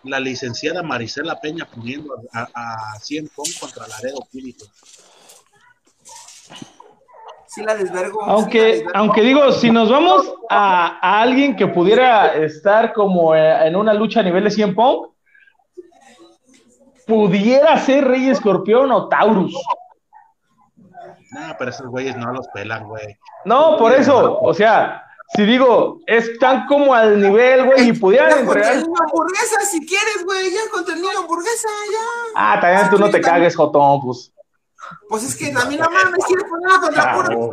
la 0.04 0.20
licenciada 0.20 0.82
Marisela 0.82 1.40
Peña 1.40 1.64
poniendo 1.64 2.14
a, 2.32 2.40
a, 2.54 2.92
a 2.94 2.98
100 3.00 3.28
Punk 3.34 3.48
contra 3.58 3.86
Laredo 3.88 4.18
güey. 4.32 4.54
sí 7.46 7.62
la 7.62 7.74
desvergo. 7.74 8.20
sí 8.20 8.26
la 8.26 8.32
Aunque, 8.34 8.60
desvergo. 8.62 8.90
aunque 8.94 9.20
digo, 9.22 9.52
si 9.52 9.70
nos 9.70 9.90
vamos 9.90 10.30
a, 10.50 10.98
a 11.00 11.22
alguien 11.22 11.56
que 11.56 11.66
pudiera 11.68 12.34
estar 12.34 12.92
como 12.92 13.34
eh, 13.34 13.66
en 13.66 13.74
una 13.76 13.94
lucha 13.94 14.20
a 14.20 14.24
nivel 14.24 14.44
de 14.44 14.50
100 14.50 14.74
Punk, 14.74 15.08
pudiera 17.06 17.78
ser 17.78 18.04
Rey 18.06 18.28
Escorpión 18.28 18.92
o 18.92 19.08
Taurus. 19.08 19.54
Nah, 21.30 21.54
pero 21.58 21.70
esos 21.70 21.86
güeyes 21.88 22.16
no 22.16 22.32
los 22.32 22.48
pelan, 22.48 22.88
güey. 22.88 23.18
No, 23.44 23.76
por 23.76 23.92
eso, 23.92 24.38
o 24.40 24.54
sea, 24.54 25.04
si 25.34 25.44
digo, 25.44 26.00
están 26.06 26.66
como 26.66 26.94
al 26.94 27.20
nivel, 27.20 27.66
güey, 27.66 27.88
y 27.88 27.92
pudieran 27.92 28.30
contra 28.46 28.60
entregar. 28.60 28.76
niño 28.76 28.94
hamburguesa, 28.98 29.60
si 29.70 29.86
quieres, 29.86 30.24
güey, 30.24 30.50
ya 30.50 30.60
contra 30.72 30.94
el 30.94 31.02
niño 31.02 31.18
hamburguesa, 31.18 31.68
ya. 31.92 32.32
Ah, 32.34 32.58
también 32.60 32.90
tú 32.90 32.98
no 32.98 33.10
te 33.10 33.20
cagues, 33.20 33.54
Jotón, 33.56 34.00
pues. 34.02 34.32
Pues 35.08 35.24
es 35.24 35.36
que 35.36 35.50
también 35.52 35.80
la 35.80 35.88
mames, 35.90 36.24
quieres 36.24 36.44
ponerla 36.48 36.80
contra 36.80 37.12
puro, 37.12 37.50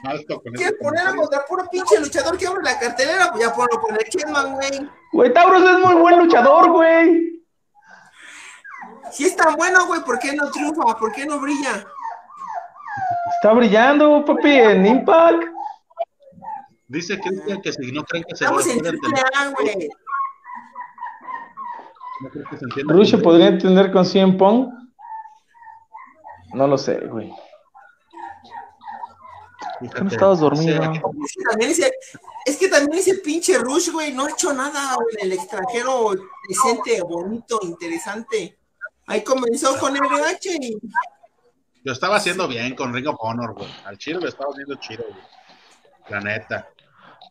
Claro. 0.00 0.22
Con 0.28 0.52
quieres 0.54 0.74
ponerla 0.80 1.10
comentario. 1.10 1.20
contra 1.20 1.44
puro 1.46 1.68
pinche 1.70 1.98
luchador 2.00 2.38
que 2.38 2.46
abre 2.46 2.62
la 2.62 2.78
cartelera, 2.78 3.30
pues 3.32 3.44
ya 3.44 3.52
ponlo 3.52 3.80
con 3.80 3.94
el 3.96 4.04
Kidman, 4.04 4.54
güey. 4.54 4.90
Güey, 5.12 5.32
Taurus 5.34 5.68
es 5.68 5.78
muy 5.80 5.94
buen 5.96 6.18
luchador, 6.20 6.70
güey. 6.70 7.42
Si 9.10 9.26
es 9.26 9.34
tan 9.36 9.56
bueno, 9.56 9.86
güey, 9.86 10.00
¿por 10.02 10.18
qué 10.18 10.34
no 10.34 10.50
triunfa? 10.50 10.96
¿Por 10.96 11.12
qué 11.12 11.26
no 11.26 11.40
brilla? 11.40 11.84
Está 13.40 13.52
brillando, 13.52 14.24
papi, 14.24 14.50
en 14.50 14.84
Impact. 14.84 15.44
Dice 16.88 17.20
Cristian 17.20 17.62
que 17.62 17.72
si 17.72 17.92
no 17.92 18.02
creen 18.02 18.24
que 18.24 18.34
se 18.34 18.44
Estamos 18.44 18.66
en 18.66 18.78
pueden 18.80 19.00
triple 19.00 19.22
A, 19.36 19.48
güey. 19.50 19.88
¿No 22.20 22.30
crees 22.30 22.48
que 22.48 22.56
se 22.56 22.64
entienda? 22.64 23.22
Podría 23.22 23.46
entender 23.46 23.92
con 23.92 24.04
100 24.04 24.36
Pong. 24.38 24.72
No 26.52 26.66
lo 26.66 26.76
sé, 26.76 26.98
güey. 27.06 27.32
Fíjate, 29.78 29.98
¿Cómo 29.98 30.10
estabas 30.10 30.40
dormido? 30.40 30.82
Es 30.82 30.88
que 31.36 31.44
también 31.48 31.70
ese, 31.70 31.92
es 32.44 32.56
que 32.56 32.68
también 32.68 32.98
ese 32.98 33.14
pinche 33.18 33.56
Rush, 33.58 33.92
güey, 33.92 34.12
no 34.12 34.24
ha 34.24 34.30
hecho 34.30 34.52
nada 34.52 34.96
en 35.12 35.26
el 35.26 35.32
extranjero 35.32 36.10
decente, 36.48 37.00
bonito, 37.02 37.60
interesante. 37.62 38.58
Ahí 39.06 39.22
comenzó 39.22 39.78
con 39.78 39.96
RH 39.96 40.56
y 40.60 40.76
Lo 41.84 41.92
estaba 41.92 42.16
haciendo 42.16 42.48
bien 42.48 42.74
con 42.74 42.92
Ring 42.92 43.08
of 43.08 43.16
Honor, 43.20 43.54
güey. 43.54 43.68
Al 43.84 43.98
Chiro 43.98 44.20
lo 44.20 44.28
estaba 44.28 44.50
haciendo 44.50 44.74
chido, 44.76 45.04
güey. 45.08 45.22
La 46.08 46.20
neta. 46.20 46.68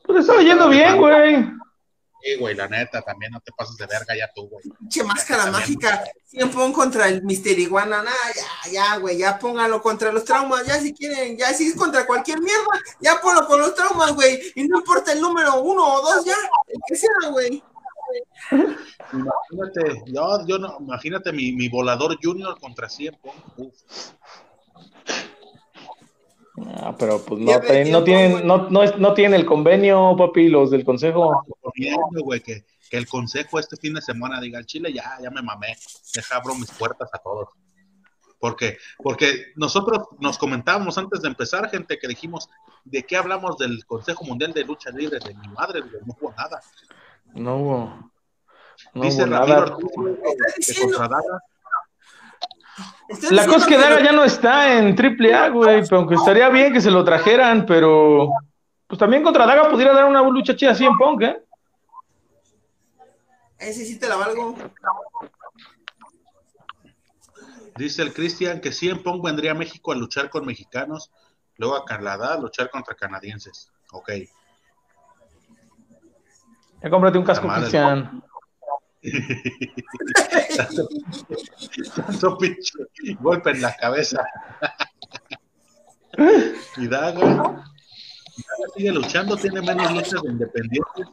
Pues 0.05 0.21
estaba 0.21 0.41
yendo 0.41 0.69
bien, 0.69 0.97
güey. 0.97 1.47
Sí, 2.21 2.35
güey, 2.39 2.55
la 2.55 2.67
neta, 2.67 3.01
también 3.01 3.31
no 3.31 3.39
te 3.41 3.51
pases 3.51 3.77
de 3.77 3.85
verga 3.85 4.15
ya 4.17 4.29
tú, 4.33 4.47
güey. 4.49 4.63
pinche 4.79 5.03
máscara 5.03 5.51
mágica. 5.51 6.03
Siempre 6.25 6.57
pon 6.57 6.73
contra 6.73 7.07
el 7.07 7.23
Mister 7.23 7.57
Iguana, 7.57 8.01
nada, 8.01 8.15
ya, 8.35 8.71
ya, 8.71 8.97
güey, 8.97 9.17
ya 9.17 9.37
póngalo 9.37 9.81
contra 9.81 10.11
los 10.11 10.25
traumas, 10.25 10.65
ya 10.65 10.79
si 10.79 10.93
quieren, 10.93 11.37
ya 11.37 11.53
si 11.53 11.67
es 11.67 11.75
contra 11.75 12.05
cualquier 12.05 12.41
mierda, 12.41 12.81
ya 12.99 13.21
ponlo 13.21 13.45
con 13.45 13.61
los 13.61 13.75
traumas, 13.75 14.13
güey. 14.13 14.39
Y 14.55 14.67
no 14.67 14.79
importa 14.79 15.11
el 15.13 15.21
número 15.21 15.61
uno 15.61 15.85
o 15.85 16.01
dos, 16.01 16.25
ya, 16.25 16.35
el 16.67 16.79
que 16.87 16.95
sea, 16.95 17.29
güey. 17.29 17.63
Imagínate, 19.13 20.03
yo, 20.07 20.45
yo 20.47 20.57
no, 20.59 20.77
imagínate 20.79 21.31
mi, 21.31 21.51
mi 21.53 21.69
volador 21.69 22.17
junior 22.21 22.59
contra 22.59 22.89
100 22.89 23.15
Pong. 23.21 23.35
Uf, 23.57 23.73
Ah, 26.79 26.95
pero 26.97 27.23
pues 27.23 27.39
no, 27.39 27.59
te- 27.61 27.85
no 27.85 28.03
tienen, 28.03 28.47
no, 28.47 28.67
no, 28.69 28.83
no 28.97 29.13
tienen 29.13 29.39
el 29.39 29.45
convenio, 29.45 30.15
papi, 30.17 30.49
los 30.49 30.71
del 30.71 30.83
consejo. 30.83 31.43
güey, 32.23 32.39
que, 32.41 32.65
que 32.89 32.97
el 32.97 33.07
consejo 33.07 33.59
este 33.59 33.77
fin 33.77 33.93
de 33.93 34.01
semana 34.01 34.41
diga, 34.41 34.57
al 34.57 34.65
Chile 34.65 34.91
ya, 34.91 35.17
ya 35.21 35.29
me 35.29 35.43
mamé, 35.43 35.75
deja 36.15 36.35
abro 36.37 36.55
mis 36.55 36.71
puertas 36.71 37.09
a 37.13 37.19
todos. 37.19 37.49
Porque, 38.39 38.77
porque 38.97 39.51
nosotros 39.55 39.99
nos 40.19 40.37
comentábamos 40.39 40.97
antes 40.97 41.21
de 41.21 41.27
empezar, 41.27 41.69
gente, 41.69 41.99
que 41.99 42.07
dijimos, 42.07 42.49
¿de 42.85 43.03
qué 43.03 43.17
hablamos 43.17 43.57
del 43.59 43.85
Consejo 43.85 44.25
Mundial 44.25 44.51
de 44.53 44.63
Lucha 44.63 44.89
Libre? 44.89 45.19
De 45.19 45.35
mi 45.35 45.47
madre, 45.49 45.81
no 45.81 46.15
hubo 46.19 46.33
nada. 46.35 46.59
No 47.33 47.57
hubo. 47.57 48.11
No 48.93 49.03
Dice 49.03 49.23
hubo 49.23 49.31
Ramiro 49.31 49.77
nada. 51.09 51.43
Estás 53.09 53.31
La 53.31 53.45
cosa 53.45 53.59
es 53.59 53.65
que 53.65 53.77
Daga 53.77 54.03
ya 54.03 54.11
no 54.11 54.23
está 54.25 54.77
en 54.77 54.95
AAA, 54.97 55.49
güey, 55.49 55.81
pero 55.83 55.97
aunque 55.97 56.15
estaría 56.15 56.49
bien 56.49 56.73
que 56.73 56.81
se 56.81 56.91
lo 56.91 57.05
trajeran, 57.05 57.65
pero 57.65 58.31
pues 58.85 58.99
también 58.99 59.23
contra 59.23 59.45
Daga 59.45 59.69
pudiera 59.69 59.93
dar 59.93 60.05
una 60.05 60.21
lucha 60.21 60.55
chida 60.55 60.71
así 60.71 60.85
en 60.85 60.97
Punk, 60.97 61.21
¿eh? 61.21 61.43
Ese 63.57 63.85
sí 63.85 63.97
te 63.97 64.07
la 64.07 64.17
valgo. 64.17 64.55
dice 67.77 68.01
el 68.01 68.13
Cristian 68.13 68.59
que 68.59 68.71
100 68.71 69.03
Pong 69.03 69.23
vendría 69.23 69.51
a 69.51 69.55
México 69.55 69.91
a 69.91 69.95
luchar 69.95 70.29
con 70.29 70.45
mexicanos, 70.45 71.11
luego 71.57 71.75
a 71.75 71.85
Canadá 71.85 72.33
a 72.33 72.39
luchar 72.39 72.69
contra 72.69 72.95
canadienses. 72.95 73.71
Ok. 73.91 74.11
Ya 76.81 76.89
cómprate 76.89 77.17
un 77.17 77.23
casco. 77.23 77.47
Cristian. 77.47 78.21
Tanto 81.95 82.37
pinche 82.37 82.73
golpe 83.19 83.51
en 83.51 83.61
la 83.61 83.75
cabeza. 83.75 84.23
y 86.77 86.87
Daga, 86.87 87.19
Daga 87.19 87.63
sigue 88.75 88.91
luchando, 88.91 89.35
tiene 89.37 89.61
menos 89.61 89.91
luchas 89.91 90.21
de 90.23 90.31
independientes 90.31 91.07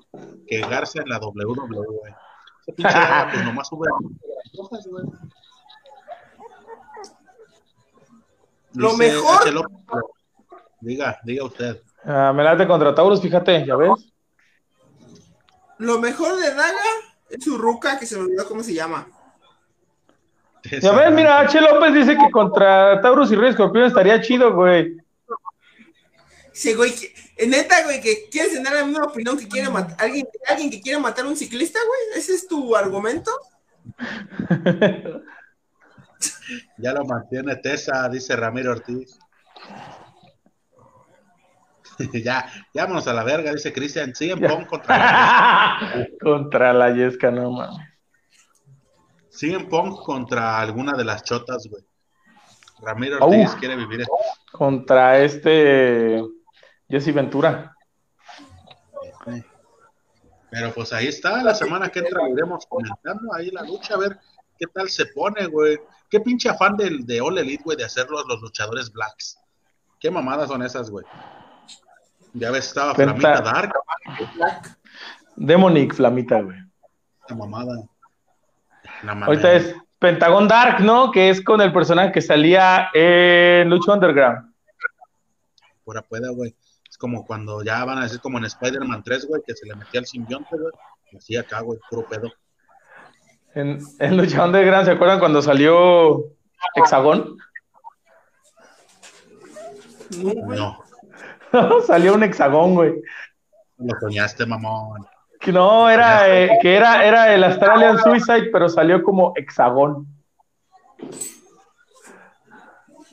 que 0.47 0.61
Garza 0.61 1.03
en 1.03 1.09
la 1.09 1.19
WWE. 1.19 2.15
Ese 2.67 2.73
pinche 2.73 2.93
Daga, 2.95 3.31
pues 3.33 3.45
nomás 3.45 3.69
sube 3.69 3.87
las 3.91 4.69
cosas, 4.69 4.87
güey. 4.91 5.05
Lo 8.75 8.97
mejor- 8.97 9.71
Diga, 10.81 11.19
diga 11.25 11.45
usted. 11.45 11.81
Ah, 12.05 12.33
me 12.35 12.43
late 12.45 12.67
contra 12.67 12.95
Taurus, 12.95 13.21
fíjate, 13.23 13.65
¿ya 13.65 13.77
ves? 13.77 14.14
Lo 15.85 15.99
mejor 15.99 16.37
de 16.41 16.55
Daga 16.55 16.81
es 17.29 17.45
su 17.45 17.59
ruca, 17.59 17.99
que 17.99 18.07
se 18.07 18.17
me 18.17 18.23
olvidó 18.23 18.47
cómo 18.49 18.63
se 18.63 18.73
llama. 18.75 19.07
Ya 20.81 20.93
ves, 20.93 21.13
mira, 21.13 21.41
H. 21.41 21.61
López 21.61 21.93
dice 21.93 22.17
que 22.17 22.31
contra 22.31 22.99
Taurus 23.03 23.31
y 23.31 23.37
Rey 23.37 23.51
Escorpión 23.51 23.85
estaría 23.85 24.21
chido, 24.23 24.55
güey. 24.55 24.97
Sí, 26.53 26.73
güey, 26.75 26.95
que- 26.95 27.13
eh, 27.37 27.47
neta, 27.47 27.83
güey, 27.85 28.01
que 28.01 28.29
quieres 28.31 28.53
tener 28.53 28.73
la 28.73 28.85
misma 28.85 29.05
opinión 29.05 29.37
que 29.37 29.47
quiere 29.49 29.69
matar 29.69 29.97
alguien, 29.99 30.27
alguien 30.49 30.71
que 30.71 30.81
quiere 30.81 30.99
matar 31.01 31.27
a 31.27 31.29
un 31.29 31.37
ciclista, 31.37 31.79
güey. 31.87 32.19
¿Ese 32.19 32.35
es 32.35 32.47
tu 32.49 32.75
argumento? 32.75 33.31
Ya 36.79 36.93
lo 36.93 37.05
mantiene 37.05 37.57
Tesa, 37.57 38.09
dice 38.09 38.35
Ramiro 38.35 38.73
Ortiz. 38.73 39.19
ya, 42.25 42.47
ya 42.73 42.83
vámonos 42.83 43.07
a 43.09 43.13
la 43.13 43.25
verga, 43.25 43.53
dice 43.53 43.73
Cristian. 43.73 44.15
Sí, 44.15 44.31
en 44.31 44.41
Pong 44.41 44.67
contra 44.67 44.99
la 44.99 46.09
contra 46.21 46.73
la 46.73 46.91
Yesca, 46.91 47.31
no 47.31 47.51
mames. 47.51 47.89
Sí, 49.31 49.53
en 49.53 49.69
Pong 49.69 49.97
contra 49.97 50.61
alguna 50.61 50.97
de 50.97 51.05
las 51.05 51.25
chotas, 51.25 51.67
güey. 51.69 51.85
Ramiro 52.81 53.19
Ortiz 53.25 53.55
quiere 53.59 53.77
vivir 53.77 54.03
esto. 54.03 54.13
Contra 54.53 55.19
este 55.19 56.23
Jesse 56.89 57.13
Ventura. 57.13 57.75
Pero 60.51 60.73
pues 60.73 60.93
ahí 60.93 61.09
está, 61.09 61.43
la 61.43 61.55
semana 61.55 61.89
que 61.89 61.99
entra 61.99 62.29
iremos 62.29 62.65
comentando 62.67 63.35
ahí 63.35 63.51
la 63.51 63.63
lucha, 63.63 63.95
a 63.95 63.99
ver 63.99 64.21
qué 64.57 64.67
tal 64.73 64.89
se 64.89 65.07
pone, 65.07 65.47
güey. 65.47 65.79
Qué 66.09 66.21
pinche 66.21 66.49
afán 66.49 66.77
del, 66.77 67.05
de 67.05 67.21
All 67.21 67.39
Elite, 67.39 67.65
güey, 67.65 67.77
de 67.77 67.85
hacerlos 67.85 68.25
los 68.29 68.41
luchadores 68.41 68.93
blacks. 68.93 69.37
Qué 69.99 70.13
mamadas 70.13 70.49
son 70.49 70.63
esas, 70.63 70.91
güey. 70.91 71.05
Ya 72.35 72.51
ves, 72.51 72.67
estaba 72.67 72.95
Penta- 72.95 73.15
Flamita 73.17 73.41
Dark, 73.41 73.73
Demonic 75.37 75.95
Flamita, 75.95 76.41
güey. 76.41 76.59
la 77.29 77.37
mamada. 77.37 77.75
La 79.03 79.15
mamada. 79.15 79.27
Ahorita 79.27 79.53
es 79.53 79.75
Pentagon 79.99 80.47
Dark, 80.49 80.81
¿no? 80.81 81.11
Que 81.11 81.31
es 81.31 81.43
con 81.43 81.61
el 81.61 81.73
personaje 81.73 82.13
que 82.13 82.21
salía 82.21 82.89
en 82.93 83.71
Lucha 83.71 83.93
Underground. 83.93 84.53
Pura 85.85 86.03
pueda, 86.03 86.31
güey. 86.31 86.55
Es 86.89 86.99
como 86.99 87.25
cuando 87.27 87.63
ya 87.63 87.85
van 87.85 87.99
a 87.99 88.03
decir 88.03 88.21
como 88.21 88.39
en 88.39 88.45
Spider-Man 88.45 89.03
3, 89.03 89.27
güey, 89.27 89.43
que 89.47 89.55
se 89.55 89.67
le 89.67 89.75
metía 89.75 90.01
el 90.01 90.07
simbionte, 90.07 90.57
güey. 90.57 90.73
Así 91.17 91.37
acá, 91.37 91.61
güey, 91.61 91.79
puro 91.89 92.07
pedo. 92.07 92.33
En, 93.55 93.79
en 94.01 94.17
Lucha 94.17 94.45
Underground, 94.45 94.85
¿se 94.87 94.93
acuerdan 94.93 95.19
cuando 95.21 95.41
salió 95.41 96.25
Hexagón? 96.75 97.37
No, 100.19 100.84
salió 101.87 102.15
un 102.15 102.23
hexagón, 102.23 102.75
güey. 102.75 102.95
lo 103.79 104.01
soñaste, 104.01 104.47
mamón. 104.47 105.07
Que 105.41 105.53
no, 105.53 105.91
era, 105.91 106.35
eh, 106.35 106.59
que 106.63 106.75
era, 106.75 107.05
era 107.05 107.35
el 107.35 107.45
Australian 107.45 107.99
Suicide, 107.99 108.51
pero 108.51 108.69
salió 108.69 109.03
como 109.03 109.33
hexagón. 109.37 110.07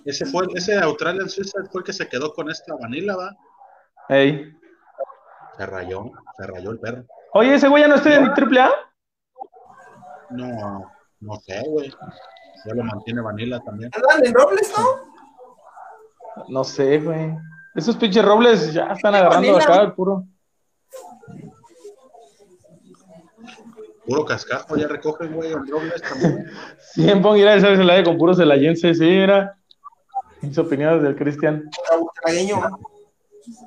Ese 0.06 0.26
fue, 0.26 0.48
ese 0.56 0.80
Australian 0.80 1.30
Suicide 1.30 1.70
fue 1.72 1.82
el 1.82 1.86
que 1.86 1.94
se 1.94 2.08
quedó 2.08 2.34
con 2.34 2.50
esta 2.50 2.76
vanilla, 2.76 3.16
va. 3.16 3.36
Ey. 4.10 4.54
Se 5.58 5.66
rayó, 5.66 6.12
se 6.38 6.48
rayó 6.48 6.72
el 6.72 6.80
perro. 6.80 7.04
Oye, 7.34 7.56
ese 7.56 7.68
güey 7.68 7.84
ya 7.84 7.90
no 7.90 7.96
está 7.96 8.16
en 8.16 8.28
AAA. 8.30 8.72
No, 10.32 10.92
no 11.20 11.36
sé, 11.42 11.62
güey. 11.68 11.94
Ya 12.66 12.74
lo 12.74 12.84
mantiene 12.84 13.22
Vanilla 13.22 13.60
también. 13.60 13.92
Andan 13.94 14.26
en 14.26 14.34
Robles, 14.34 14.74
¿no? 14.78 16.46
No 16.48 16.64
sé, 16.64 17.00
güey. 17.00 17.36
Esos 17.76 17.96
pinches 17.96 18.24
robles 18.24 18.74
ya 18.74 18.88
están 18.88 19.16
agarrando 19.16 19.58
acá 19.58 19.82
el 19.82 19.94
puro. 19.94 20.26
Puro 24.06 24.26
cascajo, 24.26 24.76
ya 24.76 24.88
recogen, 24.88 25.34
güey, 25.34 25.52
en 25.54 25.68
Robles 25.68 26.02
también. 26.02 26.46
Siempre 26.94 27.40
ir 27.40 27.48
a 27.48 27.56
la 27.56 27.94
de 27.94 28.04
con 28.04 28.18
puros 28.18 28.38
celayenses, 28.38 28.98
sí, 28.98 29.06
mira. 29.06 29.58
Mis 30.42 30.58
opiniones 30.58 31.04
del 31.04 31.16
Cristian. 31.16 31.70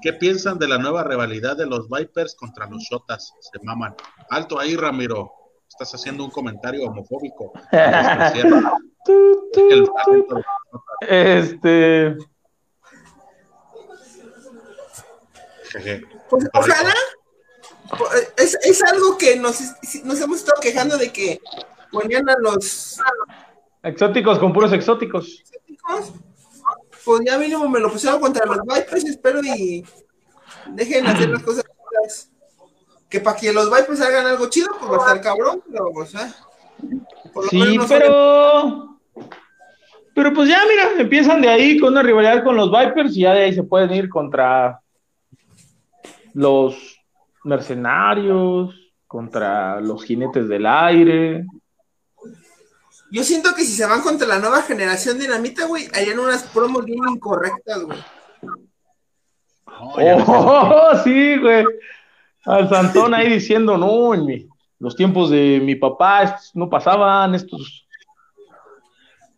¿Qué 0.03 0.13
piensan 0.13 0.59
de 0.59 0.69
la 0.69 0.79
nueva 0.79 1.05
rivalidad 1.05 1.57
de 1.57 1.67
los 1.67 1.89
Vipers 1.89 2.35
contra 2.35 2.67
los 2.67 2.83
Shotas? 2.83 3.33
Se 3.41 3.59
maman. 3.63 3.95
Alto 4.31 4.59
ahí, 4.59 4.77
Ramiro. 4.77 5.33
Estás 5.69 5.95
haciendo 5.95 6.25
un 6.25 6.31
comentario 6.31 6.85
homofóbico. 6.85 7.53
Despreciando. 7.73 8.73
Tu, 9.05 9.51
tu, 9.53 9.71
El 9.71 9.85
tu. 9.85 9.95
talento 9.95 10.35
de 10.35 10.43
los 10.43 10.47
Shotas. 10.73 11.09
Este. 11.09 12.17
Jeje. 12.17 12.29
Pues 16.31 16.49
ojalá. 16.53 16.95
Es, 18.37 18.57
es 18.63 18.83
algo 18.85 19.19
que 19.19 19.37
nos, 19.37 19.61
nos 20.05 20.21
hemos 20.21 20.39
estado 20.39 20.61
quejando 20.61 20.97
de 20.97 21.13
que 21.13 21.41
ponían 21.91 22.29
a 22.29 22.37
los 22.41 22.99
Exóticos 23.85 24.39
con 24.39 24.53
puros 24.53 24.73
exóticos. 24.73 25.43
chicos. 25.67 26.13
Pues 27.05 27.21
ya 27.27 27.37
mínimo 27.37 27.69
me 27.69 27.81
lo 27.81 27.93
pusieron 27.93 28.19
contra 28.19 28.47
los 28.47 28.61
Vipers, 28.63 29.05
espero 29.05 29.41
y 29.43 29.85
dejen 30.69 31.07
hacer 31.07 31.29
las 31.29 31.43
cosas. 31.43 31.65
Que 33.11 33.21
para 33.21 33.37
que 33.37 33.53
los 33.53 33.71
Vipers 33.71 34.01
hagan 34.01 34.27
algo 34.27 34.49
chido, 34.49 34.69
pues 34.79 34.91
va 34.91 34.97
a 34.97 34.99
estar 35.01 35.21
cabrón, 35.21 35.63
pero 35.71 35.91
pues. 35.93 36.13
Por 37.35 37.45
lo 37.45 37.51
Sí, 37.51 37.59
menos 37.59 37.87
pero. 37.89 38.99
Pero 40.15 40.33
pues 40.33 40.49
ya, 40.49 40.63
mira, 40.67 40.93
empiezan 40.99 41.43
de 41.43 41.49
ahí 41.49 41.79
con 41.79 41.93
una 41.93 42.03
rivalidad 42.03 42.43
con 42.43 42.57
los 42.57 42.71
Vipers 42.71 43.15
y 43.17 43.21
ya 43.21 43.35
de 43.35 43.45
ahí 43.45 43.55
se 43.55 43.65
pueden 43.65 43.93
ir 43.93 44.09
contra 44.09 44.81
los 46.35 46.77
mercenarios, 47.45 48.75
contra 49.07 49.81
los 49.81 50.05
jinetes 50.05 50.49
del 50.49 50.67
aire. 50.67 51.47
Yo 53.11 53.23
siento 53.23 53.55
que 53.55 53.63
si 53.63 53.73
se 53.73 53.87
van 53.87 54.01
contra 54.03 54.27
la 54.27 54.39
nueva 54.41 54.63
generación 54.63 55.19
dinamita, 55.19 55.67
güey, 55.67 55.87
harían 55.95 56.19
unas 56.19 56.43
promos 56.45 56.85
bien 56.85 56.99
incorrectas, 57.09 57.83
güey. 57.85 57.99
Oh, 59.67 60.91
sí, 61.05 61.37
güey. 61.39 61.65
Al 62.45 62.69
Santón 62.69 63.15
ahí 63.15 63.31
diciendo, 63.35 63.79
no, 63.79 64.15
en 64.15 64.27
mi- 64.27 64.49
los 64.79 64.97
tiempos 64.97 65.31
de 65.31 65.61
mi 65.63 65.77
papá 65.77 66.25
estos 66.25 66.51
no 66.55 66.69
pasaban, 66.69 67.35
estos, 67.35 67.87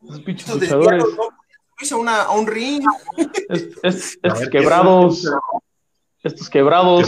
estos 0.03 0.21
pinches 0.23 0.49
Estos 0.49 0.61
luchadores, 0.63 1.05
¿no? 1.17 1.29
Irse 1.81 1.95
a, 1.95 1.99
una- 1.99 2.23
a 2.23 2.31
un 2.33 2.47
ring. 2.47 2.83
estos 3.83 4.49
quebrados, 4.51 5.31
estos 6.23 6.49
quebrados. 6.51 7.07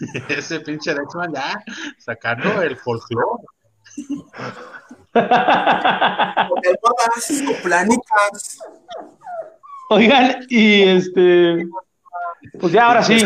Ese 0.28 0.60
pinche 0.60 0.94
Dexman 0.94 1.32
ya 1.32 1.62
sacando 1.98 2.62
el 2.62 2.76
folclore. 2.76 3.44
Oigan, 9.90 10.46
y 10.48 10.82
este, 10.82 11.66
pues 12.58 12.72
ya 12.72 12.86
ahora 12.86 13.02
sí, 13.02 13.22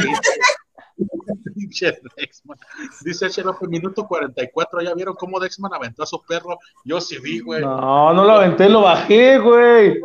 Pinche 1.55 1.99
Dexman. 2.17 2.59
Dice. 3.03 3.43
López, 3.43 3.69
minuto 3.69 4.07
44. 4.07 4.81
¿Ya 4.83 4.95
vieron 4.95 5.15
cómo 5.15 5.39
Dexman 5.39 5.73
aventó 5.75 6.03
a 6.03 6.07
su 6.07 6.23
perro? 6.23 6.59
Yo 6.85 7.01
sí 7.01 7.19
vi, 7.19 7.41
güey. 7.41 7.63
no, 7.63 8.13
no 8.13 8.25
lo 8.25 8.33
aventé, 8.33 8.69
lo 8.69 8.83
bajé, 8.83 9.39
güey, 9.39 10.01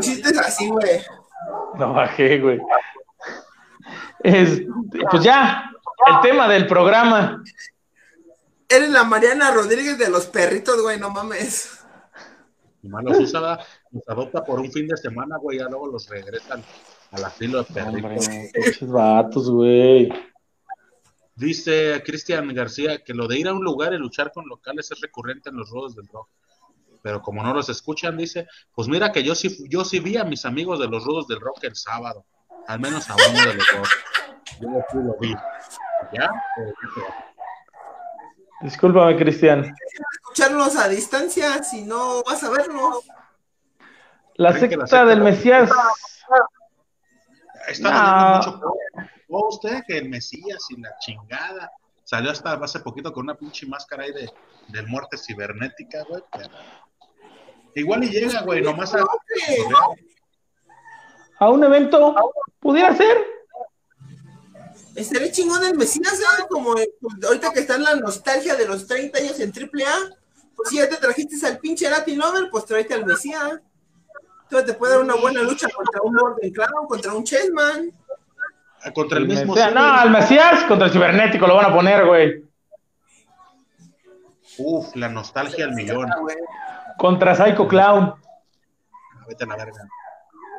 Chistes 0.00 0.38
así, 0.38 0.68
güey. 0.68 1.00
lo 1.78 1.92
bajé, 1.92 2.38
güey. 2.38 2.60
Este, 4.20 4.66
pues 5.10 5.22
ya, 5.22 5.70
el 6.06 6.20
tema 6.20 6.48
del 6.48 6.66
programa. 6.66 7.42
Eres 8.68 8.90
la 8.90 9.04
Mariana 9.04 9.50
Rodríguez 9.50 9.98
de 9.98 10.10
los 10.10 10.26
perritos, 10.26 10.80
güey, 10.82 10.98
no 10.98 11.10
mames. 11.10 11.78
Nomás 12.82 13.04
los 13.04 13.18
usa, 13.20 13.58
adopta 14.06 14.44
por 14.44 14.60
un 14.60 14.70
fin 14.70 14.86
de 14.86 14.96
semana, 14.96 15.36
güey. 15.38 15.58
Ya 15.58 15.68
luego 15.68 15.88
los 15.88 16.08
regresan 16.08 16.62
al 17.10 17.24
asilo 17.24 17.58
de 17.58 17.64
perritos. 17.64 18.28
Hombre, 18.28 18.50
vatos, 18.82 19.50
güey. 19.50 20.08
Dice 21.34 22.02
Cristian 22.04 22.52
García 22.52 23.02
que 23.04 23.14
lo 23.14 23.28
de 23.28 23.38
ir 23.38 23.48
a 23.48 23.52
un 23.52 23.62
lugar 23.62 23.92
y 23.92 23.98
luchar 23.98 24.32
con 24.32 24.48
locales 24.48 24.90
es 24.90 25.00
recurrente 25.00 25.50
en 25.50 25.56
los 25.56 25.70
rudos 25.70 25.94
del 25.94 26.08
rock. 26.08 26.28
Pero 27.02 27.22
como 27.22 27.42
no 27.42 27.54
los 27.54 27.68
escuchan, 27.68 28.16
dice, 28.16 28.48
pues 28.74 28.88
mira 28.88 29.12
que 29.12 29.22
yo 29.22 29.34
sí, 29.34 29.64
yo 29.68 29.84
sí 29.84 30.00
vi 30.00 30.16
a 30.16 30.24
mis 30.24 30.44
amigos 30.44 30.80
de 30.80 30.88
los 30.88 31.04
rudos 31.04 31.28
del 31.28 31.40
rock 31.40 31.64
el 31.64 31.76
sábado. 31.76 32.26
Al 32.68 32.80
menos 32.80 33.08
a 33.10 33.14
uno 33.14 33.40
de 33.44 33.54
los 33.54 33.66
dos. 33.76 33.88
Yo 34.60 34.68
sí 34.90 34.98
lo 34.98 35.16
vi. 35.20 35.34
¿Ya? 36.12 36.30
Discúlpame, 38.60 39.16
Cristian. 39.16 39.74
Escucharnos 40.22 40.76
a 40.76 40.88
distancia, 40.88 41.62
si 41.62 41.82
no 41.82 42.22
vas 42.24 42.42
a 42.44 42.50
vernos. 42.50 43.04
La 44.34 44.52
¿Creen 44.52 44.70
que 44.70 44.76
la 44.76 44.86
secta 44.86 44.98
secta- 44.98 45.10
del 45.10 45.20
Mesías. 45.22 45.70
Está 47.68 47.90
No. 47.90 48.38
leyendo 48.38 48.56
mucho 48.68 48.78
post, 49.28 49.64
eh, 49.66 49.82
que 49.86 49.98
el 49.98 50.08
Mesías 50.08 50.58
y 50.70 50.80
la 50.80 50.90
chingada. 51.00 51.70
Salió 52.04 52.30
hasta 52.30 52.52
hace 52.54 52.80
poquito 52.80 53.12
con 53.12 53.24
una 53.24 53.34
pinche 53.36 53.66
máscara 53.66 54.04
ahí 54.04 54.12
de, 54.12 54.30
de 54.68 54.82
muerte 54.82 55.16
cibernética, 55.18 56.04
güey. 56.08 56.22
pero- 56.32 56.48
Igual 57.74 58.04
y 58.04 58.08
llega, 58.08 58.40
güey, 58.42 58.60
nomás 58.62 58.94
a... 58.94 58.98
A 61.40 61.48
un 61.50 61.62
evento, 61.64 62.14
pudiera 62.60 62.94
ser. 62.96 63.16
Estaría 64.96 65.30
chingón 65.30 65.64
el 65.64 65.76
Mesías, 65.76 66.18
¿eh? 66.20 66.44
Como 66.50 66.70
ahorita 67.26 67.52
que 67.52 67.60
está 67.60 67.76
en 67.76 67.84
la 67.84 67.94
nostalgia 67.96 68.56
de 68.56 68.66
los 68.66 68.86
30 68.86 69.18
años 69.18 69.38
en 69.40 69.50
AAA. 69.52 70.16
Pues 70.56 70.70
si 70.70 70.76
ya 70.76 70.88
te 70.88 70.96
trajiste 70.96 71.46
al 71.46 71.58
pinche 71.58 71.88
Latin 71.88 72.18
Lover, 72.18 72.50
pues 72.50 72.64
tráete 72.64 72.94
al 72.94 73.06
Mesías. 73.06 73.60
Entonces 74.42 74.66
te 74.66 74.74
puede 74.74 74.94
dar 74.94 75.02
una 75.02 75.14
buena 75.14 75.42
lucha 75.42 75.68
contra 75.68 76.00
un 76.02 76.14
Morgan 76.14 76.50
Clown, 76.50 76.86
contra 76.88 77.12
un 77.14 77.22
Chessman. 77.22 77.92
Contra 78.94 79.18
el 79.18 79.28
mismo... 79.28 79.54
Mesías- 79.54 79.72
no, 79.74 79.80
al 79.92 80.10
Mesías 80.10 80.64
contra 80.64 80.86
el 80.86 80.92
cibernético 80.92 81.46
lo 81.46 81.54
van 81.54 81.66
a 81.66 81.74
poner, 81.74 82.04
güey. 82.06 82.44
Uf, 84.58 84.96
la 84.96 85.08
nostalgia 85.08 85.66
al 85.66 85.74
millón. 85.74 86.08
Contra 86.96 87.34
Psycho 87.36 87.68
Clown. 87.68 88.14
Vete 89.28 89.44
a 89.44 89.46
la 89.46 89.56
verga. 89.56 89.86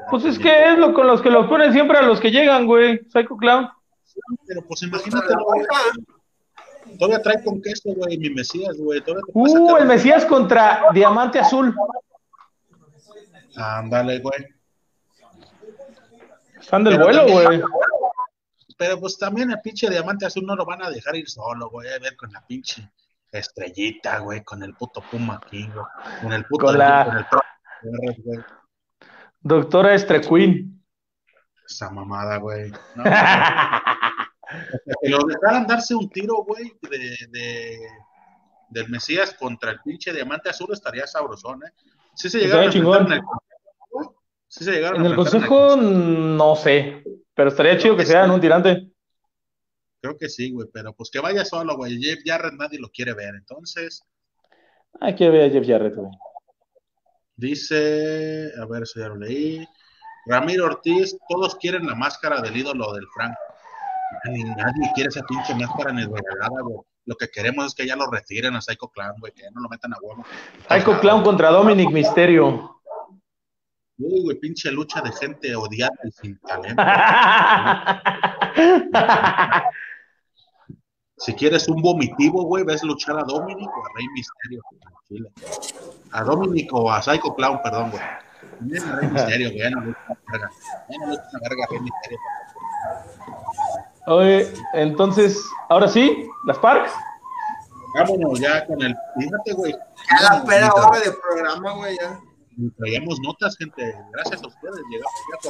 Pues 0.10 0.26
es 0.26 0.40
que 0.40 0.72
es 0.74 0.78
lo 0.78 0.94
con 0.94 1.08
los 1.08 1.22
que 1.22 1.30
los 1.30 1.48
ponen 1.48 1.72
siempre 1.74 1.98
a 1.98 2.02
los 2.02 2.20
que 2.20 2.32
llegan, 2.32 2.66
güey. 2.66 3.00
Psycho 3.10 3.38
Clown. 3.38 3.70
Pero 4.48 4.62
pues 4.68 4.82
imagínate, 4.84 5.34
güey, 5.36 5.66
todavía 6.98 7.22
trae 7.22 7.44
con 7.44 7.62
queso, 7.62 7.90
güey, 7.96 8.18
mi 8.18 8.30
Mesías, 8.30 8.78
güey. 8.78 9.02
Uh, 9.34 9.78
el 9.78 9.86
Mesías 9.86 10.26
contra 10.26 10.84
Diamante 10.94 11.40
Azul. 11.40 11.76
Ándale, 13.56 14.20
güey. 14.20 14.46
Están 16.60 16.84
del 16.84 16.94
Pero 16.98 17.06
vuelo, 17.06 17.28
güey. 17.28 17.62
Pero 18.78 19.00
pues 19.00 19.18
también 19.18 19.52
el 19.52 19.60
pinche 19.62 19.90
diamante 19.90 20.26
azul 20.26 20.46
no 20.46 20.56
lo 20.56 20.66
van 20.66 20.82
a 20.82 20.90
dejar 20.90 21.16
ir 21.16 21.30
solo, 21.30 21.70
güey. 21.70 21.90
A 21.90 22.00
ver 22.00 22.16
con 22.16 22.32
la 22.32 22.46
pinche 22.46 22.90
estrellita, 23.32 24.20
güey, 24.20 24.42
con 24.44 24.64
el 24.64 24.74
puto 24.74 25.02
Puma 25.02 25.42
King, 25.50 25.70
güey. 25.74 25.86
Con 26.22 26.32
el 26.34 26.46
puto 26.46 26.68
Con 26.68 26.78
la- 26.78 27.28
con 27.82 28.08
el. 28.10 28.46
Doctora 29.42 29.94
Estre 29.94 30.22
Queen. 30.22 30.84
Esa 31.68 31.90
mamada, 31.92 32.38
güey. 32.38 32.72
No, 32.96 33.04
que 35.02 35.10
lo 35.10 35.20
dejaran 35.26 35.68
darse 35.68 35.96
un 35.96 36.10
tiro, 36.10 36.44
güey, 36.44 36.74
de, 36.90 36.98
de- 37.30 37.78
del 38.70 38.90
Mesías 38.90 39.34
contra 39.34 39.72
el 39.72 39.80
pinche 39.84 40.14
diamante 40.14 40.50
azul 40.50 40.70
estaría 40.72 41.08
sabrosón, 41.08 41.62
¿eh? 41.66 41.72
Sí 42.16 42.30
se 42.30 42.40
llegaron 42.40 42.66
a 42.66 42.68
Estaría 42.70 42.88
enfrentar 42.90 43.08
chingón. 43.08 43.14
en 43.14 43.18
el 43.20 43.24
consejo. 43.24 44.24
Sí 44.48 44.64
se 44.66 44.72
llegaron 44.72 44.98
En 45.00 45.04
a 45.04 45.06
el 45.08 45.12
en 45.14 45.16
consejo, 45.18 45.76
no 45.78 46.56
sé. 46.56 47.04
Pero 47.34 47.50
estaría 47.50 47.78
chido 47.78 47.96
que 47.98 48.06
se 48.06 48.16
hagan 48.18 48.32
un 48.32 48.42
tirante. 48.42 48.92
Creo 50.02 50.18
que 50.18 50.30
sí, 50.30 50.52
güey, 50.52 50.68
pero 50.74 50.94
pues 50.94 51.10
que 51.12 51.20
vaya 51.20 51.44
solo, 51.46 51.76
güey. 51.78 52.00
Jeff 52.02 52.20
Jarrett 52.26 52.54
nadie 52.54 52.80
lo 52.80 52.90
quiere 52.90 53.14
ver. 53.14 53.36
Entonces, 53.36 54.04
Hay 55.02 55.16
que 55.16 55.30
ver 55.30 55.50
a 55.50 55.54
Jeff 55.54 55.68
Jarrett, 55.68 55.96
güey. 55.96 56.12
Dice, 57.40 58.52
a 58.62 58.66
ver 58.66 58.86
si 58.86 59.00
ya 59.00 59.08
lo 59.08 59.16
leí. 59.16 59.66
Ramiro 60.26 60.66
Ortiz, 60.66 61.18
todos 61.28 61.56
quieren 61.56 61.88
la 61.88 61.96
máscara 61.96 62.42
del 62.42 62.58
ídolo 62.58 62.94
del 62.94 63.08
Frank. 63.16 63.34
Ni 64.32 64.44
nadie 64.44 64.92
quiere 64.94 65.10
esa 65.10 65.24
pinche 65.24 65.56
máscara 65.56 65.92
ni 65.94 66.04
regalada, 66.04 66.62
güey. 66.64 66.80
Lo 67.06 67.16
que 67.16 67.30
queremos 67.30 67.68
es 67.68 67.74
que 67.74 67.88
ya 67.88 67.96
lo 67.96 68.12
retiren 68.12 68.54
a 68.56 68.62
Psycho 68.62 68.90
Clown, 68.90 69.16
güey, 69.20 69.32
que 69.34 69.44
ya 69.44 69.52
no 69.52 69.62
lo 69.62 69.70
metan 69.70 69.94
a 69.94 69.98
huevo. 70.02 70.26
Psycho 70.68 71.00
Clown 71.00 71.24
contra 71.24 71.50
Dominic 71.50 71.90
Misterio. 71.92 72.76
Uy, 73.98 74.22
güey, 74.22 74.38
pinche 74.40 74.70
lucha 74.72 75.02
de 75.02 75.12
gente 75.14 75.56
odiada 75.56 75.96
y 76.04 76.12
sin 76.12 76.38
talento. 76.40 76.84
Si 81.20 81.34
quieres 81.34 81.68
un 81.68 81.82
vomitivo, 81.82 82.44
güey, 82.44 82.64
ves 82.64 82.82
luchar 82.84 83.18
a 83.18 83.24
Dominic 83.24 83.70
o 83.70 83.86
a 83.86 83.90
Rey 83.96 84.08
Misterio. 84.14 84.62
Tranquila. 84.80 85.30
A 86.12 86.24
Dominic 86.24 86.74
o 86.74 86.90
a 86.90 87.02
Psycho 87.02 87.36
Clown, 87.36 87.62
perdón, 87.62 87.92
güey. 87.92 88.04
Miren 88.62 88.90
a 88.90 88.96
Rey 88.96 89.10
Misterio, 89.10 89.52
güey, 89.52 89.72
no 89.72 89.82
lucha 89.82 90.00
una 90.08 90.20
verga. 90.32 90.52
Ya 90.90 90.98
no 90.98 91.08
lucha 91.08 91.30
una 91.32 91.50
verga 91.50 91.66
Rey 91.70 91.80
Misterio. 91.82 92.20
Oye, 94.08 94.54
entonces, 94.74 95.40
ahora 95.70 95.88
sí, 95.88 96.28
las 96.46 96.58
Parks. 96.60 96.92
Vámonos 97.96 98.40
ya 98.40 98.66
con 98.66 98.82
el. 98.82 98.96
Fíjate, 99.18 99.54
güey. 99.54 99.74
Ya 99.74 100.36
la 100.36 100.44
pera 100.46 100.74
hora 100.74 101.00
de 101.00 101.12
programa, 101.12 101.74
güey, 101.74 101.98
ya. 102.00 102.20
Traíamos 102.78 103.20
notas, 103.22 103.56
gente. 103.58 103.96
Gracias 104.12 104.44
a 104.44 104.48
ustedes. 104.48 104.82
Llegamos 104.90 105.14
ya 105.32 105.36
a 105.38 105.42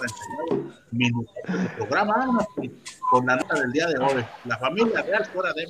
49 0.47 0.74
minutos 0.91 1.34
de 1.47 1.70
programa. 1.76 2.47
Con- 3.10 3.26
la 3.26 3.36
nota 3.38 3.60
del 3.60 3.72
día 3.72 3.88
de 3.88 3.97
hoy. 3.97 4.24
La 4.45 4.57
familia 4.57 5.01
real 5.01 5.26
fuera 5.26 5.51
de 5.53 5.66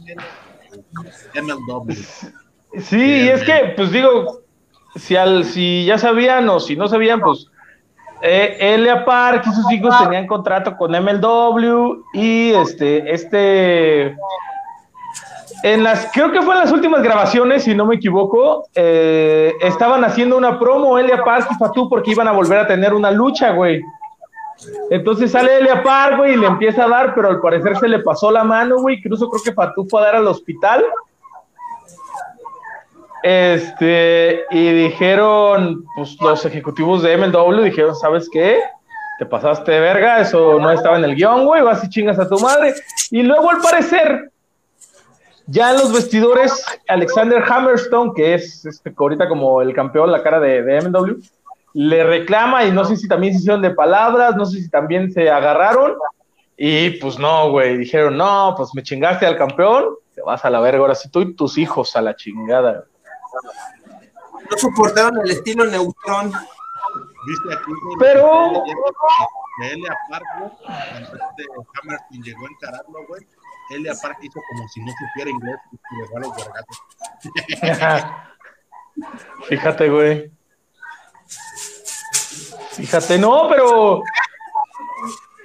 MLW. 1.42 1.94
Sí, 2.82 2.98
y 3.02 3.30
es 3.30 3.44
que, 3.44 3.74
pues 3.76 3.92
digo, 3.92 4.42
si, 4.96 5.16
al, 5.16 5.46
si 5.46 5.86
ya 5.86 5.98
sabían 5.98 6.48
o 6.50 6.60
si 6.60 6.76
no 6.76 6.88
sabían, 6.88 7.22
pues 7.22 7.48
eh, 8.22 8.58
Elia 8.60 9.06
Park 9.06 9.46
y 9.48 9.54
sus 9.56 9.72
hijos 9.72 9.98
tenían 10.04 10.28
contrato 10.28 10.76
con 10.76 10.92
MLW 10.92 12.04
y 12.14 12.52
este, 12.52 13.12
este, 13.14 14.18
en 15.64 15.84
las, 15.84 16.10
creo 16.14 16.32
que 16.32 16.42
fue 16.42 16.54
en 16.54 16.62
las 16.62 16.72
últimas 16.72 17.04
grabaciones, 17.04 17.64
si 17.64 17.76
no 17.76 17.86
me 17.86 17.96
equivoco, 17.96 18.68
eh, 18.76 19.54
estaban 19.62 20.04
haciendo 20.06 20.38
una 20.38 20.58
promo 20.58 20.98
Elia 20.98 21.24
Park 21.24 21.50
y 21.52 21.56
Fatu 21.56 21.90
porque 21.90 22.12
iban 22.12 22.28
a 22.28 22.32
volver 22.32 22.60
a 22.60 22.68
tener 22.68 22.94
una 22.94 23.12
lucha, 23.12 23.52
güey. 23.52 23.82
Entonces 24.90 25.32
sale 25.32 25.58
Elia 25.58 25.84
Park, 25.84 26.18
güey, 26.18 26.34
y 26.34 26.38
le 26.38 26.48
empieza 26.48 26.86
a 26.86 26.90
dar, 26.90 27.14
pero 27.16 27.30
al 27.30 27.42
parecer 27.42 27.78
se 27.78 27.88
le 27.88 28.00
pasó 28.00 28.32
la 28.32 28.44
mano, 28.44 28.78
güey. 28.80 28.98
Incluso 28.98 29.30
creo 29.30 29.44
que 29.44 29.54
Fatu 29.54 29.86
fue 29.90 30.02
a 30.02 30.06
dar 30.06 30.16
al 30.16 30.28
hospital. 30.28 30.86
Este, 33.22 34.46
y 34.52 34.72
dijeron, 34.72 35.84
pues 35.96 36.16
los 36.22 36.46
ejecutivos 36.46 37.02
de 37.02 37.18
MLW 37.18 37.64
dijeron, 37.64 37.96
¿sabes 37.96 38.30
qué? 38.32 38.60
Te 39.18 39.26
pasaste 39.26 39.74
de 39.74 39.80
verga, 39.82 40.22
eso 40.22 40.58
no 40.60 40.72
estaba 40.72 40.98
en 40.98 41.04
el 41.04 41.16
guion, 41.16 41.46
güey, 41.46 41.62
vas 41.62 41.84
y 41.84 41.90
chingas 41.90 42.18
a 42.18 42.30
tu 42.30 42.40
madre. 42.40 42.74
Y 43.12 43.24
luego, 43.24 43.52
al 43.52 43.58
parecer, 43.58 44.32
ya 45.50 45.72
en 45.72 45.78
los 45.78 45.92
vestidores, 45.92 46.64
Alexander 46.88 47.44
Hammerstone, 47.44 48.12
que 48.16 48.36
es 48.36 48.66
este, 48.66 48.94
ahorita 48.96 49.28
como 49.28 49.62
el 49.62 49.74
campeón, 49.74 50.12
la 50.12 50.24
cara 50.24 50.40
de, 50.40 50.64
de 50.64 50.82
MLW, 50.82 51.20
le 51.74 52.04
reclama 52.04 52.66
y 52.66 52.72
no 52.72 52.86
sé 52.86 52.98
si 52.98 53.08
también 53.08 53.34
se 53.34 53.40
hicieron 53.40 53.62
de 53.62 53.72
palabras, 53.72 54.36
no 54.36 54.46
sé 54.46 54.62
si 54.62 54.70
también 54.70 55.12
se 55.12 55.30
agarraron. 55.30 55.96
Y 56.58 56.92
pues 57.00 57.18
no, 57.18 57.52
güey, 57.52 57.78
dijeron, 57.78 58.18
no, 58.18 58.54
pues 58.58 58.72
me 58.74 58.84
chingaste 58.84 59.26
al 59.26 59.38
campeón, 59.38 59.96
te 60.14 60.22
vas 60.22 60.44
a 60.44 60.50
la 60.50 60.60
verga, 60.60 60.80
ahora 60.80 60.96
sí 60.96 61.10
tú 61.10 61.22
y 61.22 61.34
tus 61.34 61.58
hijos 61.58 61.96
a 61.96 62.02
la 62.02 62.16
chingada. 62.16 62.84
No 64.50 64.58
soportaron 64.58 65.20
el 65.24 65.32
estilo 65.32 65.66
neutrón. 65.66 66.34
¿Viste 67.28 67.54
aquí? 67.54 67.72
Pero- 68.00 68.50
güey, 68.52 68.62
cuando 68.64 69.88
este 71.96 72.18
llegó 72.24 72.46
a 72.46 72.50
encararlo, 72.50 73.06
güey. 73.08 73.22
Elia 73.70 73.94
Park 74.02 74.18
hizo 74.22 74.40
como 74.50 74.68
si 74.68 74.82
no 74.82 74.92
supiera 74.92 75.30
inglés 75.30 75.58
y 75.72 75.96
le 75.96 76.04
a 76.16 76.20
los 76.20 76.36
vergatos. 76.36 76.82
Fíjate, 79.48 79.90
güey. 79.90 80.32
Fíjate, 82.72 83.18
no, 83.18 83.48
pero. 83.50 84.02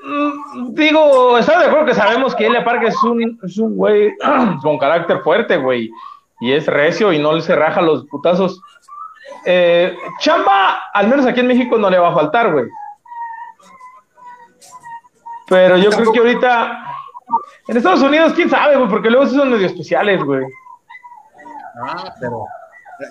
mm, 0.05 0.75
Digo, 0.75 1.39
¿estás 1.39 1.59
de 1.59 1.67
acuerdo 1.67 1.87
que 1.87 1.95
sabemos 1.95 2.35
que 2.35 2.47
Elia 2.47 2.65
Park 2.65 2.83
es 2.85 3.03
un, 3.03 3.39
es 3.43 3.59
un 3.59 3.77
güey 3.77 4.15
con 4.63 4.79
carácter 4.79 5.21
fuerte, 5.23 5.57
güey? 5.57 5.91
Y 6.41 6.53
es 6.53 6.67
recio 6.67 7.13
y 7.13 7.19
no 7.19 7.33
le 7.33 7.43
se 7.43 7.55
raja 7.55 7.81
los 7.81 8.05
putazos. 8.07 8.61
Eh, 9.47 9.97
chamba, 10.21 10.83
al 10.93 11.09
menos 11.09 11.27
aquí 11.27 11.41
en 11.41 11.47
México 11.49 11.79
no 11.79 11.91
le 11.91 11.99
va 11.99 12.09
a 12.09 12.15
faltar, 12.15 12.53
güey. 12.53 12.67
Pero 15.47 15.77
yo 15.77 15.91
creo 15.91 16.13
que 16.13 16.19
ahorita. 16.19 16.94
En 17.69 17.77
Estados 17.77 18.03
Unidos, 18.03 18.33
quién 18.35 18.51
sabe, 18.51 18.77
güey, 18.77 18.89
porque 18.89 19.11
luego 19.11 19.27
son 19.27 19.51
medio 19.51 19.67
especiales, 19.67 20.23
güey. 20.23 20.45
Ah, 21.83 22.15
pero 22.21 22.47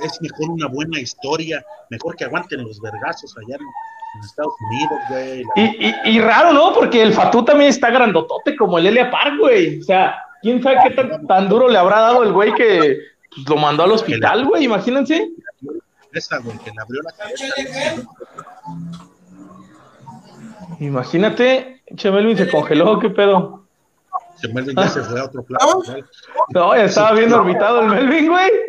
es 0.02 0.22
mejor 0.22 0.52
una 0.52 0.68
buena 0.68 1.00
historia, 1.00 1.64
mejor 1.90 2.16
que 2.16 2.26
aguanten 2.26 2.64
los 2.64 2.80
vergazos 2.80 3.36
allá 3.38 3.56
en, 3.56 3.62
en 3.62 4.26
Estados 4.26 4.54
Unidos, 4.70 5.00
güey. 5.10 5.44
Y, 5.56 5.88
y, 5.88 5.96
y 6.16 6.22
raro, 6.22 6.54
¿no? 6.54 6.74
Porque 6.74 7.02
el 7.02 7.14
Fatú 7.14 7.44
también 7.44 7.70
está 7.70 7.90
grandotote 7.90 8.56
como 8.56 8.78
el 8.78 8.88
Elia 8.88 9.12
Park, 9.12 9.34
güey. 9.40 9.80
O 9.82 9.84
sea, 9.84 10.16
quién 10.42 10.62
sabe 10.62 10.78
qué 10.84 10.90
tan, 10.92 11.28
tan 11.28 11.50
duro 11.50 11.68
le 11.68 11.78
habrá 11.78 12.00
dado 12.00 12.24
el 12.24 12.32
güey 12.32 12.54
que 12.54 13.00
pues, 13.36 13.50
lo 13.50 13.58
mandó 13.58 13.84
al 13.84 13.92
hospital, 13.92 14.46
güey. 14.46 14.66
Imagínense. 14.66 15.30
Esa, 16.12 16.38
güey, 16.38 16.58
que 16.60 16.72
le 16.72 16.82
abrió 16.82 17.02
la 17.02 17.12
cabeza. 17.12 17.46
Imagínate, 20.80 21.82
che 21.96 22.12
Melvin 22.12 22.38
se 22.38 22.50
congeló, 22.50 23.00
qué 23.00 23.10
pedo. 23.10 23.63
Que 24.44 24.54
Melvin 24.54 24.76
ya 24.76 24.90
se 24.90 25.02
fue 25.04 25.20
a 25.22 25.24
otro 25.24 25.42
plano. 25.46 25.82
¿no? 26.50 26.76
Ya 26.76 26.84
estaba 26.84 27.14
bien 27.14 27.32
orbitado 27.32 27.82
el 27.82 27.88
Melvin, 27.88 28.28
güey. 28.28 28.52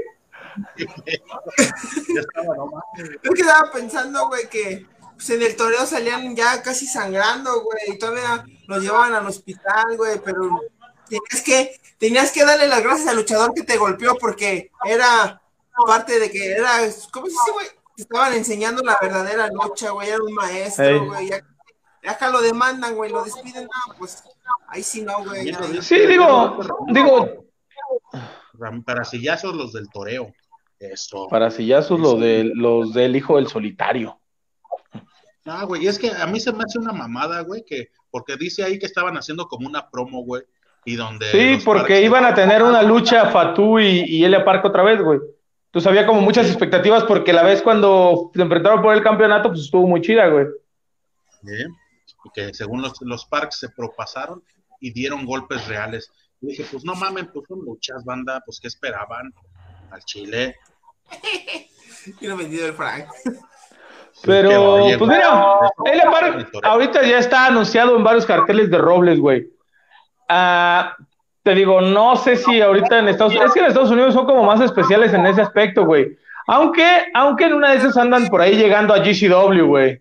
Ya 0.76 2.20
estaba, 2.20 2.56
no 2.56 2.66
mames. 2.66 3.18
Yo 3.24 3.32
quedaba 3.32 3.72
pensando, 3.72 4.28
güey, 4.28 4.48
que 4.48 4.86
pues, 5.14 5.30
en 5.30 5.42
el 5.42 5.56
toreo 5.56 5.84
salían 5.84 6.36
ya 6.36 6.62
casi 6.62 6.86
sangrando, 6.86 7.62
güey, 7.62 7.96
y 7.96 7.98
todavía 7.98 8.44
los 8.68 8.82
llevaban 8.82 9.14
al 9.14 9.26
hospital, 9.26 9.96
güey, 9.96 10.20
pero 10.24 10.60
tenías 11.08 11.44
que, 11.44 11.80
tenías 11.98 12.30
que 12.30 12.44
darle 12.44 12.68
las 12.68 12.84
gracias 12.84 13.08
al 13.08 13.16
luchador 13.16 13.52
que 13.52 13.64
te 13.64 13.76
golpeó 13.76 14.14
porque 14.14 14.70
era 14.84 15.42
parte 15.88 16.20
de 16.20 16.30
que 16.30 16.52
era, 16.52 16.70
¿cómo 17.10 17.26
se 17.26 17.32
dice, 17.32 17.50
güey? 17.52 17.66
Te 17.96 18.02
estaban 18.02 18.32
enseñando 18.34 18.80
la 18.82 18.96
verdadera 19.00 19.48
lucha, 19.48 19.90
güey, 19.90 20.08
era 20.08 20.22
un 20.22 20.34
maestro, 20.34 21.06
güey, 21.06 21.30
ya 21.30 21.40
acá 22.08 22.30
lo 22.30 22.40
demandan, 22.42 22.94
güey, 22.94 23.10
lo 23.10 23.22
despiden, 23.24 23.64
no, 23.64 23.94
pues, 23.98 24.22
ahí 24.68 24.82
sí 24.82 25.02
no, 25.02 25.24
güey. 25.24 25.54
Sí, 25.80 26.06
digo, 26.06 26.58
digo, 26.88 27.46
Ram- 28.54 28.84
Para 28.84 29.04
sillazos 29.04 29.54
los 29.54 29.72
del 29.72 29.88
toreo. 29.90 30.32
Eso. 30.80 31.28
para 31.30 31.50
sillazos 31.50 31.98
lo 31.98 32.16
de, 32.16 32.50
los 32.54 32.92
del 32.92 33.16
hijo 33.16 33.36
del 33.36 33.46
solitario. 33.48 34.20
Ah, 35.46 35.64
güey, 35.64 35.86
es 35.86 35.98
que 35.98 36.10
a 36.10 36.26
mí 36.26 36.40
se 36.40 36.52
me 36.52 36.64
hace 36.64 36.78
una 36.78 36.92
mamada, 36.92 37.40
güey, 37.42 37.64
que 37.64 37.88
porque 38.10 38.36
dice 38.36 38.64
ahí 38.64 38.78
que 38.78 38.86
estaban 38.86 39.16
haciendo 39.16 39.46
como 39.46 39.66
una 39.66 39.88
promo, 39.88 40.22
güey, 40.24 40.42
y 40.84 40.96
donde 40.96 41.30
Sí, 41.30 41.54
los 41.54 41.64
porque 41.64 42.02
iban 42.02 42.24
a 42.24 42.34
tener 42.34 42.62
una 42.62 42.82
lucha 42.82 43.30
Fatú 43.30 43.78
y, 43.78 44.04
y 44.06 44.24
Elia 44.24 44.44
Park 44.44 44.64
otra 44.64 44.82
vez, 44.82 45.00
güey. 45.00 45.20
Entonces 45.66 45.86
había 45.88 46.06
como 46.06 46.20
muchas 46.20 46.46
expectativas 46.48 47.04
porque 47.04 47.32
la 47.32 47.42
vez 47.42 47.62
cuando 47.62 48.30
se 48.34 48.42
enfrentaron 48.42 48.82
por 48.82 48.94
el 48.94 49.02
campeonato, 49.02 49.48
pues 49.48 49.62
estuvo 49.62 49.86
muy 49.86 50.00
chida, 50.02 50.28
güey. 50.28 50.46
¿eh? 51.48 51.66
Y 52.24 52.30
que 52.34 52.54
según 52.54 52.82
los, 52.82 53.00
los 53.02 53.26
parks 53.26 53.58
se 53.58 53.68
propasaron 53.68 54.42
y 54.80 54.92
dieron 54.92 55.24
golpes 55.24 55.66
reales. 55.66 56.10
Y 56.40 56.48
dije, 56.48 56.64
pues 56.70 56.84
no 56.84 56.94
mamen, 56.94 57.30
pues 57.32 57.46
son 57.48 57.60
luchas, 57.60 58.04
banda, 58.04 58.42
pues 58.44 58.60
¿qué 58.60 58.68
esperaban? 58.68 59.32
Al 59.90 60.04
Chile. 60.04 60.56
Quiero 62.18 62.36
vendido 62.36 62.66
el 62.66 62.74
Frank. 62.74 63.06
Pero, 64.22 64.74
oye, 64.74 64.96
pues 64.96 65.08
güey, 65.08 65.20
mira, 65.20 66.10
Park 66.10 66.50
ahorita 66.62 67.02
ya 67.02 67.18
está 67.18 67.46
anunciado 67.46 67.96
en 67.96 68.04
varios 68.04 68.26
carteles 68.26 68.70
de 68.70 68.78
Robles, 68.78 69.18
güey. 69.18 69.48
Ah, 70.28 70.96
te 71.42 71.54
digo, 71.54 71.80
no 71.80 72.16
sé 72.16 72.36
si 72.36 72.60
ahorita 72.60 72.98
en 72.98 73.08
Estados 73.08 73.32
Unidos, 73.32 73.48
es 73.48 73.54
que 73.54 73.60
en 73.60 73.66
Estados 73.66 73.90
Unidos 73.90 74.14
son 74.14 74.24
como 74.24 74.44
más 74.44 74.60
especiales 74.60 75.12
en 75.12 75.26
ese 75.26 75.42
aspecto, 75.42 75.84
güey. 75.84 76.16
Aunque, 76.46 77.06
aunque 77.14 77.44
en 77.46 77.54
una 77.54 77.70
de 77.70 77.78
esas 77.78 77.96
andan 77.96 78.28
por 78.28 78.40
ahí 78.40 78.56
llegando 78.56 78.94
a 78.94 78.98
GCW, 78.98 79.66
güey. 79.66 80.00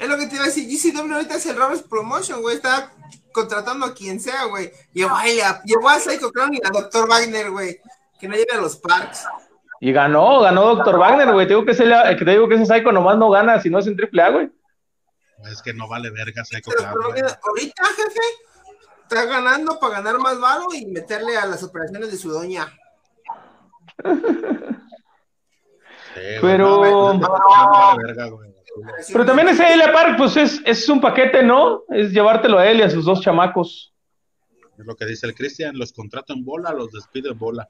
Es 0.00 0.08
lo 0.08 0.16
que 0.16 0.26
te 0.26 0.36
iba 0.36 0.44
a 0.44 0.46
decir, 0.46 0.66
GCW 0.66 1.12
ahorita 1.12 1.34
es 1.34 1.44
el 1.44 1.56
Roberts 1.56 1.82
Promotion, 1.82 2.40
güey, 2.40 2.56
está 2.56 2.90
contratando 3.32 3.84
a 3.84 3.92
quien 3.94 4.18
sea, 4.18 4.44
güey. 4.46 4.72
Llevó 4.94 5.14
llevó 5.64 5.88
a 5.90 6.00
Psycho 6.00 6.32
Clown 6.32 6.54
y 6.54 6.60
a 6.64 6.70
Dr. 6.70 7.06
Wagner, 7.06 7.50
güey, 7.50 7.78
que 8.18 8.26
no 8.26 8.34
llegue 8.34 8.54
a 8.54 8.60
los 8.62 8.76
parks. 8.76 9.26
Y 9.78 9.92
ganó, 9.92 10.40
ganó 10.40 10.74
Dr. 10.74 10.98
Wagner, 10.98 11.30
güey. 11.32 11.46
Te 11.46 11.52
digo 11.52 11.66
que, 11.66 11.72
ese, 11.72 11.84
que 12.18 12.24
te 12.24 12.30
digo 12.30 12.48
que 12.48 12.54
ese 12.54 12.64
Psycho 12.64 12.92
nomás 12.92 13.18
no 13.18 13.28
gana 13.28 13.60
si 13.60 13.68
no 13.68 13.78
es 13.78 13.86
en 13.86 13.96
AAA, 14.00 14.30
güey. 14.30 14.50
Es 15.52 15.60
que 15.60 15.74
no 15.74 15.86
vale 15.86 16.10
verga, 16.10 16.44
Psycho 16.46 16.70
Clown, 16.70 16.94
ahorita, 16.94 17.84
jefe, 17.84 18.20
está 19.02 19.24
ganando 19.26 19.78
para 19.78 19.96
ganar 19.96 20.18
más 20.18 20.40
varo 20.40 20.72
y 20.72 20.86
meterle 20.86 21.36
a 21.36 21.44
las 21.44 21.62
operaciones 21.62 22.10
de 22.10 22.16
su 22.16 22.30
doña. 22.30 22.72
Sí, 26.14 26.20
Pero- 26.40 26.84
no, 26.84 27.14
no 27.14 27.28
vale 27.28 28.02
verga, 28.02 28.26
güey. 28.28 28.49
Pero 29.12 29.24
también 29.24 29.48
ese 29.48 29.72
Elia 29.72 29.92
Park, 29.92 30.16
pues 30.16 30.36
es, 30.36 30.62
es 30.64 30.88
un 30.88 31.00
paquete, 31.00 31.42
¿no? 31.42 31.82
Es 31.88 32.12
llevártelo 32.12 32.58
a 32.58 32.66
él 32.68 32.78
y 32.78 32.82
a 32.82 32.90
sus 32.90 33.04
dos 33.04 33.20
chamacos. 33.20 33.92
Es 34.78 34.86
lo 34.86 34.94
que 34.94 35.06
dice 35.06 35.26
el 35.26 35.34
Cristian, 35.34 35.76
los 35.76 35.92
contrato 35.92 36.32
en 36.32 36.44
bola, 36.44 36.72
los 36.72 36.90
despido 36.90 37.32
en 37.32 37.38
bola. 37.38 37.68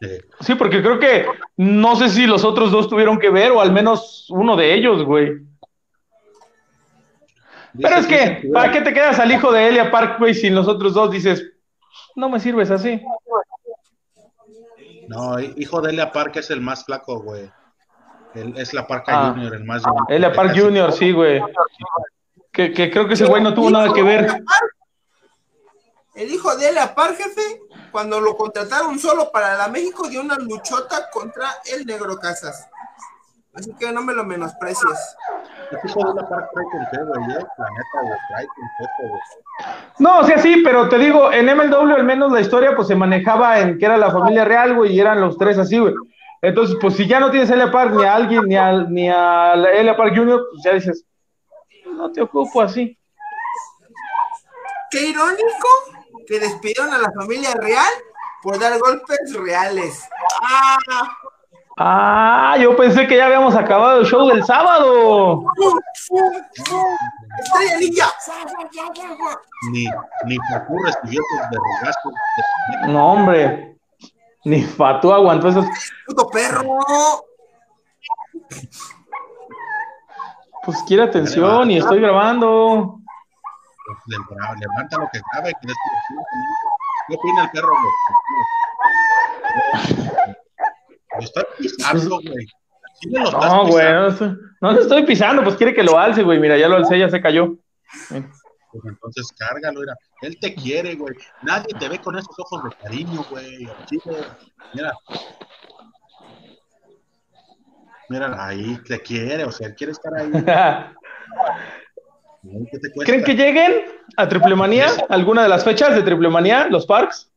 Eh, 0.00 0.20
Sí, 0.40 0.54
porque 0.56 0.82
creo 0.82 0.98
que 0.98 1.26
no 1.56 1.96
sé 1.96 2.08
si 2.08 2.26
los 2.26 2.44
otros 2.44 2.70
dos 2.72 2.88
tuvieron 2.88 3.18
que 3.18 3.30
ver, 3.30 3.52
o 3.52 3.60
al 3.60 3.72
menos 3.72 4.26
uno 4.30 4.56
de 4.56 4.74
ellos, 4.74 5.04
güey. 5.04 5.40
Pero 7.80 7.96
es 7.96 8.06
que, 8.06 8.50
¿para 8.52 8.70
qué 8.70 8.82
te 8.82 8.92
quedas 8.92 9.18
al 9.18 9.32
hijo 9.32 9.50
de 9.50 9.68
Elia 9.68 9.90
Park, 9.90 10.18
güey, 10.18 10.34
si 10.34 10.50
los 10.50 10.68
otros 10.68 10.92
dos 10.92 11.10
dices, 11.10 11.52
no 12.16 12.28
me 12.28 12.38
sirves 12.38 12.70
así? 12.70 13.00
No, 15.08 15.40
hijo 15.40 15.80
de 15.80 15.90
Elia 15.90 16.12
Park 16.12 16.36
es 16.36 16.50
el 16.50 16.60
más 16.60 16.84
flaco, 16.84 17.22
güey. 17.22 17.50
Es 18.34 18.72
la 18.74 18.86
Parca 18.86 19.12
Ah. 19.28 19.30
Junior, 19.32 19.54
el 19.54 19.64
más. 19.64 19.82
Elia 20.08 20.32
Park 20.32 20.50
casi- 20.50 20.60
Jr., 20.60 20.92
sí, 20.92 21.12
güey. 21.12 21.42
Que, 22.52 22.72
que 22.72 22.90
creo 22.90 23.06
que 23.08 23.14
ese 23.14 23.26
güey 23.26 23.42
no 23.42 23.54
tuvo 23.54 23.70
nada 23.70 23.92
que 23.92 24.02
ver. 24.02 24.26
El 26.14 26.30
hijo 26.30 26.54
de 26.56 26.68
Elia 26.68 26.94
Park, 26.94 27.16
jefe, 27.16 27.60
cuando 27.90 28.20
lo 28.20 28.36
contrataron 28.36 28.98
solo 28.98 29.30
para 29.32 29.56
la 29.56 29.68
México, 29.68 30.08
dio 30.08 30.20
una 30.20 30.36
luchota 30.36 31.08
contra 31.10 31.48
el 31.74 31.86
Negro 31.86 32.16
Casas. 32.18 32.68
Así 33.54 33.74
que 33.78 33.92
no 33.92 34.02
me 34.02 34.14
lo 34.14 34.24
menosprecies. 34.24 35.16
Park? 36.28 36.50
La. 36.54 37.38
No, 39.98 40.18
o 40.20 40.24
sea, 40.24 40.38
sí, 40.38 40.62
pero 40.64 40.88
te 40.88 40.98
digo, 40.98 41.30
en 41.32 41.46
MLW 41.46 41.94
al 41.94 42.04
menos 42.04 42.32
la 42.32 42.40
historia 42.40 42.74
pues 42.74 42.88
se 42.88 42.94
manejaba 42.94 43.60
en 43.60 43.78
que 43.78 43.84
era 43.84 43.96
la 43.96 44.10
familia 44.10 44.44
real, 44.44 44.74
güey, 44.74 44.92
y 44.92 45.00
eran 45.00 45.20
los 45.20 45.36
tres 45.38 45.58
así, 45.58 45.78
güey. 45.78 45.94
Entonces, 46.42 46.76
pues 46.80 46.96
si 46.96 47.06
ya 47.06 47.20
no 47.20 47.30
tienes 47.30 47.50
a 47.50 47.54
Elia 47.54 47.70
Park 47.70 47.94
ni 47.94 48.02
a 48.02 48.14
alguien, 48.16 48.42
ni 48.46 48.56
a, 48.56 48.72
ni 48.72 49.08
a 49.08 49.54
la 49.54 49.70
Elia 49.70 49.96
Park 49.96 50.12
Jr., 50.16 50.42
pues 50.50 50.62
ya 50.64 50.72
dices, 50.72 51.04
no 51.86 52.10
te 52.10 52.20
ocupo 52.20 52.60
así. 52.60 52.98
Qué 54.90 55.06
irónico 55.06 55.68
que 56.26 56.40
despidieron 56.40 56.92
a 56.92 56.98
la 56.98 57.12
familia 57.12 57.54
real 57.54 57.92
por 58.42 58.58
dar 58.58 58.76
golpes 58.80 59.18
reales. 59.34 60.08
¡Ah! 60.42 60.78
Ah, 61.78 62.56
yo 62.60 62.76
pensé 62.76 63.06
que 63.06 63.16
ya 63.16 63.26
habíamos 63.26 63.54
acabado 63.54 64.00
el 64.00 64.06
show 64.06 64.28
del 64.28 64.44
sábado. 64.44 65.44
¡Estrella 67.38 67.78
Ninja! 67.78 68.12
Ni, 69.70 69.84
ni 70.26 70.36
Facu 70.50 70.76
recibió 70.84 71.22
sus 71.22 71.50
vergazos. 71.50 72.12
No, 72.88 73.12
hombre. 73.12 73.71
Ni 74.44 74.62
Fatu 74.62 75.12
aguantó 75.12 75.48
esos. 75.48 75.66
Puto 76.06 76.28
perro. 76.28 76.78
Pues 80.64 80.82
quiere 80.86 81.02
atención 81.04 81.70
y 81.70 81.78
estoy 81.78 82.00
grabando. 82.00 82.98
Le- 84.06 84.16
Levanta 84.60 84.98
lo 84.98 85.08
que 85.12 85.20
cabe. 85.32 85.52
que 85.60 85.68
es- 85.70 85.76
¿Qué 87.08 87.14
opina 87.16 87.44
el 87.44 87.50
perro, 87.50 87.68
güey? 87.68 87.92
Lo 91.18 91.24
está 91.24 91.42
pisando, 91.58 92.20
güey. 92.20 92.46
No, 93.10 93.66
güey, 93.66 93.84
no, 93.92 94.36
no 94.60 94.72
lo 94.72 94.80
estoy 94.80 95.04
pisando, 95.04 95.42
pues 95.42 95.56
quiere 95.56 95.74
que 95.74 95.82
lo 95.82 95.98
alce, 95.98 96.22
güey. 96.22 96.38
Mira, 96.38 96.56
ya 96.56 96.68
lo 96.68 96.76
alcé, 96.76 96.98
ya 96.98 97.10
se 97.10 97.20
cayó. 97.20 97.56
Pues 98.72 98.84
entonces 98.86 99.28
cárgalo, 99.38 99.80
mira. 99.80 99.94
Él 100.22 100.38
te 100.40 100.54
quiere, 100.54 100.94
güey. 100.94 101.14
Nadie 101.42 101.74
te 101.78 101.88
ve 101.88 102.00
con 102.00 102.16
esos 102.16 102.34
ojos 102.38 102.64
de 102.64 102.70
cariño, 102.82 103.24
güey. 103.30 103.68
Mira. 104.72 104.92
Mira, 108.08 108.46
ahí 108.46 108.78
te 108.88 109.00
quiere, 109.00 109.44
o 109.44 109.52
sea, 109.52 109.68
él 109.68 109.74
quiere 109.74 109.92
estar 109.92 110.12
ahí. 110.14 110.30
¿Qué? 112.42 113.04
¿Creen 113.04 113.24
que 113.24 113.34
lleguen 113.34 113.84
a 114.16 114.28
Triple 114.28 114.56
Manía? 114.56 114.88
¿Alguna 115.08 115.42
de 115.44 115.48
las 115.48 115.64
fechas 115.64 115.94
de 115.94 116.02
Triple 116.02 116.28
Manía? 116.28 116.66
¿Los 116.66 116.86
parks? 116.86 117.30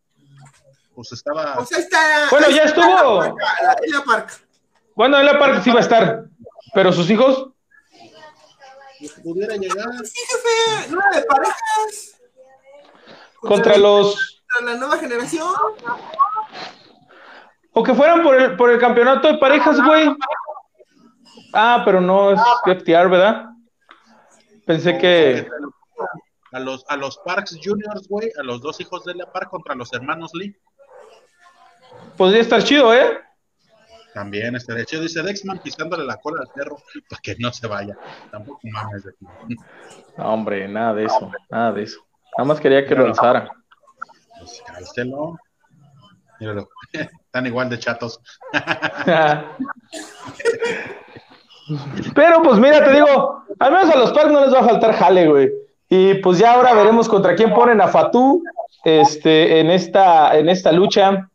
Pues 0.95 1.11
estaba. 1.11 1.55
Pues 1.55 1.71
ahí 1.73 1.81
está. 1.81 2.27
Bueno, 2.31 2.47
ahí 2.47 2.55
ya 2.55 2.63
está 2.63 2.81
estuvo. 2.81 3.21
La, 3.21 3.29
parca, 3.29 3.45
la, 3.61 3.75
la 3.97 4.03
parca. 4.03 4.33
Bueno, 4.95 5.19
en 5.19 5.25
la 5.25 5.37
park 5.37 5.61
sí 5.63 5.69
va 5.69 5.77
a 5.77 5.81
estar. 5.81 6.25
Pero 6.73 6.91
sus 6.91 7.09
hijos, 7.09 7.49
pues, 9.07 9.23
pudiera 9.23 9.55
llegar. 9.55 9.87
Sí, 10.05 10.19
jefe. 10.27 10.91
Nueva 10.91 11.09
de 11.15 11.23
parejas. 11.23 12.21
contra 13.41 13.77
los. 13.77 14.43
Contra 14.47 14.73
la 14.73 14.79
nueva 14.79 14.97
generación. 14.97 15.53
O 17.73 17.83
que 17.83 17.93
fueran 17.93 18.23
por 18.23 18.35
el, 18.35 18.55
por 18.55 18.69
el 18.71 18.79
campeonato 18.79 19.27
de 19.27 19.37
parejas, 19.37 19.81
güey. 19.83 20.15
Ah, 21.53 21.81
pero 21.85 22.01
no 22.01 22.31
es 22.31 22.39
FTR, 22.65 23.09
¿verdad? 23.09 23.49
Pensé 24.65 24.97
que. 24.97 25.47
A 26.51 26.59
los, 26.59 26.85
a 26.87 26.95
los 26.95 27.17
Parks 27.17 27.59
Juniors, 27.61 28.07
güey, 28.07 28.31
a 28.39 28.43
los 28.43 28.61
dos 28.61 28.79
hijos 28.79 29.03
de 29.03 29.13
la 29.13 29.29
Park 29.29 29.49
contra 29.49 29.75
los 29.75 29.91
hermanos 29.91 30.31
Lee. 30.33 30.55
Podría 32.15 32.41
estar 32.41 32.63
chido, 32.63 32.93
¿eh? 32.93 33.24
También 34.15 34.55
estaría 34.55 34.85
chido. 34.85 35.01
Dice 35.01 35.21
Dexman 35.21 35.59
pisándole 35.59 36.05
la 36.05 36.15
cola 36.15 36.39
al 36.39 36.47
perro 36.47 36.77
para 37.09 37.21
que 37.21 37.35
no 37.37 37.51
se 37.51 37.67
vaya. 37.67 37.97
Tampoco 38.31 38.61
mames 38.63 39.03
de 39.03 39.11
ti. 39.11 39.25
No, 40.17 40.33
hombre, 40.33 40.69
nada 40.69 40.93
de 40.93 41.03
eso, 41.03 41.29
nada 41.49 41.73
de 41.73 41.83
eso. 41.83 41.99
Nada 42.37 42.47
más 42.47 42.61
quería 42.61 42.85
que 42.85 42.95
lo 42.95 43.07
alzara. 43.07 43.49
Pues 44.39 44.63
cálcelo. 44.65 45.37
Míralo. 46.39 46.69
Están 46.93 47.45
igual 47.45 47.69
de 47.69 47.77
chatos. 47.77 48.21
Pero 52.15 52.41
pues 52.41 52.57
mira, 52.57 52.85
te 52.85 52.93
digo, 52.93 53.43
al 53.59 53.71
menos 53.73 53.89
a 53.93 53.97
los 53.97 54.13
Parks 54.13 54.31
no 54.31 54.45
les 54.45 54.53
va 54.53 54.59
a 54.59 54.65
faltar 54.65 54.93
jale, 54.93 55.27
güey. 55.27 55.51
Y 55.89 56.13
pues 56.15 56.39
ya 56.39 56.53
ahora 56.53 56.73
veremos 56.73 57.09
contra 57.09 57.35
quién 57.35 57.53
ponen 57.53 57.81
a 57.81 57.89
Fatú 57.89 58.41
este, 58.85 59.59
en, 59.59 59.69
esta, 59.69 60.37
en 60.37 60.47
esta 60.47 60.71
lucha. 60.71 61.29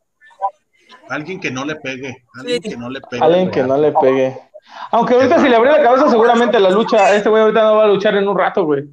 Alguien 1.11 1.40
que 1.40 1.50
no 1.50 1.64
le 1.64 1.74
pegue. 1.74 2.24
Alguien 2.38 2.62
que 2.62 2.76
no 2.76 2.88
le 2.88 3.00
pegue. 3.00 3.24
Alguien 3.24 3.50
que 3.50 3.62
no 3.64 3.76
le 3.76 3.92
pegue. 3.92 4.38
Aunque 4.92 5.14
ahorita 5.14 5.40
si 5.40 5.48
le 5.48 5.56
abrió 5.56 5.72
la 5.72 5.82
cabeza, 5.82 6.08
seguramente 6.08 6.61
la 6.61 6.70
lucha, 6.70 7.14
este 7.16 7.28
güey 7.28 7.42
ahorita 7.42 7.62
no 7.62 7.76
va 7.76 7.84
a 7.84 7.88
luchar 7.88 8.16
en 8.16 8.28
un 8.28 8.38
rato, 8.38 8.64
güey. 8.64 8.88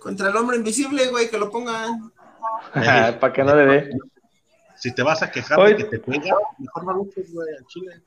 Contra 0.00 0.30
el 0.30 0.36
hombre 0.36 0.56
invisible, 0.56 1.06
güey, 1.10 1.30
que 1.30 1.38
lo 1.38 1.48
pongan. 1.48 2.12
Para 3.20 3.32
que 3.32 3.44
no 3.44 3.54
le 3.54 3.66
dé. 3.66 3.90
Si 4.74 4.92
te 4.92 5.02
vas 5.04 5.22
a 5.22 5.30
quejar 5.30 5.60
de 5.60 5.76
que 5.76 5.84
te 5.84 5.98
pega, 6.00 6.34
mejor 6.58 6.84
no 6.84 6.92
luches, 6.92 7.32
güey, 7.32 7.48
al 7.56 7.66
chile. 7.66 8.02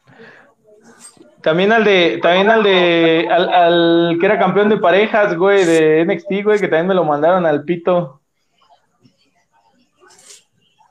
También 1.41 1.71
al 1.71 1.85
de, 1.85 2.19
también 2.21 2.49
al 2.49 2.63
de, 2.63 3.27
al, 3.31 3.49
al 3.49 4.17
que 4.19 4.25
era 4.25 4.37
campeón 4.37 4.67
de 4.67 4.77
parejas, 4.77 5.37
güey, 5.37 5.63
de 5.63 6.05
NXT, 6.05 6.43
güey, 6.43 6.59
que 6.59 6.67
también 6.67 6.87
me 6.87 6.95
lo 6.95 7.05
mandaron 7.05 7.45
al 7.45 7.63
pito. 7.63 8.21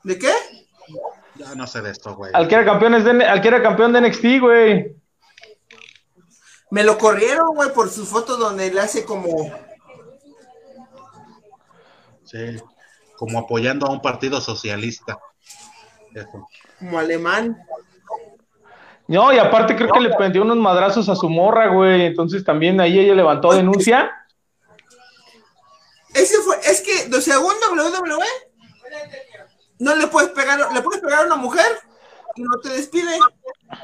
¿De 0.03 0.17
qué? 0.17 0.31
No 1.55 1.67
sé 1.67 1.81
de 1.81 1.91
esto, 1.91 2.15
güey. 2.15 2.31
Al 2.33 2.47
que 2.47 2.55
era 2.55 2.65
campeón 2.65 3.03
de, 3.03 3.25
al 3.25 3.41
que 3.41 3.47
era 3.47 3.61
campeón 3.61 3.93
de 3.93 4.01
NXT, 4.01 4.39
güey. 4.39 4.95
Me 6.69 6.83
lo 6.83 6.97
corrieron, 6.97 7.53
güey, 7.53 7.73
por 7.73 7.89
sus 7.89 8.07
fotos 8.07 8.39
donde 8.39 8.71
le 8.71 8.79
hace 8.79 9.03
como. 9.05 9.51
Sí. 12.23 12.57
Como 13.17 13.39
apoyando 13.39 13.85
a 13.85 13.91
un 13.91 14.01
partido 14.01 14.39
socialista. 14.39 15.19
Eso. 16.13 16.47
como 16.79 16.99
alemán. 16.99 17.57
No, 19.07 19.33
y 19.33 19.37
aparte 19.37 19.75
creo 19.75 19.91
que 19.91 19.99
le 19.99 20.15
prendió 20.15 20.41
unos 20.41 20.57
madrazos 20.57 21.09
a 21.09 21.15
su 21.15 21.29
morra, 21.29 21.67
güey. 21.67 22.05
Entonces 22.05 22.43
también 22.45 22.79
ahí 22.79 22.97
ella 22.99 23.13
levantó 23.13 23.51
denuncia. 23.51 24.11
Ese 26.13 26.37
fue, 26.41 26.57
es 26.63 26.81
que 26.81 27.09
de 27.09 27.21
segundo 27.21 27.59
WWE 27.73 28.25
no 29.81 29.95
le 29.95 30.05
puedes 30.07 30.29
pegar, 30.29 30.71
le 30.71 30.81
puedes 30.83 31.01
pegar 31.01 31.23
a 31.23 31.25
una 31.25 31.37
mujer 31.37 31.65
y 32.35 32.43
no 32.43 32.59
te 32.59 32.69
despide, 32.69 33.17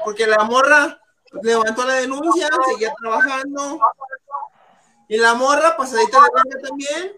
porque 0.04 0.28
la 0.28 0.44
morra 0.44 1.00
levantó 1.42 1.84
la 1.84 1.94
denuncia, 1.94 2.48
seguía 2.70 2.94
trabajando, 3.00 3.80
y 5.08 5.16
la 5.16 5.34
morra, 5.34 5.76
pasadita 5.76 6.20
de 6.20 6.28
verga 6.32 6.68
también, 6.68 7.16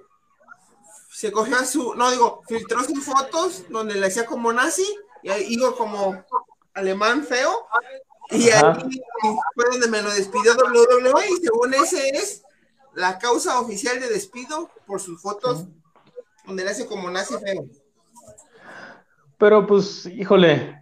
se 1.12 1.30
cogió 1.30 1.58
a 1.58 1.66
su, 1.66 1.94
no 1.94 2.10
digo, 2.10 2.42
filtró 2.48 2.82
sus 2.82 3.04
fotos 3.04 3.64
donde 3.68 3.96
le 3.96 4.06
hacía 4.06 4.24
como 4.24 4.50
nazi, 4.50 4.86
y 5.22 5.28
ahí 5.28 5.46
digo 5.46 5.76
como 5.76 6.24
alemán 6.72 7.24
feo, 7.24 7.66
y 8.30 8.48
Ajá. 8.48 8.78
ahí 8.78 9.00
fue 9.54 9.64
donde 9.72 9.88
me 9.88 10.00
lo 10.00 10.10
despidió 10.10 10.54
WWE, 10.54 11.28
y 11.28 11.44
según 11.44 11.74
ese 11.74 12.08
es 12.16 12.44
la 12.94 13.18
causa 13.18 13.60
oficial 13.60 14.00
de 14.00 14.08
despido 14.08 14.70
por 14.86 15.00
sus 15.00 15.20
fotos 15.20 15.66
donde 16.46 16.64
le 16.64 16.70
hace 16.70 16.86
como 16.86 17.10
nazi 17.10 17.36
feo. 17.36 17.68
Pero 19.40 19.66
pues, 19.66 20.06
híjole. 20.06 20.78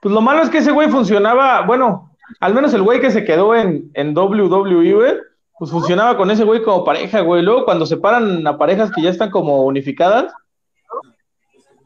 Pues 0.00 0.14
lo 0.14 0.20
malo 0.20 0.42
es 0.42 0.50
que 0.50 0.58
ese 0.58 0.70
güey 0.70 0.88
funcionaba, 0.90 1.62
bueno, 1.62 2.14
al 2.38 2.54
menos 2.54 2.72
el 2.74 2.82
güey 2.82 3.00
que 3.00 3.10
se 3.10 3.24
quedó 3.24 3.56
en, 3.56 3.90
en 3.94 4.16
WWE, 4.16 4.92
güey, 4.92 5.14
pues 5.58 5.72
funcionaba 5.72 6.16
con 6.16 6.30
ese 6.30 6.44
güey 6.44 6.62
como 6.62 6.84
pareja, 6.84 7.20
güey. 7.20 7.42
Luego 7.42 7.64
cuando 7.64 7.84
se 7.86 7.96
paran 7.96 8.46
a 8.46 8.56
parejas 8.56 8.92
que 8.94 9.02
ya 9.02 9.10
están 9.10 9.30
como 9.30 9.64
unificadas, 9.64 10.32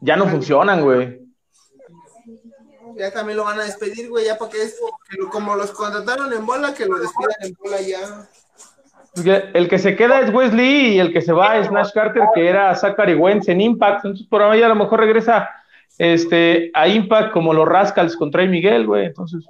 ya 0.01 0.15
no 0.15 0.27
funcionan, 0.27 0.83
güey. 0.83 1.19
Ya 2.97 3.11
también 3.11 3.37
lo 3.37 3.45
van 3.45 3.59
a 3.59 3.63
despedir, 3.63 4.09
güey, 4.09 4.25
ya 4.25 4.37
para 4.37 4.51
que 4.51 4.61
es 4.61 4.79
como 5.31 5.55
los 5.55 5.71
contrataron 5.71 6.31
en 6.33 6.45
bola, 6.45 6.75
que 6.75 6.85
lo 6.85 6.99
despidan 6.99 7.35
en 7.41 7.55
bola 7.59 7.81
ya. 7.81 8.27
Porque 9.15 9.49
El 9.53 9.67
que 9.67 9.79
se 9.79 9.95
queda 9.95 10.19
es 10.19 10.31
Wesley 10.31 10.95
y 10.95 10.99
el 10.99 11.11
que 11.11 11.21
se 11.21 11.33
va 11.33 11.57
es 11.57 11.71
Nash 11.71 11.91
Carter, 11.93 12.23
que 12.35 12.47
era 12.47 12.75
Zachary 12.75 13.15
Wentz 13.15 13.47
en 13.47 13.61
Impact. 13.61 14.05
Entonces, 14.05 14.27
por 14.27 14.43
ahí 14.43 14.61
a 14.61 14.67
lo 14.67 14.75
mejor 14.75 14.99
regresa 14.99 15.49
este, 15.97 16.71
a 16.73 16.87
Impact 16.87 17.31
como 17.31 17.53
los 17.53 17.67
Rascals 17.67 18.15
contra 18.17 18.39
Trey 18.39 18.49
Miguel, 18.49 18.85
güey. 18.87 19.05
Entonces, 19.05 19.45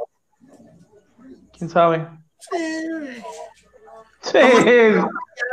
quién 1.57 1.69
sabe. 1.69 2.07
Sí. 4.21 4.37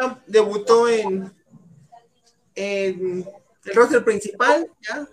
Ya 0.01 0.19
debutó 0.27 0.89
en, 0.89 1.33
en 2.55 3.25
el 3.65 3.75
roster 3.75 4.05
principal, 4.05 4.69
ya. 4.87 5.07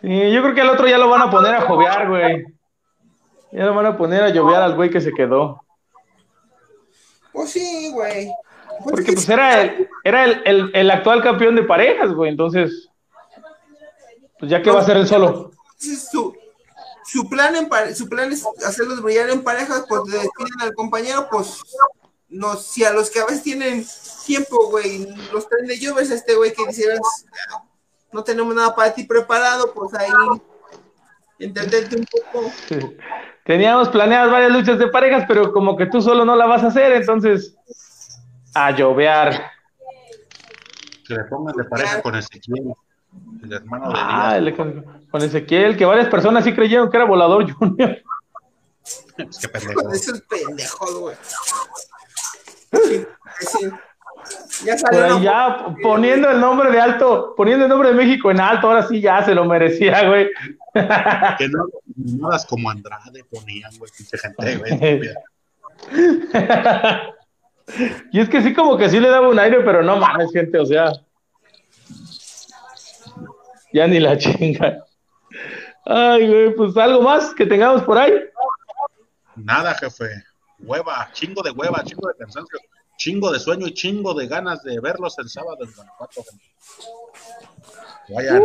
Sí, 0.00 0.32
yo 0.32 0.42
creo 0.42 0.54
que 0.54 0.60
al 0.60 0.68
otro 0.70 0.86
ya 0.86 0.98
lo 0.98 1.08
van 1.08 1.22
a 1.22 1.30
poner 1.30 1.54
a 1.54 1.62
jovear, 1.62 2.08
güey. 2.08 2.44
Ya 3.50 3.64
lo 3.64 3.74
van 3.74 3.86
a 3.86 3.96
poner 3.96 4.22
a 4.22 4.28
llovear 4.28 4.62
al 4.62 4.76
güey 4.76 4.90
que 4.90 5.00
se 5.00 5.12
quedó. 5.12 5.62
Pues 7.32 7.50
sí, 7.50 7.90
güey. 7.92 8.30
Pues 8.84 8.90
Porque 8.90 9.04
que 9.06 9.12
pues 9.14 9.28
era 9.28 9.62
el, 9.62 9.88
era 10.04 10.24
el, 10.24 10.42
el- 10.44 10.70
el 10.74 10.90
actual 10.90 11.22
campeón 11.22 11.56
de 11.56 11.62
parejas, 11.64 12.12
güey. 12.12 12.30
Entonces, 12.30 12.87
pues 14.38 14.50
ya 14.50 14.62
que 14.62 14.70
va 14.70 14.80
a 14.80 14.84
ser 14.84 14.96
el 14.96 15.06
solo. 15.08 15.52
su, 15.78 16.34
su 17.04 17.28
plan 17.28 17.56
en 17.56 17.68
pare- 17.68 17.94
su 17.94 18.08
plan 18.08 18.32
es 18.32 18.44
hacerlos 18.66 19.02
brillar 19.02 19.30
en 19.30 19.42
parejas, 19.42 19.84
pues 19.88 20.02
le 20.06 20.18
despiden 20.18 20.60
al 20.60 20.74
compañero, 20.74 21.28
pues 21.30 21.60
no, 22.28 22.56
si 22.56 22.84
a 22.84 22.90
los 22.92 23.10
que 23.10 23.20
a 23.20 23.24
veces 23.26 23.42
tienen 23.42 23.86
tiempo, 24.26 24.68
güey, 24.70 25.06
los 25.32 25.48
traen 25.48 25.66
de 25.66 25.78
lluvias, 25.78 26.10
este 26.10 26.34
güey 26.34 26.52
que 26.52 26.66
dijeras, 26.66 27.00
no 28.12 28.22
tenemos 28.22 28.54
nada 28.54 28.74
para 28.74 28.92
ti 28.94 29.04
preparado, 29.04 29.72
pues 29.72 29.94
ahí 29.94 30.10
entenderte 31.38 31.96
un 31.96 32.06
poco. 32.06 32.50
Teníamos 33.44 33.88
planeadas 33.88 34.30
varias 34.30 34.52
luchas 34.52 34.78
de 34.78 34.88
parejas, 34.88 35.24
pero 35.26 35.52
como 35.52 35.76
que 35.76 35.86
tú 35.86 36.02
solo 36.02 36.24
no 36.26 36.36
la 36.36 36.46
vas 36.46 36.62
a 36.64 36.66
hacer, 36.66 36.92
entonces 36.92 37.56
a 38.54 38.72
llovear. 38.72 39.50
Que 41.06 41.14
le 41.14 41.24
pongan 41.24 41.56
de 41.56 41.64
pareja 41.64 42.02
con 42.02 42.14
Ezequiel, 42.16 42.74
el 43.42 43.52
hermano 43.52 43.88
de 43.88 43.94
Ah, 43.96 44.34
Elías. 44.36 44.52
el- 44.52 44.56
con, 44.56 44.84
con 45.10 45.22
Ezequiel, 45.22 45.76
que 45.76 45.84
varias 45.84 46.08
personas 46.08 46.44
sí 46.44 46.52
creyeron 46.54 46.90
que 46.90 46.96
era 46.96 47.06
volador 47.06 47.50
junior. 47.52 47.98
Pues 49.16 49.38
qué 49.40 49.48
pendejo. 49.48 49.82
Con 49.82 49.94
esos 49.94 50.20
pendejos, 50.22 50.94
güey. 50.98 51.16
Sí, 52.72 53.06
sí. 53.40 53.70
Ya 54.64 54.76
salió 54.76 55.16
una 55.16 55.22
ya 55.22 55.66
poniendo 55.82 56.30
el 56.30 56.40
nombre 56.40 56.70
de 56.70 56.80
alto, 56.80 57.34
poniendo 57.36 57.64
el 57.64 57.68
nombre 57.70 57.88
de 57.90 57.94
México 57.94 58.30
en 58.30 58.40
alto, 58.40 58.68
ahora 58.68 58.86
sí 58.86 59.00
ya 59.00 59.24
se 59.24 59.34
lo 59.34 59.44
merecía, 59.44 60.06
güey. 60.08 60.28
Que 61.38 61.48
no, 61.48 61.66
nodas 61.96 62.44
como 62.46 62.68
Andrade 62.70 63.24
ponían, 63.24 63.70
güey, 63.78 63.90
pinche 63.96 64.18
gente, 64.18 64.56
güey. 64.56 65.00
y 68.12 68.20
es 68.20 68.28
que 68.28 68.42
sí, 68.42 68.54
como 68.54 68.76
que 68.76 68.88
sí 68.88 69.00
le 69.00 69.08
daba 69.08 69.28
un 69.28 69.38
aire, 69.38 69.60
pero 69.64 69.82
no 69.82 69.96
mames, 69.96 70.30
gente, 70.32 70.58
o 70.58 70.66
sea. 70.66 70.92
Ya 73.72 73.86
ni 73.86 74.00
la 74.00 74.16
chinga. 74.16 74.84
Ay, 75.84 76.28
güey, 76.28 76.54
pues 76.54 76.76
algo 76.76 77.02
más 77.02 77.34
que 77.34 77.46
tengamos 77.46 77.82
por 77.82 77.98
ahí. 77.98 78.12
Nada, 79.36 79.74
jefe. 79.74 80.24
Hueva, 80.60 81.08
chingo 81.12 81.42
de 81.42 81.50
hueva, 81.50 81.84
chingo 81.84 82.08
de 82.08 82.14
cansancio, 82.16 82.58
chingo 82.96 83.30
de 83.30 83.38
sueño 83.38 83.66
y 83.66 83.74
chingo 83.74 84.12
de 84.12 84.26
ganas 84.26 84.62
de 84.64 84.80
verlos 84.80 85.18
el 85.18 85.28
sábado 85.28 85.58
en 85.60 85.72
Guanajuato. 85.72 86.24
Vayan. 88.08 88.42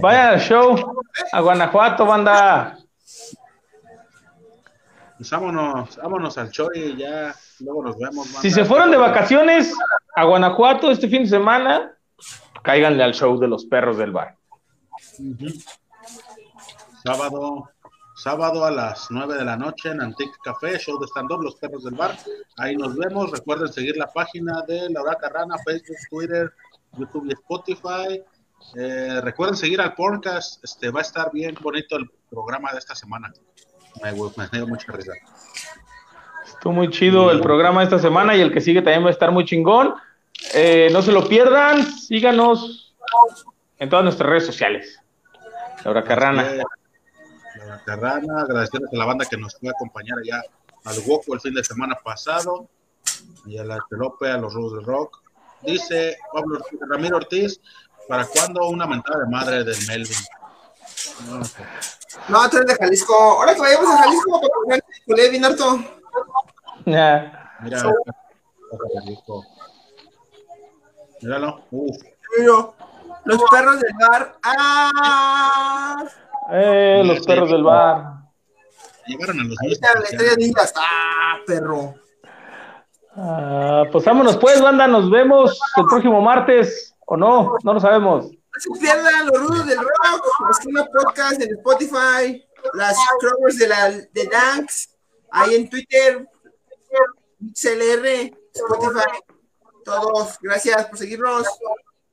Vayan 0.00 0.26
al 0.28 0.40
show 0.40 1.02
a 1.32 1.40
Guanajuato, 1.40 2.06
banda. 2.06 2.78
Pues 5.16 5.30
vámonos, 5.30 5.96
vámonos 5.96 6.38
al 6.38 6.50
show 6.50 6.68
y 6.72 6.96
ya 6.96 7.34
luego 7.60 7.82
nos 7.82 7.98
vemos. 7.98 8.26
Si 8.40 8.50
se 8.50 8.64
fueron 8.64 8.90
de 8.90 8.96
vacaciones 8.96 9.74
a 10.14 10.24
Guanajuato 10.24 10.90
este 10.90 11.08
fin 11.08 11.22
de 11.22 11.28
semana, 11.28 11.92
cáiganle 12.62 13.02
al 13.02 13.14
show 13.14 13.38
de 13.38 13.48
los 13.48 13.64
perros 13.66 13.98
del 13.98 14.12
bar. 14.12 14.36
Sábado, 17.04 17.70
sábado 18.16 18.64
a 18.64 18.70
las 18.70 19.06
9 19.10 19.36
de 19.36 19.44
la 19.44 19.56
noche 19.56 19.90
en 19.90 20.00
Antique 20.00 20.36
Café, 20.42 20.78
show 20.78 20.98
de 20.98 21.06
stand-up, 21.06 21.42
Los 21.42 21.56
Perros 21.56 21.84
del 21.84 21.94
Bar. 21.94 22.16
Ahí 22.56 22.76
nos 22.76 22.96
vemos. 22.96 23.30
Recuerden 23.30 23.72
seguir 23.72 23.96
la 23.96 24.12
página 24.12 24.62
de 24.66 24.90
Laura 24.90 25.14
Carrana, 25.14 25.56
Facebook, 25.64 25.96
Twitter, 26.10 26.52
YouTube 26.96 27.26
y 27.28 27.32
Spotify. 27.32 28.22
Eh, 28.76 29.20
recuerden 29.22 29.56
seguir 29.56 29.80
al 29.80 29.94
podcast. 29.94 30.62
Este, 30.64 30.90
va 30.90 31.00
a 31.00 31.02
estar 31.02 31.30
bien 31.32 31.56
bonito 31.60 31.96
el 31.96 32.10
programa 32.28 32.72
de 32.72 32.78
esta 32.78 32.94
semana. 32.94 33.32
Me, 34.02 34.12
me 34.12 34.48
dio 34.52 34.66
mucha 34.66 34.92
risa. 34.92 35.12
Estuvo 36.58 36.72
muy 36.72 36.90
chido 36.90 37.30
el 37.30 37.40
programa 37.40 37.80
de 37.80 37.84
esta 37.84 37.98
semana 38.00 38.36
y 38.36 38.40
el 38.40 38.52
que 38.52 38.60
sigue 38.60 38.82
también 38.82 39.04
va 39.04 39.08
a 39.08 39.12
estar 39.12 39.30
muy 39.30 39.44
chingón. 39.44 39.94
Eh, 40.54 40.88
no 40.92 41.02
se 41.02 41.12
lo 41.12 41.26
pierdan, 41.28 41.84
síganos 41.86 42.94
en 43.78 43.88
todas 43.88 44.04
nuestras 44.04 44.28
redes 44.28 44.46
sociales. 44.46 45.00
Laura 45.84 46.02
Carrana. 46.02 46.42
Laura 47.56 47.82
Carrana, 47.84 48.42
agradecerles 48.42 48.92
a 48.92 48.96
la 48.96 49.04
banda 49.04 49.24
que 49.24 49.36
nos 49.36 49.56
fue 49.56 49.68
a 49.68 49.72
acompañar 49.72 50.18
allá 50.18 50.42
al 50.84 50.96
Woco 51.06 51.34
el 51.34 51.40
fin 51.40 51.54
de 51.54 51.62
semana 51.62 51.96
pasado 52.02 52.68
y 53.46 53.56
a 53.58 53.64
la 53.64 53.78
Pelope, 53.88 54.28
a 54.30 54.36
los 54.38 54.52
Rubos 54.52 54.74
del 54.74 54.84
Rock. 54.84 55.22
Dice 55.62 56.16
Pablo 56.32 56.58
Ortiz- 56.58 56.78
Ramiro 56.88 57.16
Ortiz, 57.18 57.60
¿para 58.08 58.26
cuándo 58.26 58.68
una 58.68 58.86
mentada 58.86 59.20
de 59.24 59.30
madre 59.30 59.64
del 59.64 59.76
Melvin? 59.86 60.16
No 61.30 61.44
sé. 61.44 61.62
No, 62.28 62.48
tú 62.50 62.56
eres 62.58 62.68
de 62.68 62.84
Jalisco. 62.84 63.14
Ahora 63.14 63.54
que 63.54 63.60
vayamos 63.60 63.90
a 63.90 63.98
Jalisco, 64.02 64.40
para 65.06 65.30
bien 65.30 65.44
harto. 65.44 65.97
Mira, 66.88 67.52
Jalisco. 68.94 69.44
Míralo. 71.20 71.64
Uf, 71.70 71.96
Los 73.24 73.42
perros 73.50 73.80
del 73.80 73.92
bar. 73.98 74.38
¡Ah! 74.42 76.04
Eh, 76.52 77.02
los 77.04 77.26
perros 77.26 77.50
del 77.50 77.62
bar. 77.62 78.22
llegaron 79.06 79.40
a 79.40 79.44
los 79.44 79.56
Ahí 79.62 79.72
está 79.72 79.94
la 79.94 80.04
estrella 80.04 80.34
de 80.36 80.44
Islas. 80.44 80.72
¡Ah, 80.76 81.38
perro! 81.46 81.94
Ah, 83.16 83.84
pues 83.90 84.04
vámonos 84.04 84.36
pues, 84.36 84.62
banda, 84.62 84.86
nos 84.86 85.10
vemos 85.10 85.60
el 85.76 85.86
próximo 85.86 86.20
martes, 86.20 86.94
o 87.06 87.16
no, 87.16 87.56
no 87.64 87.74
lo 87.74 87.80
sabemos. 87.80 88.26
No 88.30 88.60
se 88.60 88.80
pierdan 88.80 89.26
los 89.26 89.40
rudos 89.40 89.66
del 89.66 89.78
rock, 89.78 90.24
los 90.46 90.66
una 90.66 90.86
podcast 90.86 91.42
en 91.42 91.50
Spotify, 91.56 92.46
las 92.74 92.96
crovers 93.18 93.58
de 93.58 93.68
la 93.68 93.90
de 93.90 94.28
Danks, 94.30 94.94
ahí 95.32 95.56
en 95.56 95.68
Twitter, 95.68 96.28
XLR, 97.40 98.36
Spotify, 98.52 99.18
todos, 99.84 100.38
gracias 100.40 100.86
por 100.86 100.98
seguirnos. 100.98 101.46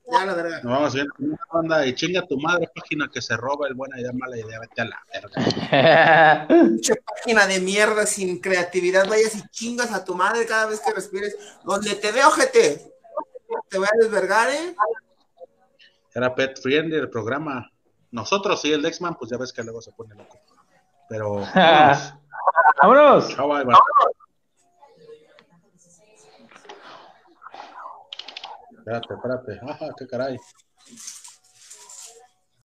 Ya 0.08 0.24
la 0.24 0.34
verga. 0.34 0.60
Nos 0.62 0.72
vamos 0.72 0.94
bien. 0.94 1.08
Una 1.18 1.38
banda 1.52 1.86
y 1.86 1.94
chinga 1.94 2.22
tu 2.26 2.38
madre, 2.38 2.70
página 2.72 3.10
que 3.12 3.20
se 3.20 3.36
roba 3.36 3.66
el 3.66 3.74
buena 3.74 3.98
idea, 3.98 4.12
mala 4.12 4.38
idea, 4.38 4.60
vete 4.60 4.82
a 4.82 4.84
la 4.84 5.02
verga. 5.12 6.46
Pinche 6.48 6.94
página 6.96 7.46
de 7.46 7.60
mierda 7.60 8.06
sin 8.06 8.40
creatividad, 8.40 9.08
vayas 9.08 9.34
y 9.34 9.48
chingas 9.48 9.92
a 9.92 10.04
tu 10.04 10.14
madre 10.14 10.46
cada 10.46 10.66
vez 10.66 10.80
que 10.80 10.92
respires. 10.92 11.36
Donde 11.64 11.96
te 11.96 12.12
veo, 12.12 12.30
gente, 12.30 12.92
te 13.68 13.78
voy 13.78 13.88
a 13.92 13.98
desvergar, 13.98 14.48
¿eh? 14.50 14.76
Era 16.14 16.34
Pet 16.34 16.60
Friendly 16.60 16.96
el 16.96 17.10
programa. 17.10 17.70
Nosotros 18.12 18.60
sí, 18.60 18.72
el 18.72 18.82
Dexman, 18.82 19.16
pues 19.16 19.30
ya 19.30 19.38
ves 19.38 19.52
que 19.52 19.64
luego 19.64 19.82
se 19.82 19.90
pone 19.90 20.14
loco. 20.14 20.38
Pero, 21.08 21.40
vámonos. 21.54 22.14
vámonos. 22.80 23.28
Chao, 23.34 23.48
bye, 23.48 23.64
bye. 23.64 23.74
Espérate, 28.86 29.14
espérate. 29.14 29.58
Ajá, 29.68 29.88
qué 29.98 30.06
caray. 30.06 30.36